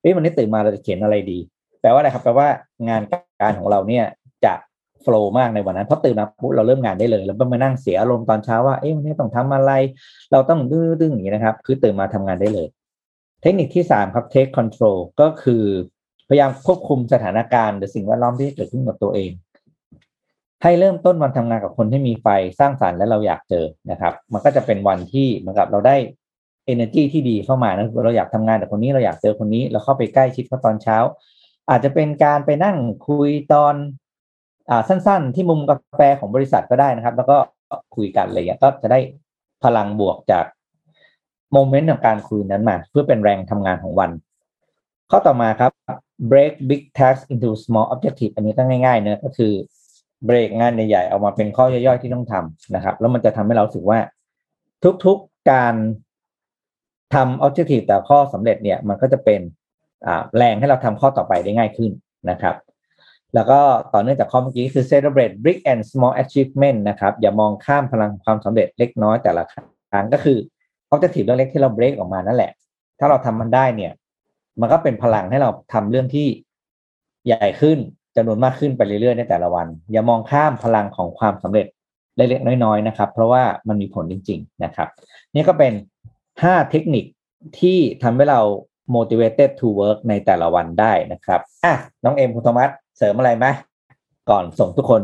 [0.00, 1.38] เอ้ยวันนี้ตื่นมาเราจะเขียนอะไรดี
[1.80, 2.48] แปลว่าอะไรครับ แปลว่า
[2.88, 3.02] งาน
[3.40, 4.04] การของเราเนี่ย
[4.44, 4.54] จะ
[5.02, 9.72] โฟล์มากในวันนั้นเพราะตื่นมาปุ๊บเราเริ่มงานได้เลยเราไม่มานั่งเสียอารมณ์ตอนเช้าว่าเอ้ยวันนี้ต้องทำอะไร
[10.32, 12.66] เราต้องดื้อๆอย่างนี้นะครับ คือตื่นมาทำงานได้เลย
[13.42, 15.64] เทคนิคที่สามครับ take control ก็คือ
[16.28, 19.30] พยายามควบคุมสถานการณ์หรือสิ่งแวดล้อมที่เกิดขึ้นกับตัวเอง
[20.62, 22.26] ให้เริ่มต้นวันทำงานกับคนที่มีไฟ
[22.60, 25.96] สร้างสรรค์และเราอยากเจอนะครับ มันก็จะเป็นวันที่เหมือนกับเราได้
[26.72, 30.96] energy ที่ดีเข้ามานะเราอยากทำงานกับคนนี้เราอยากเจอคนนี้ เราเข้าไปใกล้ชิดเขาตอนเช้า
[31.70, 32.76] อาจจะเป็นการไปนั่ง
[33.08, 33.74] คุยตอน
[34.70, 37.36] อ่าสั้น ๆ ที่มุมกาแฟของบริษัทก็ได้นะครับ แล้วก็
[37.96, 39.00] คุยกันอะไรอย่างเงี้ยก็จะได้
[39.64, 40.44] พลังบวกจาก
[41.52, 44.10] โมเมนต์ของการคุยนั้นมา เพื่อเป็นแรงทำงานของวัน
[45.10, 45.72] ข้อต่อมาครับ
[46.30, 49.52] break big tasks into small objective อันนี้ก็ง่ายๆเนอะก็คือ
[50.26, 53.98] เบรกงานใหญ่ๆเอามาเป็นข้อย่อยๆที่ต้องทำนะครับ แล้วมันจะทำให้เราสึกว่า
[55.04, 55.74] ทุกๆการ
[57.14, 59.40] ทำ objective แต่ข้อสำเร็จเนี่ยมันก็จะเป็น
[60.36, 61.90] แรงให้เราทำข้อต่อไปได้ง่ายขึ้น
[62.30, 62.56] นะครับ
[63.34, 63.60] แล้วก็
[63.94, 70.38] ต่อเนื่องจากข้อเมื่อกี้คือ celebrate big and small achievement นะครับ อย่ามองข้ามพลังความสำเร็จเล็กน้อยแต่ละครั้งก็คือ
[70.92, 72.52] objective เรื่องเล็กที่เรา break ออกมานั่นแหละ
[72.98, 73.92] ถ้าเราทำมันได้เนี่ย
[74.60, 76.28] มันก็เป็นพลังให้เราทำเรื่องที่
[77.26, 77.78] ใหญ่ขึ้น
[78.16, 81.66] จำนวนมากขึ้นไปเรื่อยๆในแต่ละวัน อย่ามองข้ามพลังของความสำเร็จ
[82.16, 84.88] เล็กๆน้อยๆนะครับ เพราะว่ามันมีผลจริง ๆ นะครับ
[85.34, 85.72] นี่ก็เป็น
[86.42, 87.04] ห้าเทคนิค
[87.60, 88.40] ที่ทำให้เรา
[88.94, 93.46] motivated to work ในแต่ละวันได้นะครับอะน้องเอ็มคุณธรรมัสเสริมอะไรไหม
[94.30, 95.02] ก่อนส่งทุกคน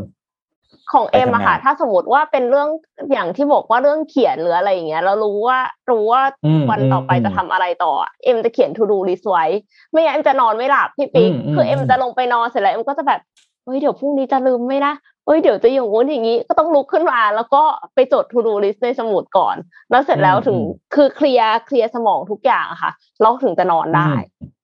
[0.93, 2.68] ของเอ็มอะค่ะไปทำงานถ้าสมมติว่าเป็นเรื่อง
[3.12, 5.59] อย่างที่บอกว่าเรื่องเขียนหรืออะไรอย่างเงี้ยเรารู้ว่า
[5.91, 9.45] รู้ว่าอืมวันต่อไปอืมจะทำอะไรต่ออะเอ็มจะเขียน to do list ไว้
[9.91, 13.20] ไม่งั้นเอ็มจะนอนไม่หลับพี่ปิ๊กอืมอืมคือเอ็มจะลงไปนอนเสร็จแล้วเอ็มก็จะแบบ
[13.64, 14.95] เฮ้ยเดี๋ยวพรุ่งนี้จะลืมไหมนะ
[15.26, 17.62] เฮ้ยเดี๋ยวจะอย่างงู้นอย่างนี้ก็ต้องลุกขึ้นมาแล้วก็
[17.95, 19.57] ไปจด to do list ในสมุดก่อน
[19.91, 20.59] แล้วเสร็จแล้วถึง
[20.95, 24.11] คือเคลียร์เคลียร์สมองทุกอย่างอะค่ะแล้วถึงจะนอนได้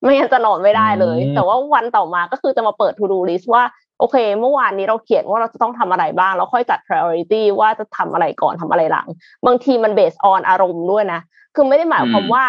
[0.02, 3.62] ไม่งั้นจะนอนไม่ได้เลยอืมแต่ว่าวันต่อมาก็คือจะมาเปิด to do list ว่า
[4.02, 9.08] โอเค เมื่อวานนี้เราเขียนว่าเราจะต้องทำอะไรบ้างแล้วค่อยจัด priority ว่าจะทำอะไรก่อนทำอะไรหลัง
[9.46, 11.20] บางทีมัน based on อารมณ์ด้วยนะ
[11.54, 12.44] คือไม่ได้หมายความอืมว่า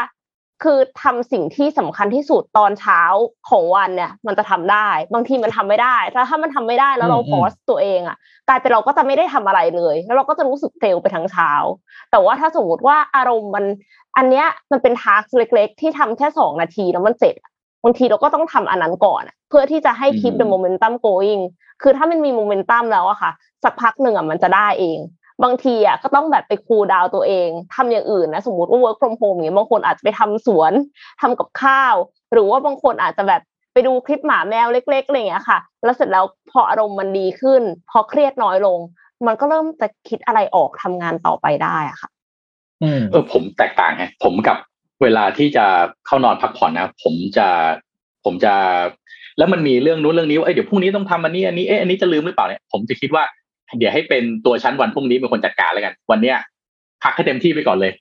[0.64, 3.02] คือทำสิ่งที่สำคัญที่สุดตอนเช้า
[3.50, 8.18] ของวันเนี่ย มันจะทำได้ บางทีมันทำไม่ได้ ถ้าถ้ามันทำไม่ได้แล้วเราอืมฟอสตัวเองอะ
[8.50, 11.52] กลายเป็นเราก็จะไม่ได้ทำอะไรเลย แล้วเราก็จะรู้สึกเฟลไปทั้งเช้า
[12.12, 13.66] แต่ว่าถ้าสมมติว่าอารมณ์มัน
[14.18, 17.53] อันเนี้ยมันเป็นทาร์กเล็ก ๆ ที่ทำแค่สองนาทีแล้วมันเสร็จอะ
[17.84, 21.42] บางทีเราก็ต้องทำอันนั้นก่อนอะเพื่อที่จะให้ keep อืม the momentum going
[21.82, 23.32] คือถ้ามันมี momentum แล้วอะค่ะ
[23.64, 25.00] สักพักหนึ่งอะมันจะได้เอง
[25.44, 30.72] บางทีอะก็ต้องแบบไปคูลดาวตัวเองทำอย่างอื่นนะ สมมติว่า work from home อย่างเงี้ยบางคนอาจจะไปทำสวน
[31.22, 31.96] ทำกับข้าว
[32.34, 33.42] หรือว่าบางคนอาจจะแบบ
[33.74, 38.80] ไปดูคลิปหมาแมวเล็กๆอะไรอย่างเงี้ยค่ะ แล้วเสร็จแล้วพออารมณ์มันดีขึ้น พอเครียดน้อยลง
[39.26, 42.10] มันก็เริ่มจะคิดอะไรออกทำงานต่อไปได้อะค่ะ
[42.84, 44.58] อืมเออผมแตกต่างไงผมกับ
[45.04, 45.66] เวลาที่จะ
[46.06, 47.48] เข้านอนพักผ่อนนะผมจะ
[48.26, 48.54] ผมจะ
[49.38, 53.24] แล้วมันมีเรื่องนู้นเรื่องนี้ว่าเอ้ยเดี๋ยวพรุ่งนี้ต้องทำอันนี้อันนี้เอ๊ะอันนี้จะลืมหรือเปล่าเนี่ยผมจะคิดว่า
[53.80, 56.38] เดี๋ยวให้เป็นตัวชั้นวันพรุ่งนี้เป็นคนจัดการแล้วกัน วันเนี้ย
[57.04, 57.94] พักให้เต็มที่ไปก่อนเลย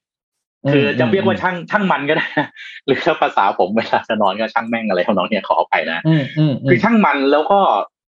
[0.73, 2.49] คือจะเรียกว่าช่างช่างมันก็ได้นะ
[2.87, 7.61] หรือถ้าภาษาผมเวลาจะนอนก็ช่างแม่งอะไรของน้องเนี่ยขออภัยนะอืมอืมอืคือมช่างมันแล้วก็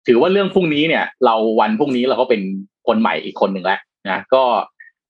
[0.06, 2.40] ถือว่าเรื่องพรุ่งนี้เนี่ย เราวันพรุ่งนี้เราก็เป็น
[2.86, 3.80] คนใหม่อีกคนหนึ่งแล้ว
[4.10, 4.42] นะก็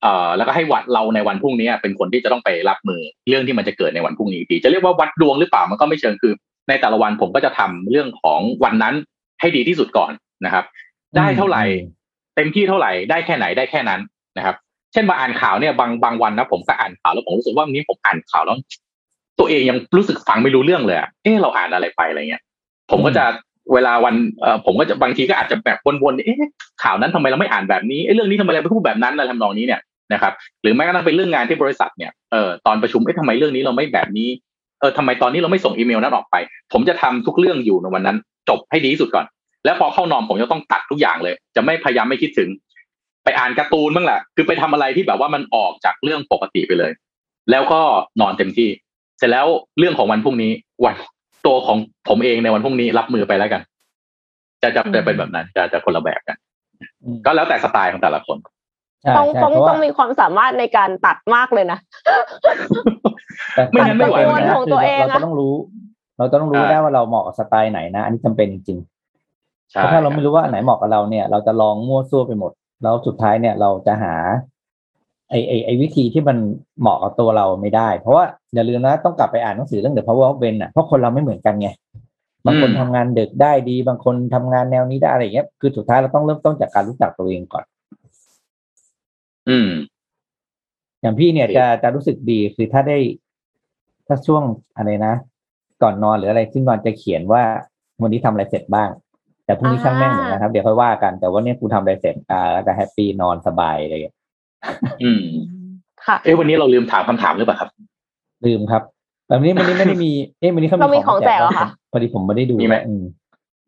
[0.03, 6.33] เอ่อแล้วก็ให้วัดเราในวันพรุ่งนี้เป็นคนที่จะต้องไปรับมือเรื่องที่มันจะเกิดในวันพรุ่งนี้อีกทีจะเรียกว่าวัดดวงหรือเปล่ามันก็ไม่เชิงคือ
[6.69, 8.95] ในแต่ละวันผมก็จะทำเรื่องของวันนั้น
[9.41, 10.13] ให้ดีที่สุดก่อน
[10.45, 10.65] นะครับ
[11.17, 11.65] ได้เท่าไหร่
[12.37, 14.01] เต็มที่เท่าไหร่ได้แค่ไหนได้แค่นั้น
[14.37, 14.57] นะครับ
[14.93, 18.57] เช่นมาอ่านข่าวเนี่ยบางบางวันนะผมก็อ่านข่าวแล้วผมรู้สึกว่าวันนี้ผมอ่านข่าวแล้ว
[19.39, 22.43] ตัวเองยังรู้สึกฟังไม่รู้เรื่องเลยอะเออเราอ่านอะไรไปอะไรเงี้ย
[22.91, 23.25] ผมก็จะ
[23.75, 26.51] เวลาวันเอ่อผมก็จะบางทีก็อาจจะแบบวนๆเอ๊ะ
[26.83, 29.81] ข่าวนั้นทำไมเราไม่อ่านแบบนี้เอ๊ะเรื่องนี้ทำไมเราไม่พูดแบบนั้นอะไรทำนองนี้เนี่ย
[30.13, 30.33] นะครับ
[30.63, 34.29] หรือแม้กระทั่งเป็นเรื่องงานที่บริษัทเนี่ยเออตอนประชุมเอ๊ะทำไมเรื่องนี้เราไม่แบบนี้
[34.81, 36.37] เออทำไมตอนนี้เราไม่ส่งอีเมลนั้นออกไป
[36.73, 38.17] ผมจะทำทุกเรื่องอยู่ในวันนั้น
[38.49, 39.27] จบให้ดีที่สุดก่อน
[39.65, 42.49] แล้วพอเข้านอนผมจะต้องตัดทุกอย่างเลย จะไม่พยายามไม่คิดถึง
[43.25, 46.93] ไปอ่านการ์ตูนบ้างแหละคือไปทำอะไรที่แบบว่ามันออกจากเรื่องปกติไปเลย
[47.51, 47.81] แล้วก็
[48.21, 48.69] นอนเต็มที่
[49.19, 49.47] เสร็จแล้ว
[49.79, 50.53] เรื่องของวันพรุ่งนี้
[50.85, 50.95] วัน
[51.47, 53.63] ตัวของผมเองในวันพรุ่งนี้รับมือไปแล้วกัน
[54.63, 56.37] จะจะจะเป็นแบบนั้นจะจะคนละแบบกัน
[57.03, 58.60] อืมก็แล้วแต่สไตล์ของแต่ละคนใช่
[59.17, 61.79] ต้องใช่ต้องเพราะต้ว่าองมีความสามารถในการตัดมากเลยนะ
[63.55, 65.55] แต่ไม่งั้นไม่ไหวแต่เหมือนกันของตัวเองอะเราก็ต้องรู้
[66.19, 74.15] เราต้องรู้ใช่ได้ว่าเราเหมาะกับสไตล์ไหนนะ อันนี้จำเป็นจริงๆใช่เพราะถ้าเราไม่รู้ว่าอันไหนเหมาะกับเราเนี่ย เราจะลองมั่วซั่วไปหมด แล้วสุดท้ายเนี่ยเราจะหา
[75.31, 76.37] ไอไอไอวิธีที่มัน
[76.81, 78.25] เหมาะกับตัวเราไม่ได้ เพราะว่า
[78.55, 81.69] อย่าลืมนะต้องกลับไปอ่านหนังสือเรื่อง The Power of When อะเพราะคนเราไม่เหมือนกันไง
[82.47, 87.65] บางคนทำงานดึกได้ดี บางคนทำงานแนวนี้ได้อะไรอย่างเงี้ยคือสุดท้ายเราต้องเริ่มต้นจากการรู้จักตัวเองก่อน
[89.49, 89.69] อืม
[91.03, 92.99] อย่างพี่เนี่ยโอเคจะจะรู้สึกดีคือถ้าได้
[94.07, 94.43] ถ้าช่วง
[94.77, 95.15] อะไรนะ
[95.83, 97.43] ก่อนนอนหรืออะไรซึ่งนอนจะเขียนว่า
[98.03, 98.89] วันนี้ทำอะไรเสร็จบ้าง
[99.45, 104.17] แต่พรุ่งนี้อ่าช่างแม่งเหมือนนะครับ เดี๋ยวค่อยว่ากัน แต่ว่าเนี่ยกูทำอะไรเสร็จอ่าแล้วจะแฮปปี้นอนสบายอะไรอย่างเงี้ย
[105.03, 105.23] อืม
[106.07, 107.71] ค่ะ เอ้วันนี้เราลืมถามคำถามหรือเปล่าครับ
[108.47, 108.83] ลืมครับ
[109.27, 110.11] แต่วันนี้วันนี้ไม่ได้มี
[110.41, 113.03] เอ๊ะวันนี้เขาเรามีของแจกเหรอคะพอดีผมไม่ได้ดูมีไหมอืม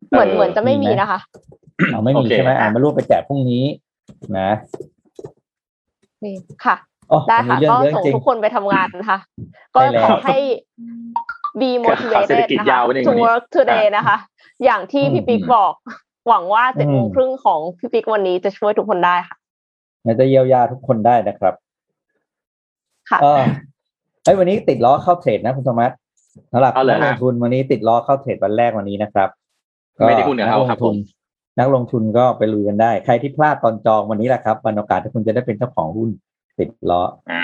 [0.09, 1.19] เหมือนเออเหมือนจะไม่มีมีไหมนะคะ
[1.91, 3.63] เอาไม่มีโอเคใช่ไหมอ่านมารูปไปแจกพรุ่งนี้
[4.37, 4.49] นะ
[6.25, 6.33] มี
[6.65, 6.75] ค่ะ
[7.09, 9.19] โอ้ได้วันค่ะนี้เรื่องก็เยอะส่งจริงทุกคนไปทำงานนะคะ
[9.75, 10.37] ก็ใช่แล้วขอให้
[11.59, 11.69] be
[12.13, 14.17] ข่าวเศรษฐ motivated กิจนะคะยาวไปเนี่ย to วันนี้ work today นะคะ
[14.63, 15.73] อย่างที่อืมพี่ปิ๊กอืมบอก
[16.27, 19.37] หวังว่าเจ็ดโมงอืมครึ่งของพี่ปิ๊กวันนี้จะช่วยทุกคนได้ค่ะ
[20.03, 21.53] เราจะเยียวยาทุกคนได้นะครับ
[23.09, 23.41] ค่ะเออ
[24.23, 25.95] เอ้ยวันนี้ติดล้อเข้าเทรดนะคุณสมัติ
[26.51, 29.29] สำหรับเอาเลยนักลฮะงทุนวันนี้ติดล้อเข้าเทรดวันแรกวันนี้นะครับ
[30.07, 30.95] ไม่ได้หุ้นกับนัเขาลครังบทุนผม
[31.59, 36.09] นักลงทุนก็ไปลุยกันได้ ใครที่พลาดตอนจองวันนี้แหละครับวันโอกาสที่คุณจะได้เป็นเจ้าของหุ้น
[36.57, 37.01] ติดล้อ
[37.31, 37.41] อ่า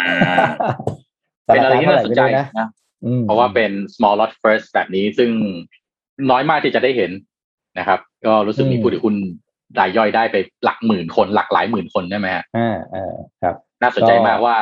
[1.46, 2.68] แต่เป็นราอะไรคาที่เท่าไหน่าร่สนไม่ใจรู้นะนะ
[3.06, 5.30] อืมเพราะว่าเป็น small lot first แบบนี้ซึ่ง
[6.32, 7.12] น้อยมากที่จะได้เห็น
[7.80, 9.16] นะครับ ก็รู้สึกมีผู้ถือหุ้น
[9.80, 14.56] รายย่อยได้ไปหลักหมื่นคน หลักหลายหมื่นคนได้ไหมฮะอ่าอ่าครับ น่าสนใจก็มากว่า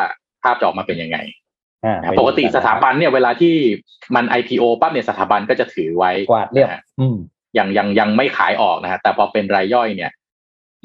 [0.43, 1.17] ภาพจะออกมาเป็นยังไง
[1.85, 3.55] อ่านะไปปกติดูนสถาบันเนี่ยเวลาที่
[4.15, 7.17] มัน IPO ปั๊บเนี่ยสถาบันก็จะถือไว้กวาดเรียบนะฮะอืม
[7.57, 10.11] ยังยังยังไม่ขายออกนะฮะแต่พอเป็นรายย่อยเนี่ย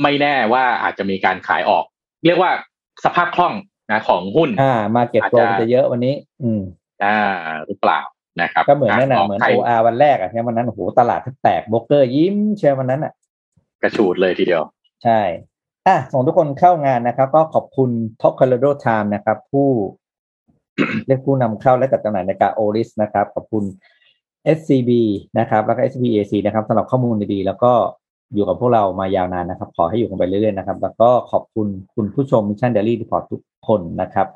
[0.02, 1.84] ไม่แน่ว่าอาจจะมีการขายออก
[2.26, 2.50] เรียกว่า
[3.04, 3.54] สภาพคล่อง
[3.92, 6.62] นะของหุ้น อ่า มาเก็ตอาจโตจะมันจะเยอะวันนี้ อืม
[7.04, 7.18] อ่า
[7.66, 8.00] หรือเปล่า
[8.40, 13.12] นะครับก็เหมือนนั่นน่ะขงเหมือนไทย OR วันแรกอะใช่ไหมวันนั้นโอ้โหตลาดแทบแตกโบรกเกอร์ยิ้มเชียววันนั้นอะ
[13.82, 14.62] กระฉูดเลยทีเดียว
[15.04, 15.20] ใช่
[15.86, 17.90] อะส่งทุกคนเข้างานนะครับ ก็ขอบคุณ
[18.20, 19.68] Top Colorado Time นะครับ ผู้
[21.06, 23.64] เรียกผู้นำเข้าและจัดจำหน่ายในกาโอริสนะครับ ขอบคุณ
[24.56, 24.90] SCB
[25.38, 27.72] นะครับแล้วก็ SBAC นะครับสำหรับข้อมูลดีๆ แล้วก็
[28.34, 34.26] อยู่กับพวกเรามายาวนานนะครับ ขอให้อยู่กันไปเรื่อยๆนะครับ แล้วก็ขอบคุณคุณผู้ชม Mission Daily Report ทุกคนนะครับ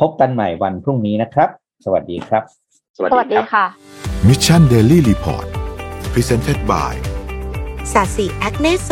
[0.00, 1.48] พบกันใหม่วันพรุ่งนี้นะครับ
[1.84, 2.42] สวัสดีครับ
[2.96, 3.66] สวัสสวัสดีดีครับค่ะ
[4.28, 5.46] Mission Daily Report
[6.12, 6.92] Presented by
[7.92, 8.90] สาสีแอคเนโซ